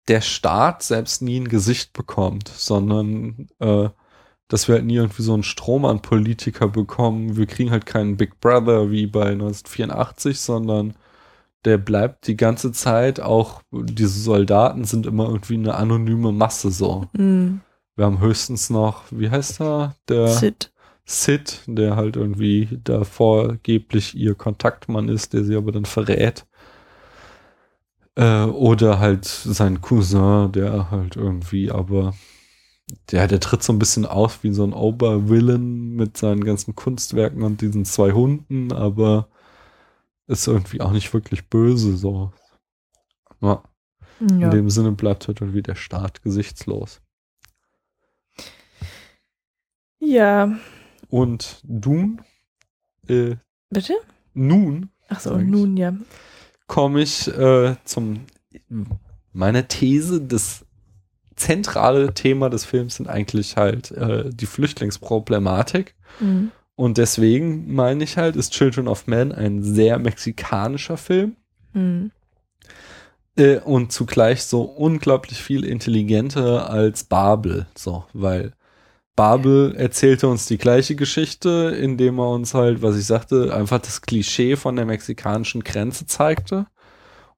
[0.08, 3.90] der Staat selbst nie ein Gesicht bekommt, sondern äh,
[4.48, 7.36] dass wir halt nie irgendwie so einen Strom an Politiker bekommen.
[7.36, 10.94] Wir kriegen halt keinen Big Brother wie bei 1984, sondern
[11.66, 17.08] der bleibt die ganze Zeit, auch diese Soldaten sind immer irgendwie eine anonyme Masse so.
[17.14, 17.62] Mhm.
[17.96, 19.96] Wir haben höchstens noch, wie heißt er?
[20.08, 20.72] Der Sid.
[21.06, 26.46] Sid, der halt irgendwie da vorgeblich ihr Kontaktmann ist, der sie aber dann verrät.
[28.16, 32.14] Äh, oder halt sein Cousin, der halt irgendwie aber,
[33.12, 37.44] der, der tritt so ein bisschen aus wie so ein Obervillain mit seinen ganzen Kunstwerken
[37.44, 39.30] und diesen zwei Hunden, aber
[40.28, 42.34] ist irgendwie auch nicht wirklich böse, so.
[43.42, 43.64] Ja,
[44.20, 44.48] Ja.
[44.48, 47.02] In dem Sinne bleibt halt irgendwie der Staat gesichtslos.
[50.00, 50.58] Ja,
[51.10, 52.22] Und nun,
[53.08, 53.36] äh,
[53.70, 53.94] bitte?
[54.34, 55.94] nun Ach so, nun ja.
[56.68, 58.22] komme ich äh, zum
[59.34, 60.22] meiner These.
[60.22, 60.66] Das
[61.36, 65.96] zentrale Thema des Films sind eigentlich halt äh, die Flüchtlingsproblematik.
[66.20, 66.52] Mhm.
[66.76, 71.36] Und deswegen meine ich halt, ist Children of Men ein sehr mexikanischer Film.
[71.74, 72.12] Mhm.
[73.38, 77.68] Äh, und zugleich so unglaublich viel intelligenter als Babel.
[77.76, 78.54] So, weil
[79.16, 84.02] Babel erzählte uns die gleiche Geschichte, indem er uns halt, was ich sagte, einfach das
[84.02, 86.68] Klischee von der mexikanischen Grenze zeigte.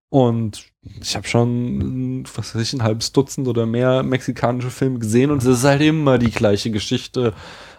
[0.10, 0.66] Und
[1.02, 5.40] ich habe schon, was weiß ich, ein halbes Dutzend oder mehr mexikanische Filme gesehen und
[5.40, 7.34] es ist halt immer die gleiche Geschichte.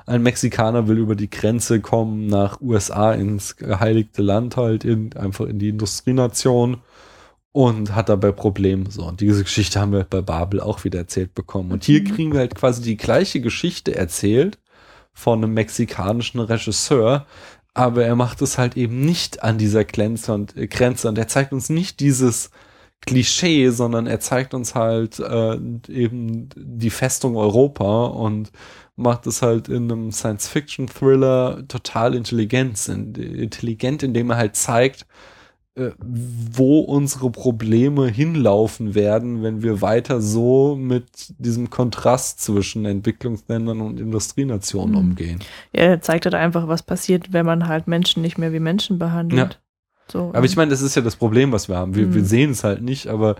[0.06, 5.46] Ein Mexikaner will über die Grenze kommen nach USA ins geheiligte Land halt, in, einfach
[5.46, 6.78] in die Industrienation
[7.58, 8.84] und hat dabei Probleme.
[8.88, 11.72] So, und diese Geschichte haben wir bei Babel auch wieder erzählt bekommen.
[11.72, 12.04] Und hier Mhm.
[12.14, 14.60] kriegen wir halt quasi die gleiche Geschichte erzählt
[15.12, 17.26] von einem mexikanischen Regisseur,
[17.74, 21.26] aber er macht es halt eben nicht an dieser Grenze und, äh, Grenze und er
[21.26, 22.50] zeigt uns nicht dieses
[23.04, 25.54] Klischee, sondern er zeigt uns halt äh,
[25.88, 28.52] eben die Festung Europa und
[28.94, 35.06] macht es halt in einem Science-Fiction-Thriller total intelligent, intelligent, indem er halt zeigt,
[36.00, 41.04] wo unsere Probleme hinlaufen werden, wenn wir weiter so mit
[41.38, 45.10] diesem Kontrast zwischen Entwicklungsländern und Industrienationen Mhm.
[45.10, 45.38] umgehen.
[45.72, 48.98] Ja, er zeigt halt einfach, was passiert, wenn man halt Menschen nicht mehr wie Menschen
[48.98, 49.60] behandelt.
[50.10, 51.94] So, Aber ich meine, das ist ja das Problem, was wir haben.
[51.94, 52.14] Wir, Mhm.
[52.14, 53.36] wir sehen es halt nicht, aber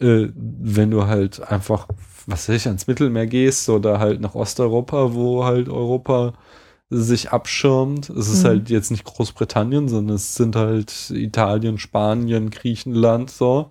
[0.00, 1.88] äh, wenn du halt einfach,
[2.26, 6.32] was weiß ich, ans Mittelmeer gehst oder halt nach Osteuropa, wo halt Europa
[7.02, 8.48] sich abschirmt, es ist Mhm.
[8.48, 13.68] halt jetzt nicht Großbritannien, sondern es sind halt Italien, Spanien, Griechenland, so,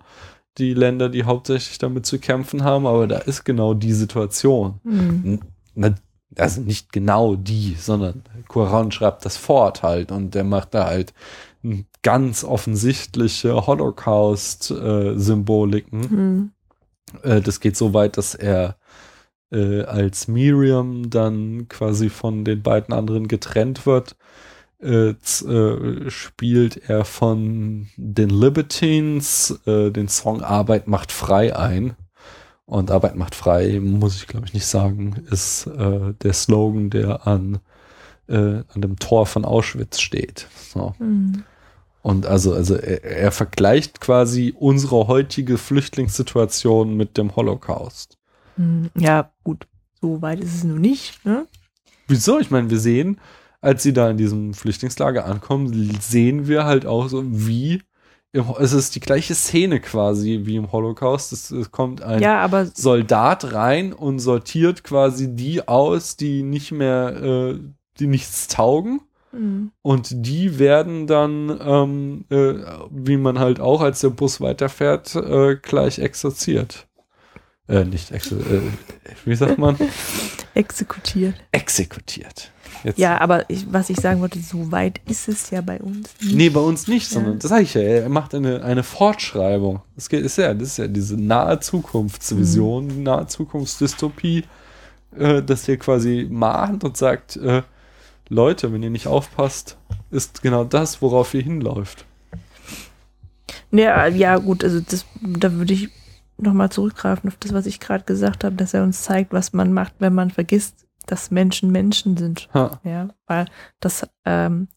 [0.58, 4.80] die Länder, die hauptsächlich damit zu kämpfen haben, aber da ist genau die Situation.
[4.84, 5.40] Mhm.
[6.36, 11.12] Also nicht genau die, sondern Cuaron schreibt das fort halt und der macht da halt
[12.02, 16.00] ganz offensichtliche Holocaust-Symboliken.
[16.00, 16.50] Mhm.
[17.22, 18.76] Äh, das geht so weit, dass er
[19.54, 24.16] äh, als Miriam dann quasi von den beiden anderen getrennt wird,
[24.82, 31.96] äh, äh, spielt er von den Libertines äh, den Song Arbeit macht frei ein.
[32.66, 37.26] Und Arbeit macht frei, muss ich glaube ich nicht sagen, ist äh, der Slogan, der
[37.26, 37.58] an,
[38.26, 40.48] äh, an dem Tor von Auschwitz steht.
[40.72, 40.94] So.
[40.98, 41.44] Mhm.
[42.02, 48.13] Und also, also er, er vergleicht quasi unsere heutige Flüchtlingssituation mit dem Holocaust.
[48.56, 48.90] Mhm.
[48.96, 49.66] Ja, gut.
[50.00, 51.46] So weit ist es nun nicht, ne?
[52.08, 52.38] Wieso?
[52.38, 53.18] Ich meine, wir sehen,
[53.60, 57.82] als sie da in diesem Flüchtlingslager ankommen, sehen wir halt auch so, wie
[58.32, 61.32] im, es ist die gleiche Szene quasi wie im Holocaust.
[61.32, 66.72] Es, es kommt ein Ja, aber Soldat rein und sortiert quasi die aus, die nicht
[66.72, 67.60] mehr, äh,
[68.00, 69.00] die nichts taugen.
[69.30, 69.70] Mhm.
[69.82, 72.54] Und die werden dann, ähm, äh,
[72.90, 76.88] wie man halt auch, als der Bus weiterfährt, äh, gleich exorziert.
[77.68, 78.60] Äh, nicht exo äh,
[79.24, 79.76] wie sagt man?
[80.54, 81.34] exekutiert.
[81.52, 82.50] Exekutiert.
[82.82, 86.10] Jetzt, Ja, aber ich, was ich sagen wollte, so weit ist es ja bei uns
[86.20, 86.34] nicht.
[86.34, 87.14] Nee, bei uns nicht, Ja.
[87.14, 89.80] sondern das sage ich ja, er macht eine, eine Fortschreibung.
[89.96, 94.44] Das ist ja, das ist ja diese nahe Zukunftsvision, die nahe Zukunftsdystopie,
[95.16, 97.62] äh, dass hier quasi mahnt und sagt, äh,
[98.28, 99.78] Leute, wenn ihr nicht aufpasst,
[100.10, 102.04] ist genau das, worauf ihr hinläuft.
[103.70, 105.88] Ja, ja, gut, also das, da würde ich
[106.36, 109.72] nochmal zurückgreifen auf das, was ich gerade gesagt habe, dass er uns zeigt, was man
[109.72, 112.48] macht, wenn man vergisst, dass Menschen Menschen sind.
[112.54, 112.80] Ha.
[112.84, 113.46] Ja, weil
[113.80, 114.68] das ähm,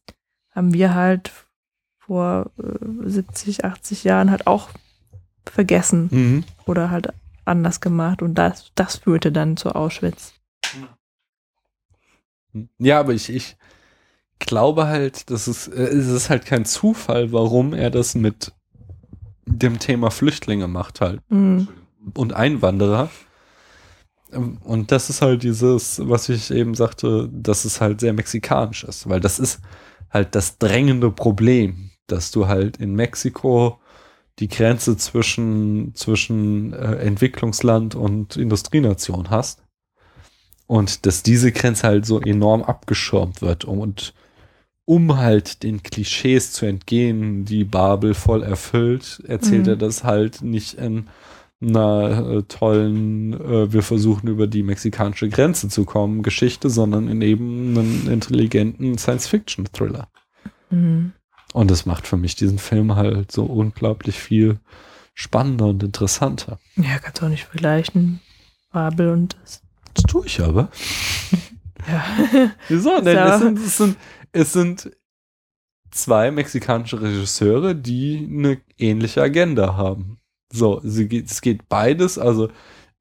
[0.51, 1.31] haben wir halt
[1.97, 4.69] vor äh, 70, 80 Jahren halt auch
[5.45, 6.43] vergessen Mhm.
[6.65, 7.13] oder halt
[7.45, 10.33] anders gemacht und das, das führte dann zu Auschwitz.
[12.77, 13.55] Ja, aber ich, ich
[14.39, 18.51] glaube halt, dass es, äh, es ist halt kein Zufall, warum er das mit
[19.47, 21.21] dem Thema Flüchtlinge macht halt.
[21.29, 21.67] Mhm.
[22.13, 23.09] und Einwanderer.
[24.31, 29.07] Und das ist halt dieses, was ich eben sagte, dass es halt sehr mexikanisch ist,
[29.07, 29.61] weil das ist
[30.09, 33.79] halt das drängende Problem, dass du halt in Mexiko
[34.39, 39.63] die Grenze zwischen, zwischen äh, Entwicklungsland und Industrienation hast.
[40.67, 44.13] Und dass diese Grenze halt so enorm abgeschirmt wird und
[44.87, 49.69] um halt den Klischees zu entgehen, die Babel voll erfüllt, erzählt Mhm.
[49.71, 51.07] er das halt nicht in
[51.61, 57.21] einer äh, tollen, äh, wir versuchen über die mexikanische Grenze zu kommen, Geschichte, sondern in
[57.21, 60.07] eben einen intelligenten Science-Fiction-Thriller.
[60.69, 61.11] Mhm.
[61.51, 64.59] Und das macht für mich diesen Film halt so unglaublich viel
[65.15, 66.59] spannender und interessanter.
[66.77, 68.21] Ja, kannst du auch nicht vergleichen.
[68.71, 69.61] Babel und das.
[69.95, 70.69] Das tue ich aber.
[71.87, 72.03] Ja.
[72.67, 72.99] Wieso?
[72.99, 73.35] Denn Ja.
[73.35, 73.97] es, sind, es, sind,
[74.31, 74.91] es sind
[75.91, 80.19] zwei mexikanische Regisseure, die eine ähnliche Agenda haben.
[80.51, 82.49] So, geht, es geht beides, also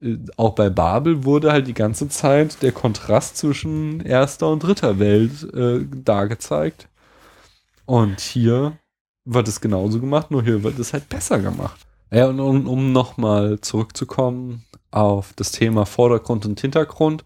[0.01, 4.99] äh, auch bei Babel wurde halt die ganze Zeit der Kontrast zwischen erster und dritter
[4.99, 6.89] Welt äh, dargezeigt.
[7.85, 8.79] Und hier
[9.25, 11.81] wird es genauso gemacht, nur hier wird es halt besser gemacht.
[12.11, 17.25] Ja, und um, um nochmal zurückzukommen auf das Thema Vordergrund und Hintergrund.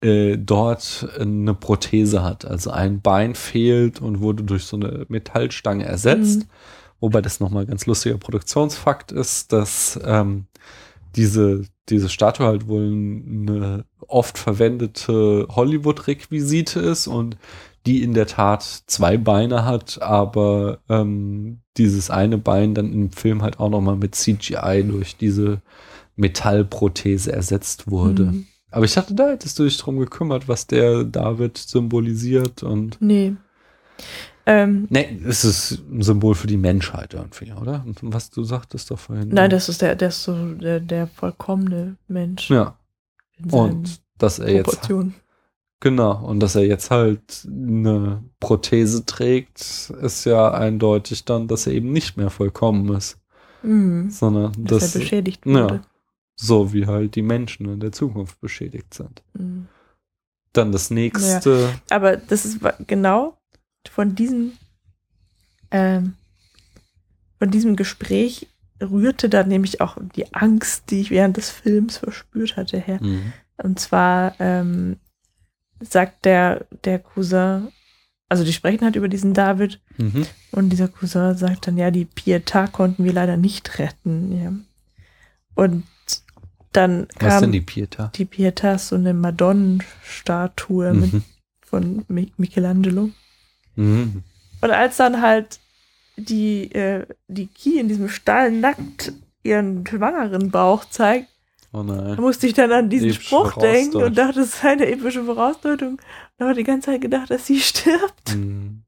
[0.00, 2.44] äh, dort eine Prothese hat.
[2.44, 6.40] Also ein Bein fehlt und wurde durch so eine Metallstange ersetzt.
[6.40, 6.48] Mhm.
[7.00, 10.46] Wobei das nochmal ganz lustiger Produktionsfakt ist, dass ähm,
[11.16, 17.36] diese, diese Statue halt wohl eine oft verwendete Hollywood-Requisite ist und
[17.86, 23.42] die in der Tat zwei Beine hat, aber ähm, dieses eine Bein dann im Film
[23.42, 25.62] halt auch nochmal mit CGI durch diese
[26.16, 28.26] Metallprothese ersetzt wurde.
[28.26, 28.46] Mhm.
[28.70, 33.34] Aber ich dachte, da hättest du dich drum gekümmert, was der David symbolisiert und Nee.
[34.46, 37.82] Ähm, Nee, es ist ein Symbol für die Menschheit irgendwie, oder?
[37.86, 39.28] Und was du sagtest doch vorhin.
[39.28, 42.48] nein, das ist der, der ist so der, der vollkommene Mensch.
[42.50, 42.76] Ja,
[43.50, 44.88] und dass er jetzt.
[45.80, 49.60] Genau, und dass er jetzt halt eine Prothese trägt,
[50.02, 53.18] ist ja eindeutig dann, dass er eben nicht mehr vollkommen ist,
[53.62, 54.10] Mhm.
[54.10, 55.80] sondern Dass dass er beschädigt ja.
[56.40, 59.22] So wie halt die Menschen in der Zukunft beschädigt sind.
[59.34, 59.66] Mhm.
[60.52, 61.68] Dann das nächste.
[61.90, 63.36] Aber das ist genau
[63.90, 64.52] von diesem,
[65.70, 66.14] ähm,
[67.38, 68.48] von diesem Gespräch
[68.80, 73.00] rührte dann nämlich auch die Angst, die ich während des Films verspürt hatte, her.
[73.02, 73.32] Mhm.
[73.56, 74.96] Und zwar ähm,
[75.80, 77.68] sagt der, der Cousin,
[78.28, 80.26] also die sprechen halt über diesen David Mhm.
[80.52, 84.40] und dieser Cousin sagt dann, ja, die Pietà konnten wir leider nicht retten.
[84.40, 84.52] Ja.
[85.56, 85.82] Und
[86.72, 88.12] dann Was kam denn die Pieta?
[88.14, 91.24] die Pietà ist so eine Madonnenstatue mit, Mhm.
[91.64, 93.10] von Mi- Michelangelo.
[93.76, 94.22] Mhm.
[94.60, 95.60] Und als dann halt
[96.16, 99.12] die, äh, die Ki in diesem Stall nackt
[99.44, 101.28] ihren schwangeren Bauch zeigt,
[101.72, 104.86] Oh da musste ich dann an diesen Epische Spruch denken und dachte, das ist eine
[104.90, 106.00] epische Vorausdeutung.
[106.38, 108.34] Und habe die ganze Zeit gedacht, dass sie stirbt.
[108.34, 108.82] Mhm.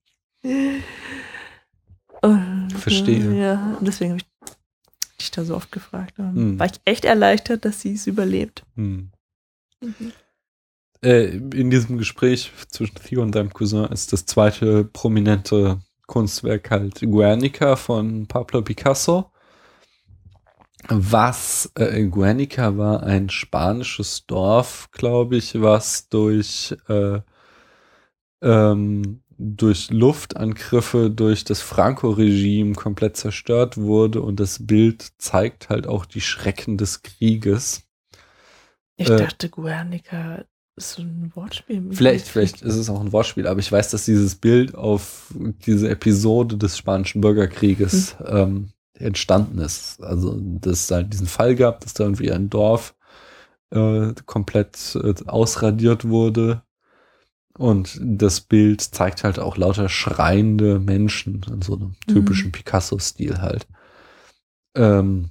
[2.22, 3.34] Und, Verstehe.
[3.38, 4.26] Ja, und deswegen habe ich
[5.20, 6.18] dich da so oft gefragt.
[6.18, 6.58] Und Hm.
[6.58, 8.64] War ich echt erleichtert, dass sie es überlebt.
[8.74, 9.10] Mhm.
[9.80, 10.12] Mhm.
[11.02, 17.00] Äh, in diesem Gespräch zwischen Theo und deinem Cousin ist das zweite prominente Kunstwerk halt
[17.00, 19.30] Guernica von Pablo Picasso.
[20.88, 27.20] Was äh, Guernica war ein spanisches Dorf, glaube ich, was durch äh,
[28.42, 36.04] ähm, durch Luftangriffe durch das Franco-Regime komplett zerstört wurde und das Bild zeigt halt auch
[36.04, 37.82] die Schrecken des Krieges.
[38.96, 40.44] Ich Äh, dachte, Guernica
[40.76, 41.90] ist so ein Wortspiel.
[41.92, 45.32] Vielleicht, vielleicht ist es auch ein Wortspiel, aber ich weiß, dass dieses Bild auf
[45.66, 50.02] diese Episode des Spanischen Bürgerkrieges ähm, entstanden ist.
[50.02, 52.94] Also, dass es halt diesen Fall gab, dass da irgendwie ein Dorf
[53.70, 56.62] äh, komplett äh, ausradiert wurde.
[57.60, 63.66] Und das Bild zeigt halt auch lauter schreiende Menschen in so einem typischen Picasso-Stil halt.
[64.74, 65.28] Ähm,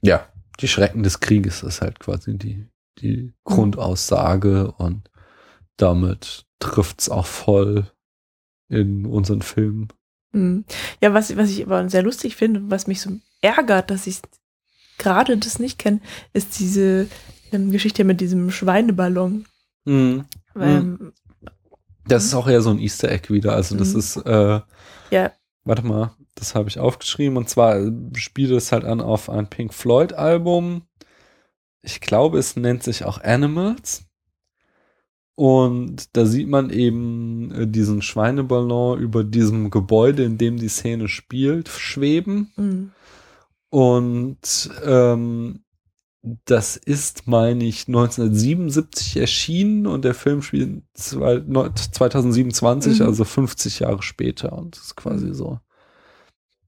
[0.00, 0.26] ja,
[0.58, 2.66] die Schrecken des Krieges ist halt quasi die,
[3.00, 5.10] die Grundaussage und
[5.76, 7.92] damit trifft's auch voll
[8.70, 9.88] in unseren Film.
[10.32, 10.64] Mhm.
[11.02, 13.10] Ja, was, was ich aber sehr lustig finde und was mich so
[13.42, 14.20] ärgert, dass ich
[14.96, 16.00] gerade das nicht kenne,
[16.32, 17.06] ist diese
[17.52, 19.44] ähm, Geschichte mit diesem Schweineballon.
[19.84, 20.24] Mhm.
[20.54, 21.12] Weil,
[22.08, 23.54] Das ist auch eher so ein Easter Egg wieder.
[23.54, 23.98] Also das Mhm.
[23.98, 24.60] ist, äh,
[25.10, 25.32] Ja,
[25.64, 27.36] warte mal, das habe ich aufgeschrieben.
[27.36, 30.82] Und zwar äh, spielt es halt an auf ein Pink Floyd Album.
[31.82, 34.04] Ich glaube, es nennt sich auch Animals.
[35.38, 41.08] Und da sieht man eben äh, diesen Schweineballon über diesem Gebäude, in dem die Szene
[41.08, 42.52] spielt, schweben.
[42.56, 42.92] Mhm.
[43.68, 45.60] Und ähm,
[46.44, 53.06] das ist, meine ich, 1977 erschienen und der Film spielt zwei, neu- 2027, Mhm.
[53.06, 54.52] also 50 Jahre später.
[54.52, 55.34] Und ist quasi Mhm.
[55.34, 55.60] so.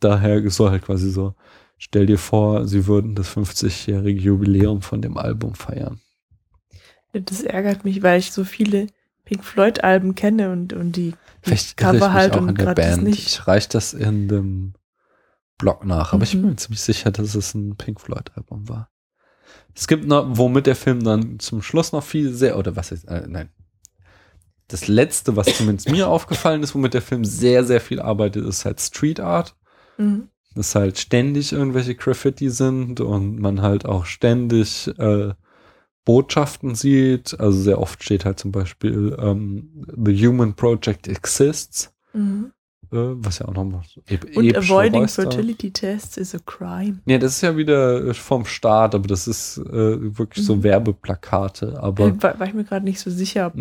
[0.01, 1.35] Daher so halt quasi so.
[1.77, 6.01] Stell dir vor, sie würden das 50-jährige Jubiläum von dem Album feiern.
[7.13, 8.87] Das ärgert mich, weil ich so viele
[9.25, 12.75] Pink Floyd-Alben kenne und, und die, die Vielleicht ich Cover halt auch und in der
[12.75, 13.03] Band.
[13.05, 13.27] nicht.
[13.27, 14.75] Ich reiche das in dem
[15.59, 16.49] Blog nach, aber ich bin Mhm.
[16.51, 18.91] mir ziemlich sicher, dass es ein Pink Floyd Album war.
[19.79, 23.05] Es gibt noch, womit der Film dann zum Schluss noch viel sehr, oder was ist,
[23.05, 23.49] äh, nein.
[24.67, 28.65] Das letzte, was zumindest mir aufgefallen ist, womit der Film sehr, sehr viel arbeitet, ist
[28.65, 29.55] halt Street Art.
[29.97, 30.31] Mhm.
[30.57, 35.35] Dass halt ständig irgendwelche Graffiti sind und man halt auch ständig äh,
[36.05, 37.39] Botschaften sieht.
[37.39, 42.53] Also sehr oft steht halt zum Beispiel ähm, The Human Project Exists, Mhm.
[42.93, 47.01] Äh, was ja auch nochmal ep Und avoiding Räuster- fertility tests is a crime.
[47.07, 50.63] Ja, das ist ja wieder äh, vom Staat, aber das ist äh, wirklich so Mhm.
[50.65, 51.81] Werbeplakate.
[51.83, 53.53] Aber Äh, war, war ich mir gerade nicht so sicher.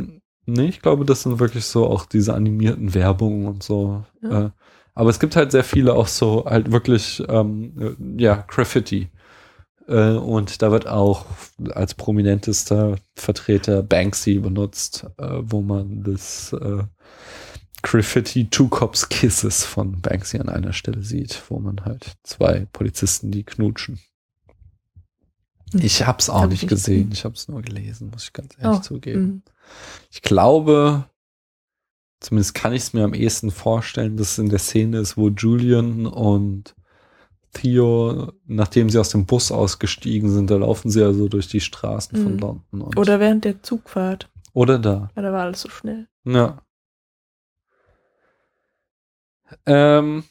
[0.45, 4.03] Nee, ich glaube, das sind wirklich so auch diese animierten Werbungen und so.
[4.21, 4.45] Ja.
[4.45, 4.49] Äh,
[4.95, 9.09] aber es gibt halt sehr viele auch so halt wirklich, ähm, äh, ja, Graffiti.
[9.87, 11.25] Äh, und da wird auch
[11.73, 16.83] als prominentester Vertreter Banksy benutzt, äh, wo man das äh,
[17.83, 23.31] Graffiti Two Cops Kisses von Banksy an einer Stelle sieht, wo man halt zwei Polizisten,
[23.31, 23.99] die knutschen.
[25.71, 25.81] Hm.
[25.81, 28.55] Ich hab's auch Hab nicht ich nicht gesehen, ich hab's nur gelesen, muss ich ganz
[28.59, 29.21] ehrlich Oh, zugeben.
[29.21, 29.41] mhm.
[30.11, 31.05] Ich glaube,
[32.19, 35.29] zumindest kann ich es mir am ehesten vorstellen, dass es in der Szene ist, wo
[35.29, 36.73] Julian und
[37.53, 41.61] Theo, nachdem sie aus dem Bus ausgestiegen sind, da laufen sie ja so durch die
[41.61, 42.39] Straßen von Mhm.
[42.39, 42.95] London.
[42.97, 44.29] Oder während der Zugfahrt.
[44.53, 45.09] oder da.
[45.15, 46.07] Ja, da war alles so schnell.
[46.25, 46.61] Ja.
[49.65, 50.23] Ähm,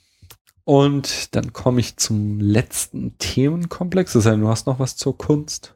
[0.64, 4.12] und dann komme ich zum letzten Themenkomplex.
[4.14, 5.74] Das heißt, du hast noch was zur Kunst.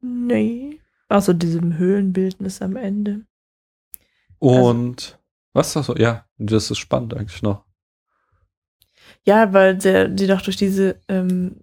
[0.00, 0.80] Nee.
[1.08, 3.26] Außer diesem Höhlenbildnis am Ende.
[4.38, 5.18] Und
[5.52, 5.96] was das so?
[5.96, 7.64] Ja, das ist spannend eigentlich noch.
[9.24, 11.62] Ja, weil der, die doch durch diese, ähm,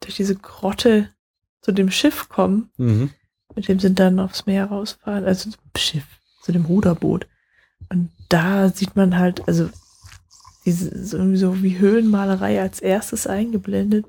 [0.00, 1.10] durch diese Grotte
[1.60, 3.10] zu dem Schiff kommen, Mhm.
[3.54, 6.06] mit dem sie dann aufs Meer rausfahren, also zum Schiff,
[6.42, 7.26] zu dem Ruderboot.
[7.90, 9.70] Und da sieht man halt, also
[10.64, 14.04] diese, so irgendwie so wie Höhlenmalerei als erstes eingeblendet.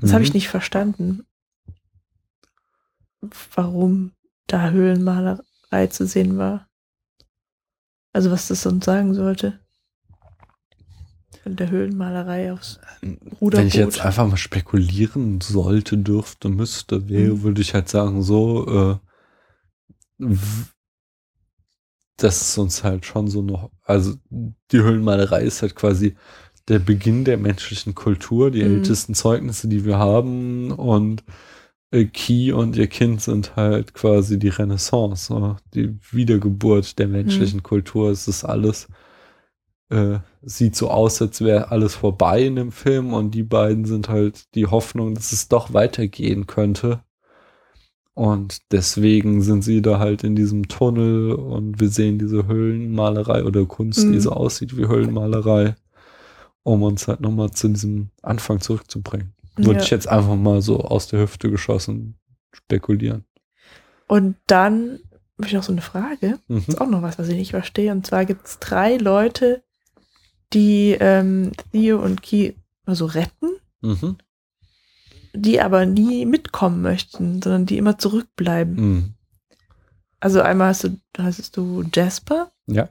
[0.00, 0.34] Das habe ich Mhm.
[0.34, 1.24] nicht verstanden.
[3.54, 4.12] Warum
[4.46, 6.68] da Höhlenmalerei zu sehen war.
[8.12, 9.60] Also was das uns sagen sollte.
[11.44, 13.52] Von der Höhlenmalerei aufs Ruderboot.
[13.54, 17.42] Wenn ich jetzt einfach mal spekulieren sollte, dürfte, müsste, wäre, Mhm.
[17.42, 18.98] würde ich halt sagen, so,
[20.18, 20.26] äh,
[22.22, 26.16] das ist uns halt schon so noch, also die Höhlenmalerei ist halt quasi
[26.68, 28.76] der Beginn der menschlichen Kultur, die Mhm.
[28.76, 31.24] ältesten Zeugnisse, die wir haben und
[31.92, 37.62] äh, Key und ihr Kind sind halt quasi die Renaissance, so, die Wiedergeburt der menschlichen
[37.62, 38.10] Kultur.
[38.10, 38.88] Es ist alles,
[39.90, 44.08] äh, sieht so aus, als wäre alles vorbei in dem Film und die beiden sind
[44.08, 47.02] halt die Hoffnung, dass es doch weitergehen könnte.
[48.20, 53.64] Und deswegen sind sie da halt in diesem Tunnel und wir sehen diese Höhlenmalerei oder
[53.64, 54.20] Kunst, die Mhm.
[54.20, 55.74] so aussieht wie Höhlenmalerei,
[56.62, 59.32] um uns halt nochmal zu diesem Anfang zurückzubringen.
[59.56, 59.84] Würde Ja.
[59.84, 62.16] ich jetzt einfach mal so aus der Hüfte geschossen
[62.52, 63.24] spekulieren.
[64.06, 64.98] Und dann
[65.38, 66.38] habe ich noch so eine Frage.
[66.48, 66.64] Mhm.
[66.66, 67.90] ist auch noch was, was ich nicht verstehe.
[67.90, 69.62] Und zwar gibt es drei Leute,
[70.52, 72.52] die ähm, Theo und Key
[72.84, 73.48] also retten,
[73.80, 74.16] Mhm.
[75.32, 78.74] Die aber nie mitkommen möchten, sondern die immer zurückbleiben.
[78.76, 79.14] Mhm.
[80.20, 82.88] Also einmal hast du, heißt du Jasper, Ja.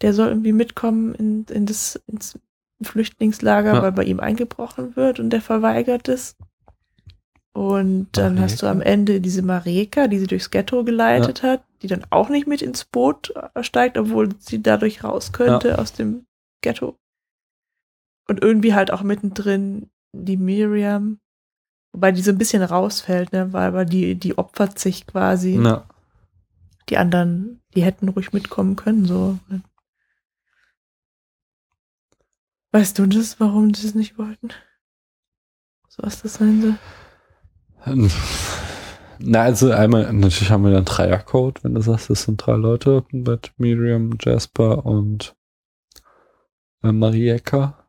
[0.00, 2.38] der soll irgendwie mitkommen in, in das ins
[2.82, 3.82] Flüchtlingslager, Ja.
[3.82, 6.36] weil bei ihm eingebrochen wird und der verweigert es.
[7.52, 8.90] Und dann hast du am Mareka.
[8.92, 12.84] Ende diese Mareka, die sie durchs Ghetto geleitet hat, die dann auch nicht mit ins
[12.84, 16.26] Boot steigt, obwohl sie dadurch raus könnte aus dem
[16.60, 16.96] Ghetto.
[18.28, 21.18] Und irgendwie halt auch mittendrin die Miriam,
[21.92, 25.56] wobei die so ein bisschen rausfällt, ne, weil aber die, die opfert sich quasi.
[25.58, 25.88] Na,
[26.88, 29.38] Die anderen, die hätten ruhig mitkommen können, so.
[32.72, 34.48] Weißt du das, warum die das nicht wollten?
[35.88, 37.98] So was das sein soll?
[39.20, 43.04] Na, also einmal, natürlich haben wir dann Dreiercode, wenn du sagst, das sind drei Leute
[43.10, 45.34] mit Miriam, Jasper und
[46.82, 47.87] äh, Marieka.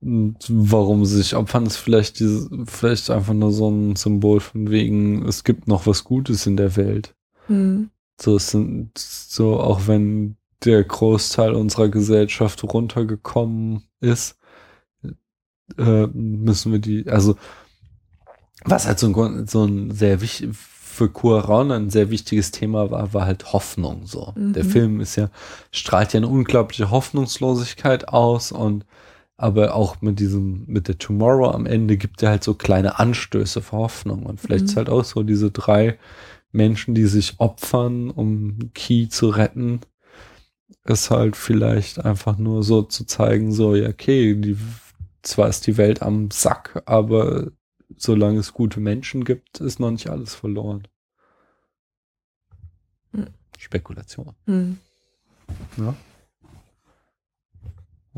[0.00, 4.70] Und warum sie sich opfern, ist vielleicht diese, vielleicht einfach nur so ein Symbol von
[4.70, 7.14] wegen, es gibt noch was Gutes in der Welt.
[7.46, 7.90] Hm.
[8.20, 14.36] So, es sind so, auch wenn der Großteil unserer Gesellschaft runtergekommen ist,
[15.76, 17.36] äh, müssen wir die, also
[18.64, 23.14] was halt so ein, so ein sehr wichtig für Cuaron ein sehr wichtiges Thema war,
[23.14, 24.06] war halt Hoffnung.
[24.06, 24.52] So, Mhm.
[24.52, 25.30] der Film ist ja
[25.70, 28.84] strahlt ja eine unglaubliche Hoffnungslosigkeit aus und
[29.38, 33.62] aber auch mit diesem mit der Tomorrow am Ende gibt er halt so kleine Anstöße
[33.62, 34.68] für Hoffnung und vielleicht Mhm.
[34.70, 35.98] ist halt auch so diese drei
[36.52, 39.80] Menschen, die sich opfern, um Key zu retten,
[40.84, 44.56] ist halt vielleicht einfach nur so zu zeigen, so, ja, okay, die,
[45.22, 47.52] zwar ist die Welt am Sack, aber
[47.96, 50.88] solange es gute Menschen gibt, ist noch nicht alles verloren.
[53.12, 53.26] Hm.
[53.56, 54.34] Spekulation.
[54.46, 54.78] Hm.
[55.76, 55.94] Ja.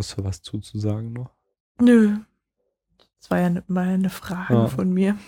[0.01, 1.29] Hast du was zuzusagen noch?
[1.79, 2.17] Nö.
[3.19, 4.67] Das war ja ne- mal eine Frage Ja.
[4.67, 5.19] von mir.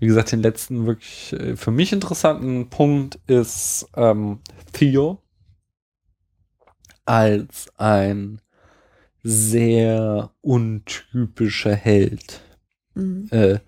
[0.00, 4.40] Wie gesagt, den letzten wirklich äh, für mich interessanten Punkt ist ähm,
[4.72, 5.22] Theo
[7.04, 8.40] als ein
[9.22, 12.40] sehr untypischer Held,
[12.94, 13.28] Hm.
[13.30, 13.60] äh,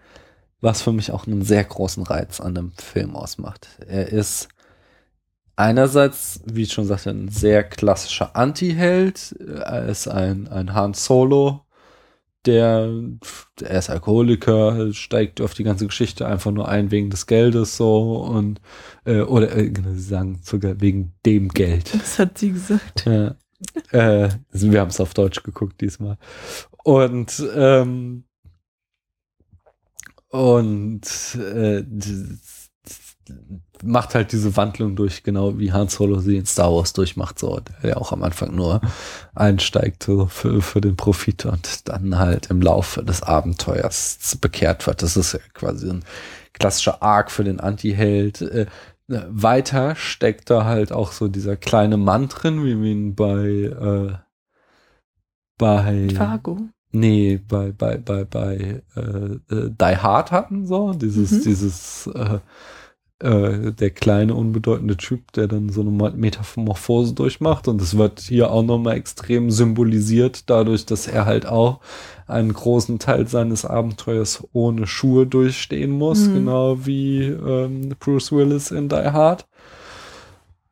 [0.61, 3.69] was für mich auch einen sehr großen Reiz an dem Film ausmacht.
[3.87, 4.49] Er ist
[5.59, 9.33] einerseits, wie ich schon sagte, ein sehr klassischer Anti-Held.
[9.41, 11.65] Er ist ein, ein Han Solo,
[12.47, 12.89] der,
[13.61, 18.19] er ist Alkoholiker, steigt auf die ganze Geschichte einfach nur ein wegen des Geldes so
[18.23, 18.61] und
[19.05, 21.93] äh, oder äh, genau, sie sagen sogar wegen dem Geld.
[21.93, 23.05] Das hat sie gesagt.
[23.07, 23.35] Ja.
[23.91, 26.19] äh, also wir haben es auf Deutsch geguckt diesmal.
[26.85, 28.25] Und ähm,
[30.29, 31.03] und
[31.35, 31.85] äh,
[33.85, 37.61] macht halt diese Wandlung durch, genau wie Han Solo sie in Star Wars durchmacht, so,
[37.83, 38.81] der ja auch am Anfang nur
[39.35, 45.03] einsteigt so für, für den Profit und dann halt im Laufe des Abenteuers bekehrt wird.
[45.03, 46.05] Das ist ja quasi ein
[46.53, 48.43] klassischer Arc für den Anti-Held.
[48.43, 48.67] Äh,
[49.09, 54.19] weiter steckt da halt auch so dieser kleine Mann drin, wie wir ihn bei äh,
[55.57, 56.59] bei Fargo.
[56.91, 61.43] Nee, bei, bei, bei, bei äh, äh, Die Hard hatten so, dieses, Mhm.
[61.43, 62.39] dieses, äh,
[63.21, 67.67] äh, der kleine, unbedeutende Typ, der dann so eine Metamorphose durchmacht.
[67.69, 71.81] Und das wird hier auch nochmal extrem symbolisiert, dadurch, dass er halt auch
[72.27, 76.35] einen großen Teil seines Abenteuers ohne Schuhe durchstehen muss, Mhm.
[76.35, 79.47] genau wie ähm, Bruce Willis in Die Hard.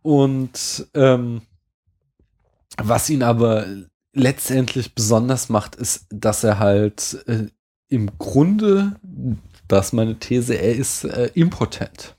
[0.02, 1.42] Und ähm,
[2.78, 3.66] was ihn aber
[4.12, 7.46] letztendlich besonders macht, ist, dass er halt äh,
[7.88, 8.96] im Grunde,
[9.68, 12.14] das ist meine These, er ist äh, impotent.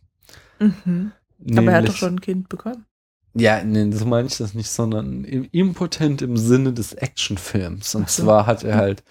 [0.60, 1.12] Mhm.
[1.56, 2.86] Aber er hat doch schon ein Kind bekommen.
[3.34, 7.94] Ja, nee, so meine ich das nicht, sondern im, impotent im Sinne des Actionfilms.
[7.94, 8.24] Und so.
[8.24, 9.04] zwar hat er halt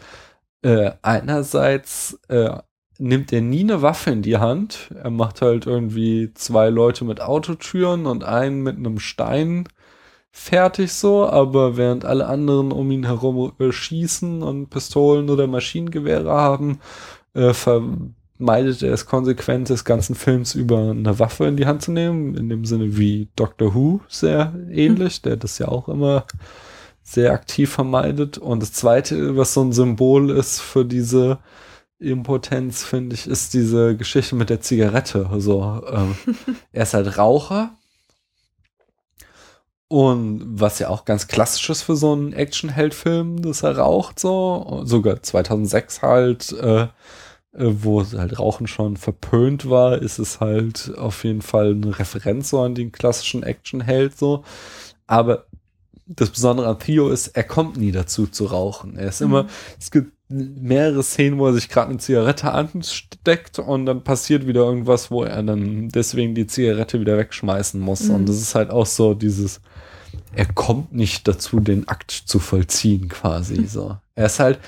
[0.63, 2.59] äh, einerseits äh,
[2.99, 4.93] nimmt er nie eine Waffe in die Hand.
[5.01, 9.69] Er macht halt irgendwie zwei Leute mit Autotüren und einen mit einem Stein
[10.33, 16.31] fertig so, aber während alle anderen um ihn herum äh, schießen und Pistolen oder Maschinengewehre
[16.31, 16.81] haben,
[17.35, 17.55] äh,
[18.39, 22.49] er es konsequent des ganzen Films über eine Waffe in die Hand zu nehmen, in
[22.49, 26.27] dem Sinne wie Doctor Who sehr ähnlich, der das ja auch immer
[27.03, 28.37] sehr aktiv vermeidet.
[28.37, 31.39] Und das zweite, was so ein Symbol ist für diese
[31.99, 35.29] Impotenz, finde ich, ist diese Geschichte mit der Zigarette.
[35.31, 36.17] Also ähm,
[36.73, 37.71] er ist halt Raucher.
[39.89, 44.83] Und was ja auch ganz klassisch ist für so einen Action-Held-Film, dass er raucht so.
[44.85, 46.89] Sogar 2006 halt, äh,
[47.59, 52.61] wo halt Rauchen schon verpönt war, ist es halt auf jeden Fall eine Referenz so
[52.61, 54.45] an den klassischen Action-Held so.
[55.07, 55.47] Aber
[56.07, 58.97] das Besondere an Theo ist, er kommt nie dazu zu rauchen.
[58.97, 59.49] Er ist immer, Mhm.
[59.81, 64.63] es gibt mehrere Szenen, wo er sich gerade eine Zigarette ansteckt und dann passiert wieder
[64.63, 68.03] irgendwas, wo er dann deswegen die Zigarette wieder wegschmeißen muss.
[68.03, 68.15] Mhm.
[68.15, 69.61] Und das ist halt auch so dieses,
[70.35, 73.97] er kommt nicht dazu, den Akt zu vollziehen, quasi so.
[74.15, 74.59] Er ist halt,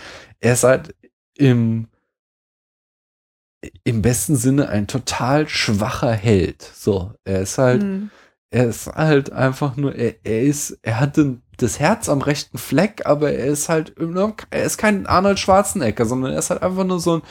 [0.40, 0.94] er ist halt
[1.36, 1.89] im,
[3.85, 6.62] im besten Sinne ein total schwacher Held.
[6.62, 8.10] So, er ist halt, Mhm.
[8.51, 12.56] er ist halt einfach nur, er, er ist, er hat den, das Herz am rechten
[12.56, 13.94] Fleck, aber er ist halt,
[14.51, 17.22] er ist kein Arnold Schwarzenegger, sondern er ist halt einfach nur so ein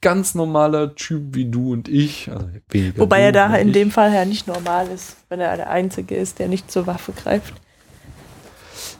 [0.00, 2.30] ganz normaler Typ wie du und ich.
[2.30, 2.48] Also
[2.96, 3.74] Wobei er da in ich.
[3.74, 7.12] dem Fall ja nicht normal ist, wenn er der Einzige ist, der nicht zur Waffe
[7.12, 7.54] greift.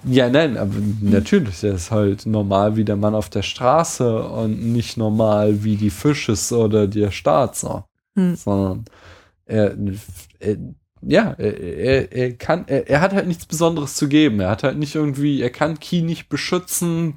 [0.04, 4.72] Ja, nein, aber natürlich, er ist halt normal wie der Mann auf der Straße und
[4.72, 7.84] nicht normal wie die Fisches oder der Staat so.
[8.16, 8.34] Hm.
[8.34, 8.84] Sondern
[9.46, 9.76] er,
[10.40, 10.56] er
[11.04, 14.38] ja, er, er, kann, er, er hat halt nichts Besonderes zu geben.
[14.40, 17.14] Er hat halt nicht irgendwie, er kann Key nicht beschützen,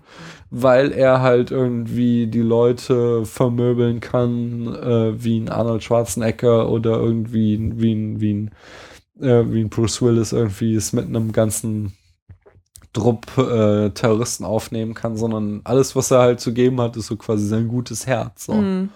[0.50, 7.60] weil er halt irgendwie die Leute vermöbeln kann, äh, wie ein Arnold Schwarzenegger oder irgendwie
[7.80, 8.52] wie ein, wie ein,
[9.22, 11.94] äh, wie ein Bruce Willis irgendwie es mit einem ganzen
[12.96, 17.18] Trupp äh, Terroristen aufnehmen kann, sondern alles, was er halt zu geben hat, ist so
[17.18, 18.46] quasi sein gutes Herz.
[18.46, 18.54] So.
[18.54, 18.90] Mhm.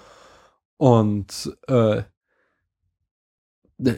[0.77, 2.03] Und äh,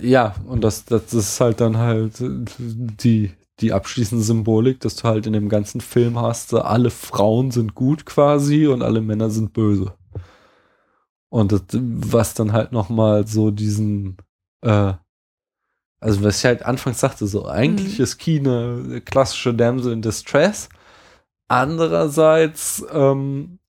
[0.01, 5.27] ja, und das, das ist halt dann halt die, die abschließende Symbolik, dass du halt
[5.27, 9.93] in dem ganzen Film hast, alle Frauen sind gut quasi und alle Männer sind böse.
[11.29, 14.17] Und das, was dann halt nochmal so diesen,
[14.61, 14.93] äh,
[16.01, 18.03] also was ich halt anfangs sagte, so eigentlich Mhm.
[18.03, 20.67] ist Key eine klassische Damsel in Distress.
[21.47, 23.59] Andererseits ähm,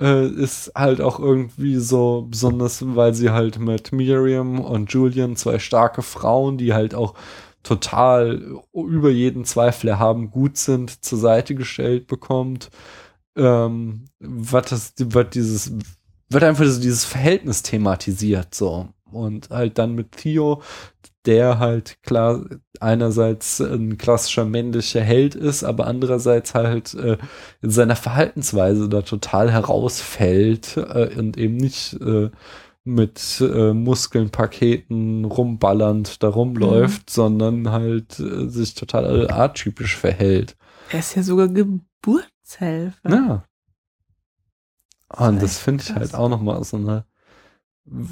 [0.00, 5.58] äh, ist halt auch irgendwie so, besonders weil sie halt mit Miriam und Julian zwei
[5.58, 7.14] starke Frauen, die halt auch
[7.62, 12.70] total über jeden Zweifel erhaben gut sind, zur Seite gestellt bekommt.
[13.36, 15.72] Ähm, was das, wird dieses,
[16.30, 18.88] wird einfach so dieses Verhältnis thematisiert, so.
[19.10, 20.62] Und halt dann mit Theo,
[21.26, 22.44] der halt klar
[22.80, 27.18] einerseits ein klassischer männlicher Held ist, aber andererseits halt äh,
[27.60, 32.30] in seiner Verhaltensweise da total herausfällt äh, und eben nicht äh,
[32.84, 40.56] mit äh, Muskeln, Paketen rumballernd da rumläuft, sondern halt äh, sich total atypisch verhält.
[40.90, 43.08] Er ist ja sogar Geburtshelfer.
[43.08, 43.44] Ja.
[45.16, 47.04] Und ist das echt finde ich halt auch nochmal so eine.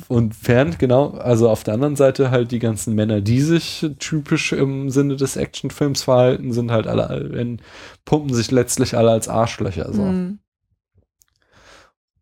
[0.09, 4.53] Und während, genau, also auf der anderen Seite halt die ganzen Männer, die sich typisch
[4.53, 7.63] im Sinne des Actionfilms verhalten, sind halt alle, in,
[8.05, 9.93] pumpen sich letztlich alle als Arschlöcher.
[9.93, 10.03] So.
[10.03, 10.41] Mhm.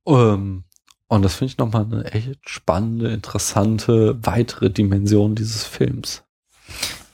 [0.07, 0.65] Ähm,
[1.09, 6.25] und das finde ich nochmal eine echt spannende, interessante, weitere Dimension dieses Films.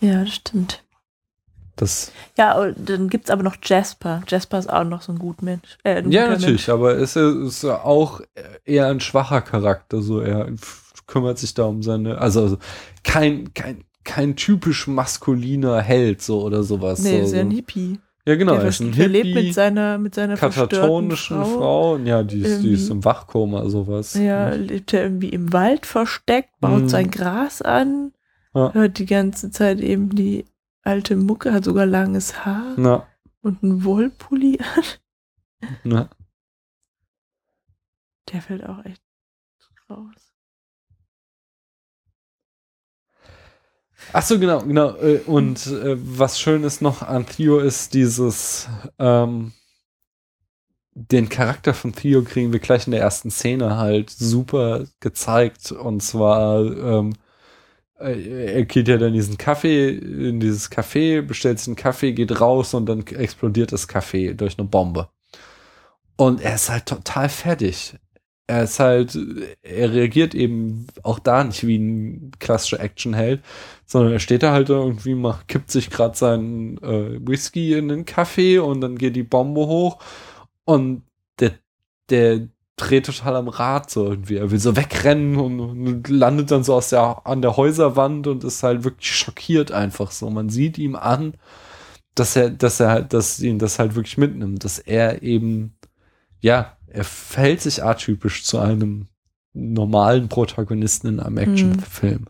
[0.01, 0.84] Ja, das stimmt.
[1.77, 4.23] Das, Ja, und dann gibt's aber noch Jasper.
[4.29, 5.77] Jasper ist auch noch so ein gut Mensch.
[5.83, 8.21] Äh, ein ja, natürlich, aber es ist ja auch
[8.65, 10.49] eher ein schwacher Charakter, so er
[11.07, 12.59] kümmert sich da um seine, also, also
[13.03, 17.01] kein, kein, kein typisch maskuliner Held, so oder sowas.
[17.01, 17.13] Mensch.
[17.15, 17.51] Nee, so, ist ja ein.
[17.51, 17.99] Hippie.
[18.27, 21.59] Ja, genau, er der ist ein der lebt Hippie, mit seiner, mit seiner katatonischen Frau.
[21.59, 21.97] Frau.
[21.99, 24.15] ja, die ist, die ist im Wachkoma, sowas.
[24.15, 26.89] Ja, lebt er irgendwie im Wald versteckt, baut Mhm.
[26.89, 28.13] sein Gras an,
[28.55, 28.73] Ja.
[28.73, 30.47] hört die ganze Zeit eben die
[30.85, 33.07] alte Mucke, hat sogar langes Haar Na,
[33.41, 34.85] und einen Wollpulli an.
[35.85, 36.09] na.
[38.33, 39.03] Der fällt auch echt
[39.91, 40.35] raus.
[44.13, 44.95] Ach so, genau, genau.
[44.97, 49.53] äh, Und äh, was schön ist noch an Theo ist dieses, ähm,
[50.95, 55.73] den Charakter von Theo kriegen wir gleich in der ersten Szene halt super gezeigt.
[55.73, 57.24] Und zwar, ähm, äh,
[58.05, 62.41] er geht ja dann in diesen Kaffee, in dieses Café, bestellt sich einen Kaffee, geht
[62.41, 65.09] raus und dann explodiert das Café durch eine Bombe.
[66.17, 67.97] Und er ist halt total fertig.
[68.47, 69.19] Er ist halt,
[69.63, 73.43] er reagiert eben auch da nicht wie ein klassischer Actionheld,
[73.87, 78.05] sondern er steht da halt irgendwie, macht, kippt sich gerade seinen äh, Whisky in den
[78.05, 79.99] Kaffee und dann geht die Bombe hoch
[80.65, 81.05] und
[81.41, 81.53] der,
[82.11, 84.37] der dreht total am Rad so irgendwie.
[84.37, 88.45] Er will so wegrennen und, und landet dann so aus der, an der Häuserwand und
[88.45, 90.29] ist halt wirklich schockiert einfach so.
[90.31, 91.35] Man sieht ihm an,
[92.15, 95.77] dass er, dass er halt, dass ihn das halt wirklich mitnimmt, dass er eben,
[96.41, 99.09] ja, er verhält sich atypisch zu einem
[99.53, 102.27] normalen Protagonisten in einem Actionfilm.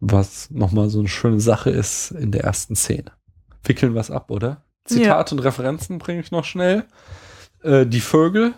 [0.00, 3.12] Was nochmal so eine schöne Sache ist in der ersten Szene.
[3.64, 4.64] Wickeln was ab, oder?
[4.84, 6.84] Zitat und Referenzen bringe ich noch schnell.
[7.62, 8.54] Äh, die Vögel,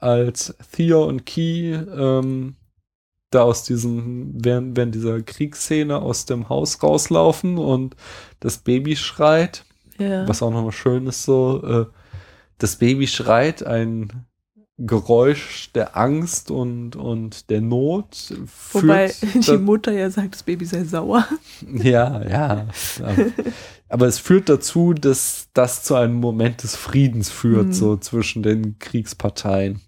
[0.00, 2.56] als Theo und Key ähm,
[3.30, 7.94] da aus diesem, während, während dieser Kriegsszene aus dem Haus rauslaufen und
[8.40, 9.64] das Baby schreit,
[9.98, 10.26] Ja.
[10.28, 11.86] was auch nochmal schön ist, so, äh,
[12.58, 14.26] das Baby schreit, ein
[14.82, 18.32] Geräusch der Angst und, und der Not.
[18.72, 21.26] Wobei die Mutter ja sagt, das Baby sei sauer.
[21.74, 22.66] ja, ja.
[23.02, 23.26] Aber,
[23.90, 27.72] aber es führt dazu, dass das zu einem Moment des Friedens führt, Mhm.
[27.74, 29.80] so zwischen den Kriegsparteien.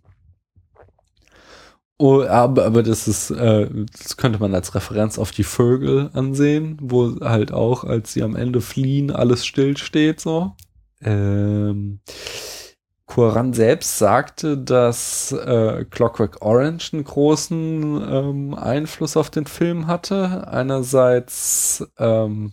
[1.98, 3.68] Oh, aber, aber das ist, äh,
[4.02, 8.34] das könnte man als Referenz auf die Vögel ansehen, wo halt auch, als sie am
[8.34, 10.56] Ende fliehen, alles stillsteht, so.
[11.00, 12.00] Ähm,
[13.06, 20.48] Koran selbst sagte, dass äh, Clockwork Orange einen großen ähm, Einfluss auf den Film hatte.
[20.48, 22.52] Einerseits ähm,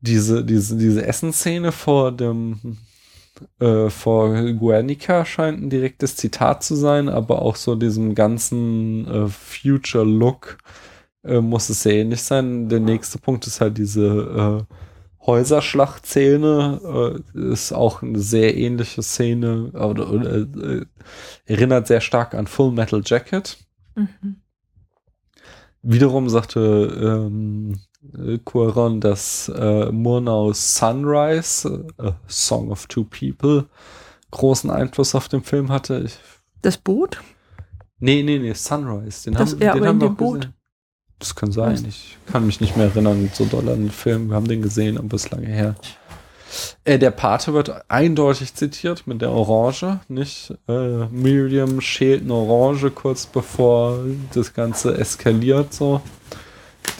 [0.00, 2.78] diese, diese, diese Essensszene vor dem
[3.60, 9.28] äh, vor Guernica scheint ein direktes Zitat zu sein, aber auch so diesem ganzen äh,
[9.28, 10.58] Future Look,
[11.24, 12.68] äh, muss es sehr ähnlich sein.
[12.68, 14.74] Der nächste Punkt ist halt diese äh,
[15.26, 17.22] Häuserschlachtszene.
[17.34, 20.86] Äh, ist auch eine sehr ähnliche Szene oder, oder äh,
[21.46, 23.58] erinnert sehr stark an Full Metal Jacket.
[23.94, 24.36] Mhm.
[25.82, 27.91] Wiederum sagte ähm, äh,
[28.44, 33.66] Cuaron, dass äh, Murnaus Sunrise, äh, A Song of Two People,
[34.30, 36.02] großen Einfluss auf den Film hatte.
[36.04, 36.18] Ich,
[36.62, 37.20] Das Boot?
[38.00, 39.24] nee, nee, nee, Sunrise.
[39.24, 40.40] Den Das- haben, ja, den haben wir dem auch Boot.
[40.40, 40.54] gesehen.
[41.18, 41.72] Das kann sein.
[41.74, 41.82] Was?
[41.82, 44.28] Ich kann mich nicht mehr erinnern, so doll an den Film.
[44.30, 45.76] Wir haben den gesehen, aber es ist lange her.
[46.84, 50.52] Äh, der Pate wird eindeutig zitiert mit der Orange, nicht?
[50.68, 54.00] Äh, Miriam schält eine Orange kurz bevor
[54.34, 56.00] das Ganze eskaliert, so.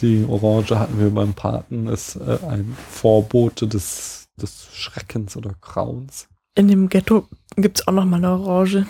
[0.03, 6.27] Die Orange hatten wir beim Paten, ist äh, ein Vorbote des, des Schreckens oder Grauens.
[6.55, 8.85] In dem Ghetto gibt es auch noch mal eine Orange.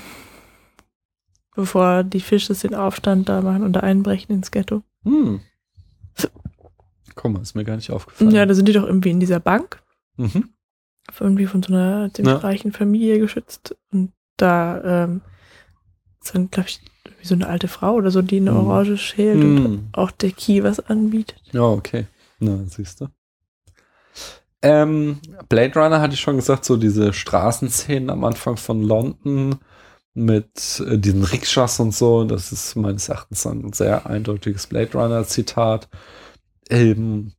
[1.55, 4.81] Bevor die Fische den Aufstand da machen und da einbrechen ins Ghetto.
[5.03, 5.39] Hm.
[7.15, 8.31] Guck mal, ist mir gar nicht aufgefallen.
[8.31, 9.81] Ja, da sind die doch irgendwie in dieser Bank.
[10.17, 10.49] mhm.
[11.19, 12.39] Irgendwie von so einer ziemlich Ja.
[12.39, 13.75] reichen Familie geschützt.
[13.91, 15.21] Und da ähm,
[16.31, 16.81] dann, glaube ich,
[17.23, 18.57] wie so eine alte Frau oder so, die eine Mhm.
[18.57, 19.87] Orange schält und Hm.
[19.93, 21.41] auch der Key was anbietet.
[21.53, 22.05] Ja, okay.
[22.39, 23.07] Na, siehst du.
[24.61, 25.19] Ähm,
[25.49, 29.55] Blade Runner hatte ich schon gesagt, so diese Straßenszenen am Anfang von London
[30.13, 35.25] mit äh, diesen Rikschas und so, das ist meines Erachtens ein sehr eindeutiges Blade Runner
[35.25, 35.89] Zitat.
[36.69, 37.33] Ähm,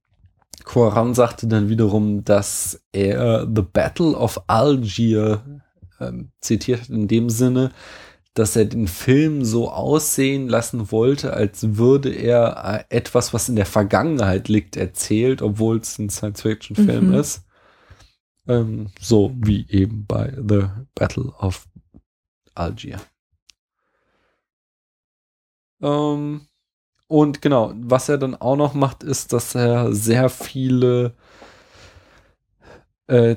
[0.64, 5.62] Coran sagte dann wiederum, dass er The Battle of Algier
[6.00, 7.70] ähm, zitiert hat in dem Sinne,
[8.34, 13.56] dass er den Film so aussehen lassen wollte, als würde er äh, etwas, was in
[13.56, 17.14] der Vergangenheit liegt, erzählt, obwohl es ein Science-Fiction-Film Mhm.
[17.14, 17.44] ist.
[18.46, 21.66] Ähm, so wie eben bei The Battle of
[22.54, 23.00] Algier.
[25.80, 26.48] Ähm,
[27.06, 31.14] und genau, was er dann auch noch macht, ist, dass er sehr viele
[33.06, 33.36] äh,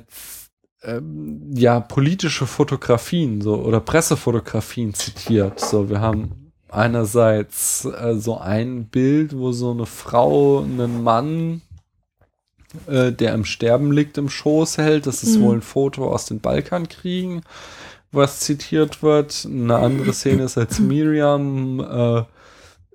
[0.83, 5.59] ähm, ja, politische Fotografien so oder Pressefotografien zitiert.
[5.59, 11.61] So, wir haben einerseits äh, so ein Bild, wo so eine Frau einen Mann,
[12.87, 15.07] äh, der im Sterben liegt, im Schoß hält.
[15.07, 15.41] Das ist Mhm.
[15.43, 17.41] wohl ein Foto aus den Balkankriegen,
[18.11, 19.45] was zitiert wird.
[19.49, 22.23] Eine andere Szene ist, als Miriam äh,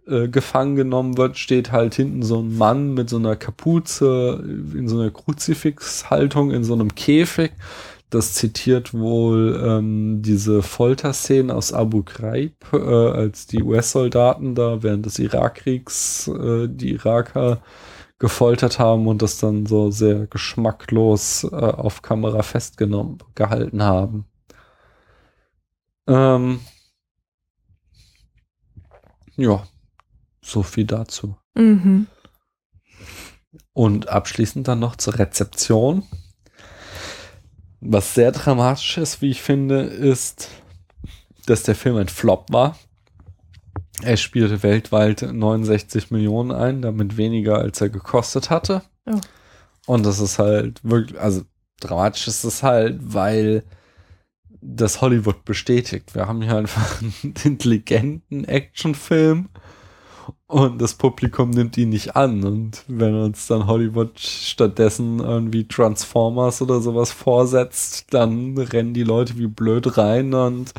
[0.07, 4.43] äh, gefangen genommen wird, steht halt hinten so ein Mann mit so einer Kapuze
[4.75, 7.53] in so einer Kruzifixhaltung in so einem Käfig.
[8.11, 15.07] Das zitiert wohl ähm, diese Folterszenen aus Abu Ghraib, äh, als die US-Soldaten da während
[15.07, 17.63] des Irakkriegs äh, die Iraker
[18.19, 24.27] gefoltert haben und das dann so sehr geschmacklos äh, auf Kamera festgenommen gehalten haben.
[26.07, 26.61] Ähm,
[29.37, 29.65] ja,
[30.45, 31.37] so viel dazu.
[31.55, 32.07] Mhm.
[33.73, 36.05] Und abschließend dann noch zur Rezeption.
[37.81, 40.49] Was sehr dramatisch ist, wie ich finde, ist,
[41.47, 42.77] dass der Film ein Flop war.
[44.03, 48.83] Er spielte weltweit 69 Millionen ein, damit weniger als er gekostet hatte.
[49.07, 49.21] Oh.
[49.87, 51.43] Und das ist halt wirklich, also
[51.81, 53.65] dramatisch ist es halt, weil
[54.61, 56.15] das Hollywood bestätigt.
[56.15, 59.49] Wir haben hier einfach einen intelligenten Actionfilm
[60.53, 62.45] und das Publikum nimmt ihn nicht an.
[62.45, 69.39] Und wenn uns dann Hollywood stattdessen irgendwie Transformers oder sowas vorsetzt, dann rennen die Leute
[69.39, 70.75] wie blöd rein und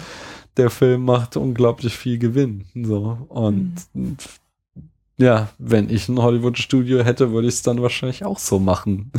[0.57, 2.65] der Film macht unglaublich viel Gewinn.
[2.75, 3.25] So.
[3.29, 3.73] Und
[5.17, 9.11] ja, wenn ich ein Hollywood-Studio hätte, würde ich es dann wahrscheinlich auch so machen.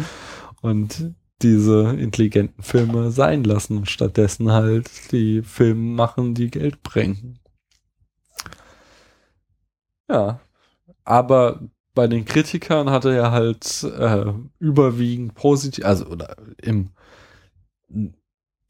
[0.62, 7.40] Und diese intelligenten Filme sein lassen und stattdessen halt die Filme machen, die Geld bringen.
[10.08, 10.40] Ja,
[11.04, 11.60] aber
[11.94, 16.90] bei den Kritikern hatte er halt äh, überwiegend positiv, also oder im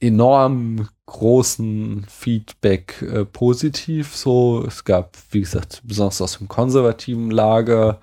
[0.00, 4.14] enorm großen Feedback äh, positiv.
[4.14, 8.00] So, es gab, wie gesagt, besonders aus dem konservativen Lager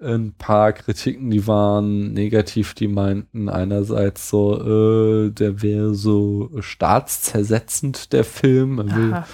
[0.00, 8.12] ein paar Kritiken, die waren negativ, die meinten einerseits so, äh, der wäre so staatszersetzend,
[8.12, 9.26] der Film, er will, Aha.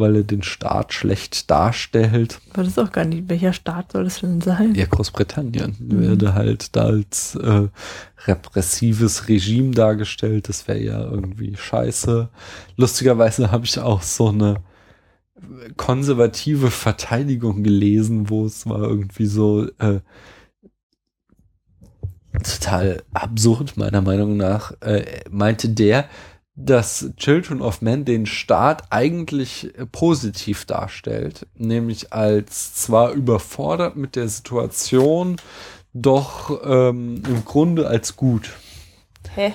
[0.00, 2.40] Weil er den Staat schlecht darstellt.
[2.52, 3.28] Aber das ist auch gar nicht.
[3.28, 4.74] Welcher Staat soll das denn sein?
[4.74, 6.00] Ja, Großbritannien Mhm.
[6.00, 7.68] werde halt da als äh,
[8.26, 10.48] repressives Regime dargestellt.
[10.48, 12.28] Das wäre ja irgendwie scheiße.
[12.76, 14.56] Lustigerweise habe ich auch so eine
[15.76, 20.00] konservative Verteidigung gelesen, wo es war irgendwie so äh,
[22.42, 26.08] total absurd, meiner Meinung nach, äh, meinte der,
[26.64, 34.16] dass Children of Men den Staat eigentlich äh, positiv darstellt, nämlich als zwar überfordert mit
[34.16, 35.36] der Situation,
[35.92, 38.50] doch ähm, im Grunde als gut.
[39.34, 39.52] Hä?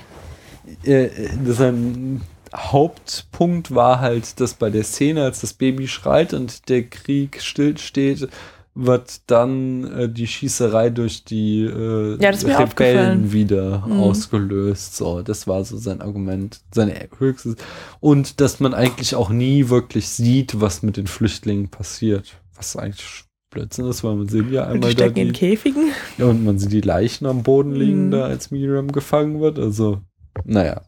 [0.83, 2.21] Äh, äh, sein
[2.53, 8.29] Hauptpunkt war halt, dass bei der Szene, als das Baby schreit und der Krieg stillsteht,
[8.77, 13.31] wird dann äh, die Schießerei durch die äh, Ja, aufgefallen.
[13.31, 13.99] wieder Mhm.
[14.01, 14.97] ausgelöst.
[14.97, 17.55] So, das war so sein Argument, sein höchstes.
[18.01, 22.37] Und dass man eigentlich auch nie wirklich sieht, was mit den Flüchtlingen passiert.
[22.55, 25.33] Was eigentlich Blödsinn ist, weil man sieht ja Und einmal die da stecken in die,
[25.39, 25.91] Käfigen.
[26.17, 28.11] ja, und man sieht die Leichen am Boden liegen, Mhm.
[28.11, 29.57] da als Miriam gefangen wird.
[29.57, 30.01] Also,
[30.43, 30.81] naja.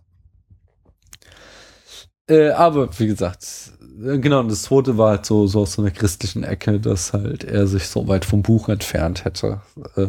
[2.29, 5.91] Äh, aber wie gesagt, genau, und das zweite war halt so, so aus so einer
[5.91, 9.61] christlichen Ecke, dass halt er sich so weit vom Buch entfernt hätte.
[9.95, 10.07] Äh,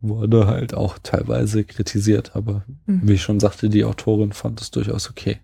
[0.00, 3.00] wurde halt auch teilweise kritisiert, aber Mhm.
[3.04, 5.38] wie ich schon sagte, die Autorin fand es durchaus okay.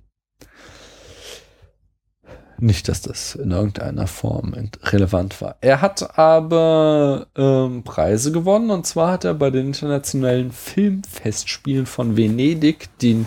[2.60, 4.52] Nicht, dass das in irgendeiner Form
[4.82, 5.56] relevant war.
[5.60, 12.16] Er hat aber ähm, Preise gewonnen und zwar hat er bei den internationalen Filmfestspielen von
[12.16, 13.26] Venedig den,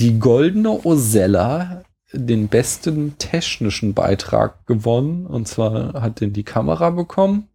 [0.00, 7.48] die Goldene Osella, den besten technischen Beitrag gewonnen und zwar hat den die Kamera bekommen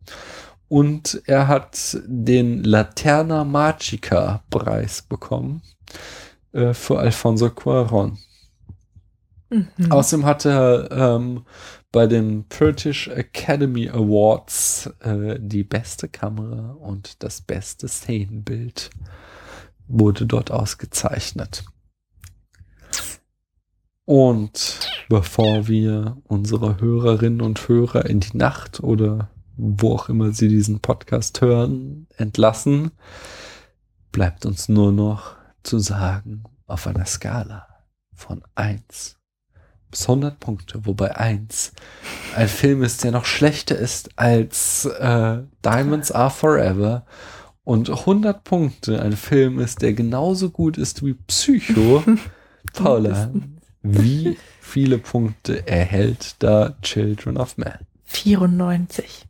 [0.67, 5.61] und er hat den Laterna Magica Preis bekommen
[6.53, 8.17] äh, für Alfonso Cuarón.
[9.49, 9.91] Mhm.
[9.91, 11.45] Außerdem hat er ähm,
[11.91, 18.91] bei den British Academy Awards äh, die beste Kamera und das beste Szenenbild
[19.87, 21.65] wurde dort ausgezeichnet.
[24.05, 24.79] Und
[25.09, 30.79] bevor wir unsere Hörerinnen und Hörer in die Nacht oder wo auch immer sie diesen
[30.79, 32.91] Podcast hören, entlassen,
[34.11, 37.67] bleibt uns nur noch zu sagen, auf einer Skala
[38.13, 39.17] von 1
[39.91, 41.73] bis 100 Punkte, wobei 1
[42.35, 47.05] ein Film ist, der noch schlechter ist als äh, Diamonds Are Forever
[47.63, 52.03] und 100 Punkte ein Film ist, der genauso gut ist wie Psycho.
[52.73, 53.31] Paula,
[53.83, 57.77] wie viele Punkte erhält da Children of Man?
[58.05, 59.25] 94.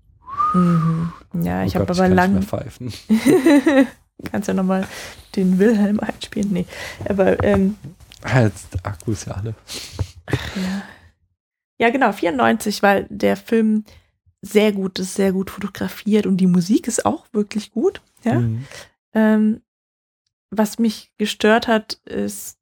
[0.54, 1.14] Mhm.
[1.44, 2.34] Ja, ich Oh habe Gott, aber kann lang.
[2.36, 2.94] nicht mehr pfeifen.
[4.32, 4.88] Kannst ja nochmal
[5.36, 6.52] den Wilhelm einspielen.
[6.52, 6.66] Nee,
[7.08, 7.78] aber ähm,
[8.24, 9.56] Ah, Jetzt, der Akku ist ja alle.
[10.30, 10.84] ja.
[11.80, 13.84] ja, genau, 94, weil der Film
[14.44, 18.02] sehr gut ist, sehr gut fotografiert und die Musik ist auch wirklich gut.
[18.24, 18.40] Ja.
[18.40, 18.66] Mhm.
[19.14, 19.62] Ähm,
[20.52, 22.58] was mich gestört hat, ist.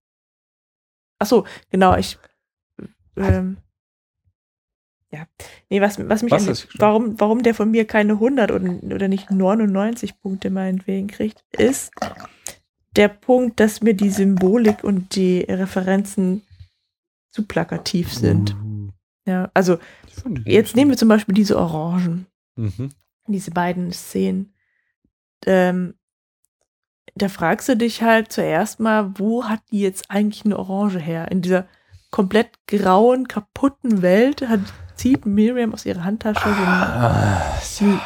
[1.19, 2.17] Ach so, genau, ich.
[3.17, 3.57] Ähm,
[5.11, 5.25] ja.
[5.69, 6.31] Nee, was, was mich.
[6.31, 11.07] Was an- warum, warum der von mir keine 100 oder, oder nicht 99 Punkte meinetwegen
[11.07, 11.91] kriegt, ist
[12.95, 16.43] der Punkt, dass mir die Symbolik und die Referenzen
[17.31, 18.55] zu plakativ sind.
[18.55, 18.89] Uh,
[19.25, 19.77] Ja, also
[20.45, 22.25] jetzt nehmen wir zum Beispiel diese Orangen
[22.55, 22.89] Mhm.
[23.27, 24.53] diese beiden Szenen.
[25.45, 25.93] Ähm,
[27.15, 31.29] da fragst du dich halt zuerst mal, wo hat die jetzt eigentlich eine Orange her?
[31.31, 31.65] In dieser
[32.11, 34.61] komplett grauen, kaputten Welt hat,
[34.95, 37.99] zieht Miriam aus ihrer Handtasche so eine Ah, Hm.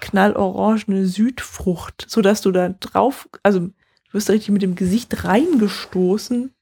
[0.00, 3.72] knallorangene Südfrucht, sodass du da drauf, also du
[4.12, 6.52] wirst da richtig mit dem Gesicht reingestoßen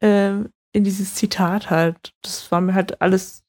[0.00, 2.12] ähm, in dieses Zitat halt.
[2.22, 3.44] Das war mir halt alles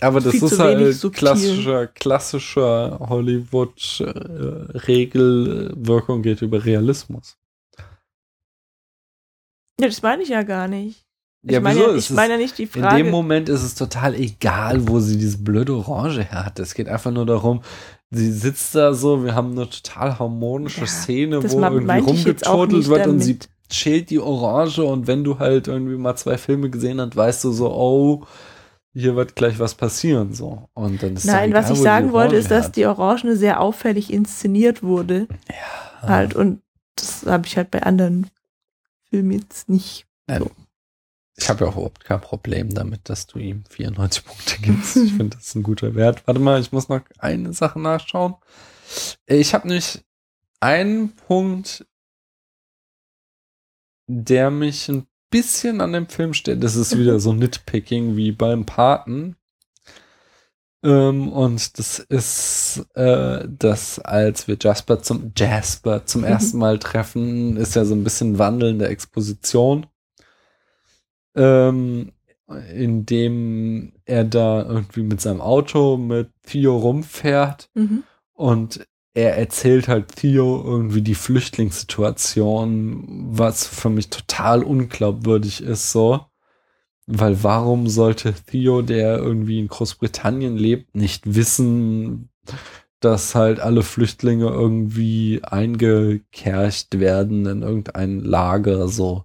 [0.00, 5.72] Aber das ist halt klassischer, klassischer Hollywood-Regel.
[5.76, 7.36] Wirkung geht über Realismus.
[9.80, 11.02] Ja, das meine ich ja gar nicht.
[11.48, 13.02] Ich Ja, meine, ja, ich meine ja nicht die In Frage.
[13.04, 16.58] dem Moment ist es total egal, wo sie diese blöde Orange her hat.
[16.58, 17.62] Es geht einfach nur darum,
[18.10, 22.42] sie sitzt da so, wir haben eine total harmonische Ja, Szene, wo irgendwie nicht wird
[23.06, 23.48] und sie damit.
[23.70, 27.52] schält die Orange und wenn du halt irgendwie mal zwei Filme gesehen hast, weißt du
[27.52, 28.24] so, oh,
[28.96, 30.70] hier wird gleich was passieren, so.
[30.72, 34.10] Und dann ist Nein, egal, was ich sagen wollte, ist, dass die Orange sehr auffällig
[34.10, 35.28] inszeniert wurde.
[35.50, 36.08] Ja.
[36.08, 36.62] Halt, und
[36.94, 38.30] das habe ich halt bei anderen
[39.10, 40.06] Filmen jetzt nicht.
[41.36, 44.96] Ich habe ja auch überhaupt kein Problem damit, dass du ihm 94 Punkte gibst.
[44.96, 46.26] Ich finde, das ist ein guter Wert.
[46.26, 48.36] Warte mal, ich muss noch eine Sache nachschauen.
[49.26, 50.02] Ich habe nämlich
[50.60, 51.86] einen Punkt,
[54.06, 55.06] der mich ein
[55.42, 56.62] bisschen an dem Film steht.
[56.62, 59.36] Das ist wieder so Nitpicking wie beim Paten.
[60.82, 67.56] Ähm, und das ist, äh, dass als wir Jasper zum Jasper zum ersten Mal treffen,
[67.56, 69.86] ist ja so ein bisschen wandelnde Exposition
[71.36, 72.12] ähm,
[72.72, 78.04] in dem er da irgendwie mit seinem Auto mit Theo rumfährt Mhm.
[78.34, 78.86] und
[79.16, 86.26] er erzählt halt Theo irgendwie die Flüchtlingssituation, was für mich total unglaubwürdig ist, so.
[87.06, 92.28] Weil warum sollte Theo, der irgendwie in Großbritannien lebt, nicht wissen,
[93.00, 99.24] dass halt alle Flüchtlinge irgendwie eingekercht werden in irgendein Lager, so.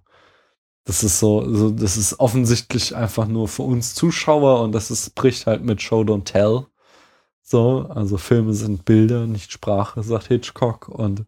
[0.84, 5.14] Das ist so, so, das ist offensichtlich einfach nur für uns Zuschauer und das ist,
[5.14, 6.66] bricht halt mit Show Don't Tell.
[7.42, 11.26] So, also Filme sind Bilder, nicht Sprache, sagt Hitchcock und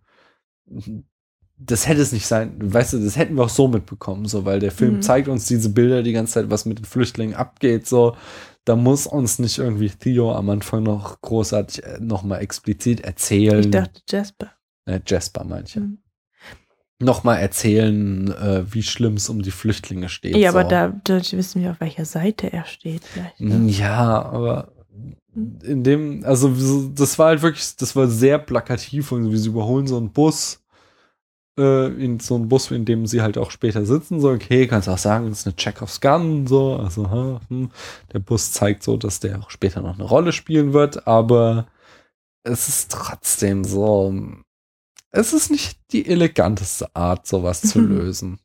[1.59, 4.59] das hätte es nicht sein, weißt du, das hätten wir auch so mitbekommen, so, weil
[4.61, 5.03] der Film Mhm.
[5.03, 8.16] zeigt uns diese Bilder die ganze Zeit, was mit den Flüchtlingen abgeht, so.
[8.65, 13.61] Da muss uns nicht irgendwie Theo am Anfang noch großartig äh, nochmal explizit erzählen.
[13.61, 14.53] Ich dachte Jasper.
[14.86, 15.81] äh, Jasper manche.
[15.81, 15.99] Mhm.
[17.01, 20.36] Nochmal erzählen, äh, wie schlimm es um die Flüchtlinge steht.
[20.36, 20.69] Ja, aber so.
[20.69, 23.05] da, da wissen wir, auf welcher Seite er steht.
[23.05, 23.66] Vielleicht, ne?
[23.70, 24.73] Ja, aber
[25.35, 29.48] in dem, also so- das war halt wirklich, das war sehr plakativ und wie sie
[29.48, 30.62] überholen so einen Bus,
[31.59, 34.89] äh, in so einen Bus, in dem sie halt auch später sitzen, so, okay, kannst
[34.89, 37.70] auch sagen, das ist eine Chekhovs Gun, so, also, hm, hm.
[38.12, 41.66] der Bus zeigt so, dass der auch später noch eine Rolle spielen wird, aber
[42.44, 44.15] es ist trotzdem so,
[45.11, 47.89] es ist nicht die eleganteste Art, sowas zu Mhm.
[47.97, 48.40] lösen.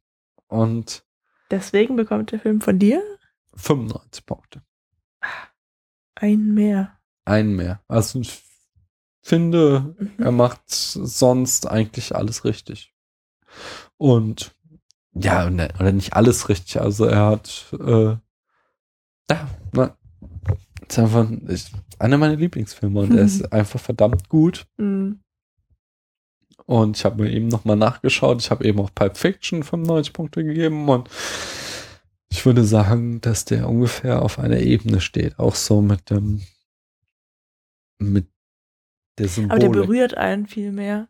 [0.48, 1.04] Und
[1.52, 3.02] Deswegen bekommt der Film von dir
[3.56, 4.62] 95 Punkte.
[6.22, 6.98] Einen mehr.
[7.26, 7.82] einen mehr.
[7.88, 8.44] Also ich
[9.22, 10.12] finde, Mhm.
[10.18, 12.94] er macht sonst eigentlich alles richtig.
[13.98, 14.56] Und
[15.14, 16.80] ja, ne, oder nicht alles richtig.
[16.80, 18.16] Also er hat äh,
[19.32, 19.98] ja, na,
[20.88, 24.66] ist einfach ist einer meiner Lieblingsfilme und er ist einfach verdammt gut.
[24.78, 25.20] Mhm.
[26.66, 28.42] Und ich habe mir eben nochmal nachgeschaut.
[28.42, 31.10] Ich habe eben auch Pulp Fiction 95 Punkte gegeben und
[32.32, 35.40] ich würde sagen, dass der ungefähr auf einer Ebene steht.
[35.40, 36.42] Auch so mit dem,
[38.00, 38.28] mit
[39.18, 39.64] der Symbolik.
[39.64, 41.08] Aber der berührt einen viel mehr.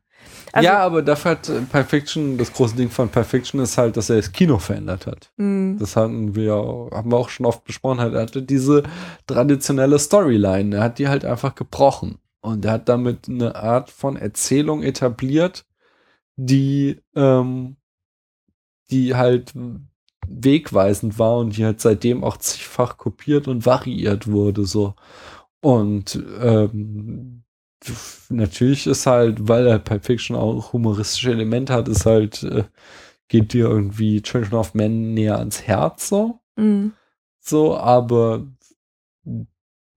[0.51, 3.77] Also, ja, aber dafür hat äh, Pulp Fiction, das große Ding von Pulp Fiction ist
[3.77, 5.31] halt, dass er das Kino verändert hat.
[5.37, 6.53] mh, Das hatten wir,
[6.91, 7.99] haben wir auch schon oft besprochen.
[8.01, 8.83] Halt, er hatte diese
[9.27, 10.75] traditionelle Storyline.
[10.75, 12.17] Er hat die halt einfach gebrochen.
[12.41, 15.65] Und er hat damit eine Art von Erzählung etabliert,
[16.35, 17.75] die, ähm,
[18.91, 19.53] die halt
[20.29, 24.95] wegweisend war und die halt seitdem auch zigfach kopiert und variiert wurde, so.
[25.61, 27.43] Und, ähm,
[28.29, 32.65] natürlich ist halt, weil er Pulp Fiction auch humoristische Elemente hat, ist halt, äh,
[33.29, 36.91] geht dir irgendwie Children of Men näher ans Herz, so mh.
[37.39, 38.47] so, aber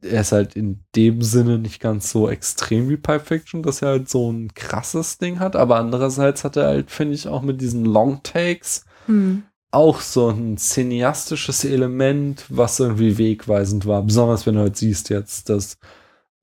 [0.02, 3.88] er ist halt in dem Sinne nicht ganz so extrem wie Pulp Fiction, dass er
[3.90, 7.60] halt so ein krasses Ding hat, aber andererseits hat er halt, finde ich, auch mit
[7.60, 9.42] diesen Long Takes Hm.
[9.73, 14.03] Auch so ein cineastisches Element, was irgendwie wegweisend war.
[14.03, 15.78] Besonders wenn du halt siehst jetzt, dass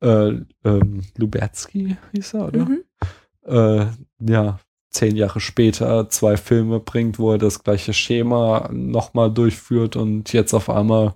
[0.01, 0.33] äh,
[0.65, 2.65] ähm, Lubetzky hieß er, oder?
[2.65, 2.83] Mhm.
[3.45, 3.85] äh,
[4.31, 4.59] ja,
[4.91, 10.53] zehn Jahre später zwei Filme bringt, wo er das gleiche Schema nochmal durchführt und jetzt
[10.53, 11.13] auf einmal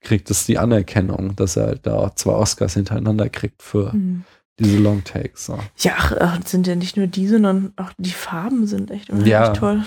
[0.00, 4.24] kriegt es die Anerkennung, dass er halt da zwei Oscars hintereinander kriegt für Hm.
[4.58, 5.46] diese Long Takes.
[5.46, 5.58] So.
[5.78, 9.30] Ja, ach, das sind ja nicht nur die, sondern auch die Farben sind echt unheimlich
[9.30, 9.52] Ja.
[9.52, 9.84] toll.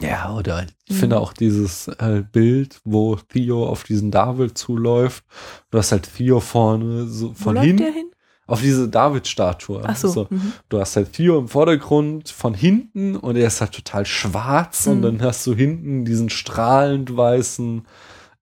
[0.00, 0.98] Ja, oder ich Mhm.
[1.00, 5.24] finde auch dieses äh, Bild, wo Theo auf diesen David zuläuft.
[5.70, 8.10] Du hast halt Theo vorne so Wo von läuft hinten der hin?
[8.46, 9.82] auf diese David-Statue.
[9.84, 10.26] Ach so.
[10.30, 10.52] Mhm.
[10.68, 14.98] Du hast halt Theo im Vordergrund von hinten und er ist halt total schwarz und
[14.98, 15.02] Mhm.
[15.02, 17.82] dann hast du hinten diesen strahlend weißen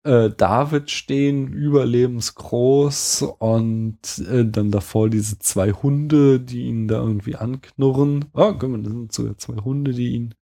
[0.04, 3.98] äh, David stehen, überlebensgroß und
[4.28, 8.24] äh, dann davor diese zwei Hunde, die ihn da irgendwie anknurren.
[8.34, 10.34] Oh, guck mal, das sind sogar zwei Hunde, die ihn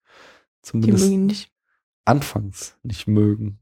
[0.71, 1.51] zumindest nicht.
[2.05, 3.59] anfangs nicht mögen.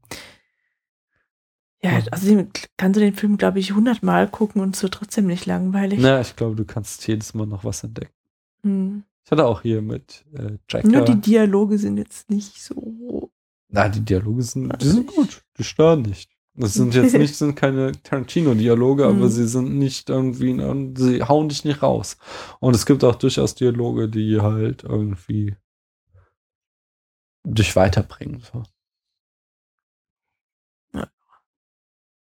[1.83, 5.45] Ja, also kannst du den Film, glaube ich, hundertmal gucken und es wird trotzdem nicht
[5.45, 5.99] langweilig.
[6.01, 8.13] Na, ich glaube, du kannst jedes Mal noch was entdecken.
[8.63, 9.03] Hm.
[9.23, 10.87] Ich hatte auch hier mit äh, Jacker.
[10.87, 13.31] Nur die Dialoge sind jetzt nicht so.
[13.69, 15.43] Na, die Dialoge sind, die sind gut.
[15.59, 16.31] Die stören nicht.
[16.55, 19.29] Das sind jetzt nicht, sind keine Tarantino-Dialoge, aber Mhm.
[19.29, 20.57] sie sind nicht irgendwie,
[20.97, 22.17] sie hauen dich nicht raus.
[22.59, 25.55] Und es gibt auch durchaus Dialoge, die halt irgendwie
[27.53, 28.41] dich weiterbringen.
[28.41, 28.63] So.
[30.93, 31.07] Ja.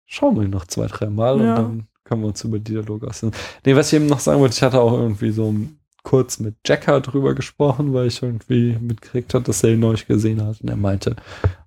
[0.06, 1.56] Schauen wir noch zwei, drei Mal Ja.
[1.56, 3.32] und dann können wir uns über Dialoge aussehen.
[3.64, 5.54] Nee, was ich eben noch sagen wollte, ich hatte auch irgendwie so
[6.02, 10.44] kurz mit Jacker drüber gesprochen, weil ich irgendwie mitgekriegt habe, dass er ihn neulich gesehen
[10.44, 10.60] hat.
[10.60, 11.14] Und er meinte,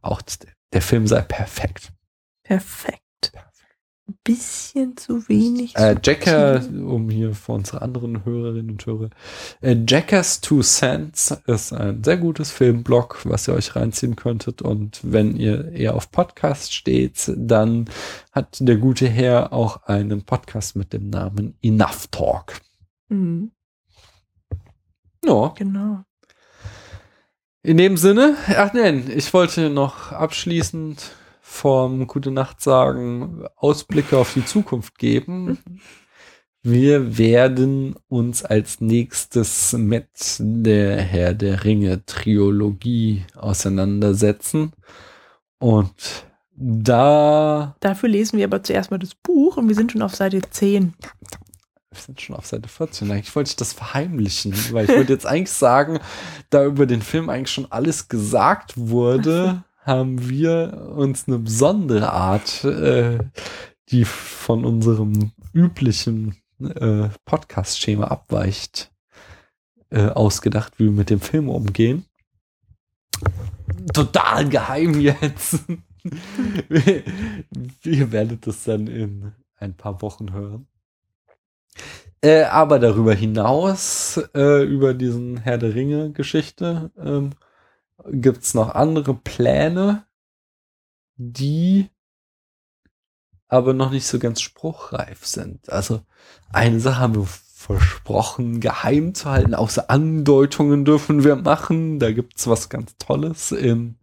[0.02, 0.22] auch
[0.74, 1.94] der Film sei perfekt.
[2.44, 3.02] Perfekt.
[4.08, 5.76] Ein bisschen zu wenig.
[5.76, 9.10] Äh, Jacker, um hier für unsere anderen Hörerinnen und Hörer,
[9.62, 14.62] äh, Jackers Two Cents ist ein sehr gutes Filmblog, was ihr euch reinziehen könntet.
[14.62, 17.86] Und wenn ihr eher auf Podcast steht, dann
[18.32, 22.62] hat der gute Herr auch einen Podcast mit dem Namen Enough Talk.
[23.10, 23.52] Mhm,
[25.26, 25.52] Ja.
[25.58, 26.04] genau.
[27.64, 31.12] In dem Sinne, ach nein, ich wollte noch abschließend
[31.56, 35.58] vom Gute Nacht sagen, Ausblicke auf die Zukunft geben.
[36.62, 40.08] Wir werden uns als nächstes mit
[40.40, 44.74] der Herr der Ringe Trilogie auseinandersetzen.
[45.60, 46.26] Und
[46.56, 50.42] da Dafür lesen wir aber zuerst mal das Buch und wir sind schon auf Seite
[50.42, 50.94] 10.
[51.92, 53.10] Wir sind schon auf Seite 14.
[53.12, 56.00] Eigentlich wollte ich das verheimlichen, weil ich wollte jetzt eigentlich sagen,
[56.50, 62.64] da über den Film eigentlich schon alles gesagt wurde, haben wir uns eine besondere Art,
[62.64, 63.20] äh,
[63.90, 68.92] die von unserem üblichen äh, Podcast-Schema abweicht,
[69.92, 72.06] äh, ausgedacht, wie wir mit dem Film umgehen.
[73.94, 75.60] Total geheim jetzt.
[77.84, 80.68] Ihr werdet das dann in ein paar Wochen hören.
[82.22, 86.92] Äh, aber darüber hinaus, äh, über diesen Herr der Ringe Geschichte,
[88.06, 90.06] ähm, gibt's noch andere Pläne,
[91.18, 91.90] die
[93.48, 95.70] aber noch nicht so ganz spruchreif sind.
[95.70, 96.02] Also
[96.52, 99.56] eine Sache haben wir versprochen, geheim zu halten.
[99.56, 102.00] Außer Andeutungen dürfen wir machen.
[102.00, 103.98] Da gibt's was ganz Tolles im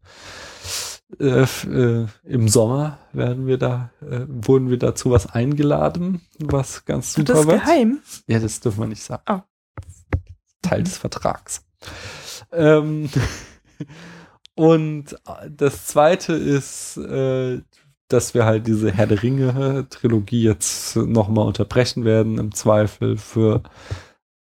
[1.20, 7.12] äh, äh, im Sommer werden wir da, äh, wurden wir dazu was eingeladen, was ganz
[7.12, 7.60] super das ist wird.
[7.60, 8.00] geheim.
[8.26, 9.22] Ja, das dürfen wir nicht sagen.
[9.28, 9.40] Oh.
[10.62, 11.64] Teil des Vertrags.
[12.50, 13.10] Ähm,
[14.54, 15.16] und
[15.48, 17.60] das zweite ist, äh,
[18.08, 23.62] dass wir halt diese Herr der Ringe Trilogie jetzt nochmal unterbrechen werden, im Zweifel für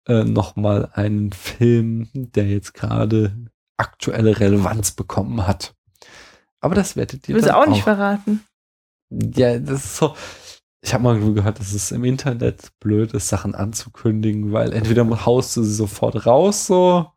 [0.07, 3.36] äh, nochmal einen Film, der jetzt gerade
[3.78, 5.76] aktuelle Relevanz bekommen hat.
[6.60, 8.41] Aber das werdet ihr du dann auch nicht verraten?
[9.10, 10.16] ja, das ist so.
[10.82, 15.57] Ich habe mal gehört, dass es im Internet blöd ist, Sachen anzukündigen, weil entweder haust
[15.57, 17.11] du sie sofort raus so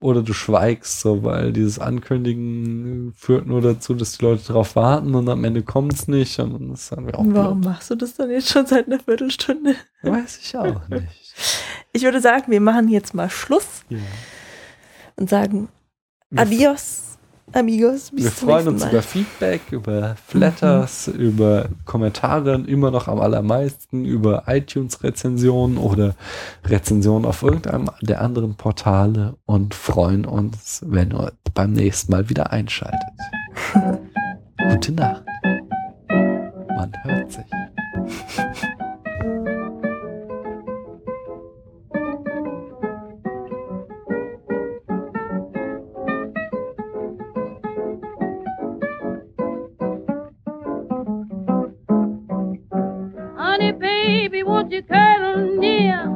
[0.00, 5.14] oder du schweigst so, weil dieses Ankündigen führt nur dazu, dass die Leute drauf warten
[5.14, 7.72] und am Ende kommt's nicht und dann ist dann auch Warum blöd.
[7.72, 9.76] machst du das dann jetzt schon seit einer Viertelstunde?
[10.02, 11.34] Weiß ich auch nicht.
[11.92, 13.98] Ich würde sagen, wir machen jetzt mal Schluss Ja.
[15.16, 15.68] und sagen
[16.30, 17.18] Wir, Adios,
[17.54, 18.10] amigos.
[18.10, 18.90] Bis wir freuen uns Mal.
[18.90, 26.14] über Feedback, über Flatters, über Kommentare, immer noch am allermeisten, über iTunes-Rezensionen oder
[26.64, 32.52] Rezensionen auf irgendeinem der anderen Portale und freuen uns, wenn ihr beim nächsten Mal wieder
[32.52, 33.00] einschaltet.
[34.70, 35.22] Gute Nacht.
[36.08, 37.44] Man hört sich.
[54.34, 56.10] Baby, won't you cuddle near?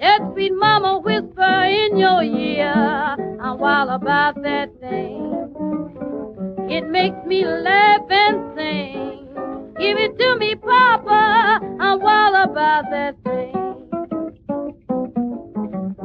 [0.00, 2.72] Let sweet mama whisper in your ear.
[3.40, 5.54] I'm wild about that thing.
[6.68, 9.28] It makes me laugh and sing.
[9.78, 11.60] Give it to me, Papa.
[11.78, 13.52] I'm wild about that thing.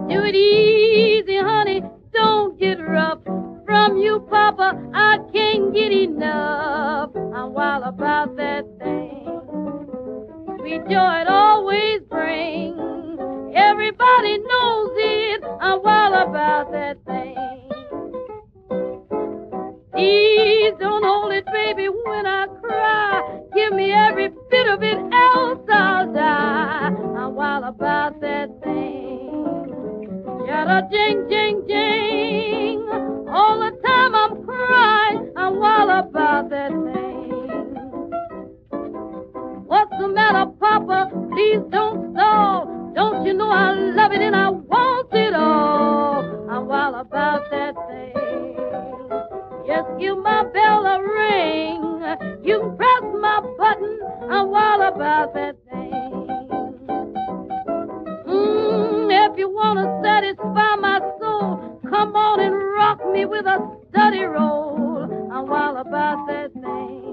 [0.07, 1.81] Do it easy, honey.
[2.13, 3.23] Don't get rough.
[3.65, 7.09] From you, Papa, I can't get enough.
[7.15, 9.08] I'm wild about that thing
[10.69, 12.77] sweet joy it always brings.
[13.55, 15.43] Everybody knows it.
[15.61, 17.35] I'm wild about that thing.
[19.93, 23.41] Please don't hold it, baby, when I cry.
[23.55, 26.91] Give me every bit of it, else I'll die.
[27.17, 29.45] I'm wild about that thing.
[30.45, 32.87] Yada jing jing jing.
[33.27, 35.33] All the time I'm crying.
[35.35, 37.18] I'm wild about that thing.
[40.29, 41.09] Papa?
[41.31, 42.91] Please don't stall.
[42.93, 46.49] Don't you know I love it and I want it all?
[46.49, 48.13] I'm wild about that thing.
[49.65, 52.43] Just give my bell a ring.
[52.43, 53.99] You press my button.
[54.29, 56.27] I'm wild about that thing.
[58.27, 63.57] Mm, if you want to satisfy my soul, come on and rock me with a
[63.89, 65.03] study roll.
[65.31, 67.08] I'm wild about that thing.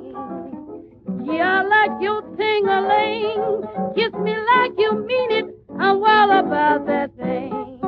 [1.27, 3.95] Yeah, I like your ting-a-ling.
[3.97, 5.47] Kiss me like you mean it.
[5.77, 7.81] I'm wild about that thing.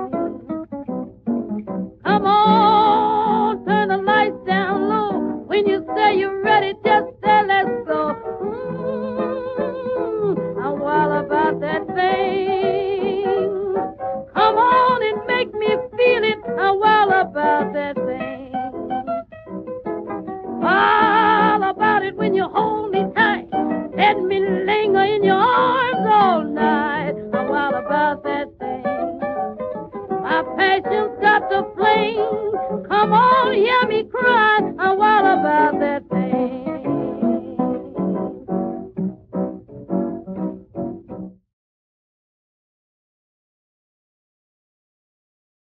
[2.04, 5.44] Come on, turn the lights down low.
[5.46, 7.07] When you say you're ready, just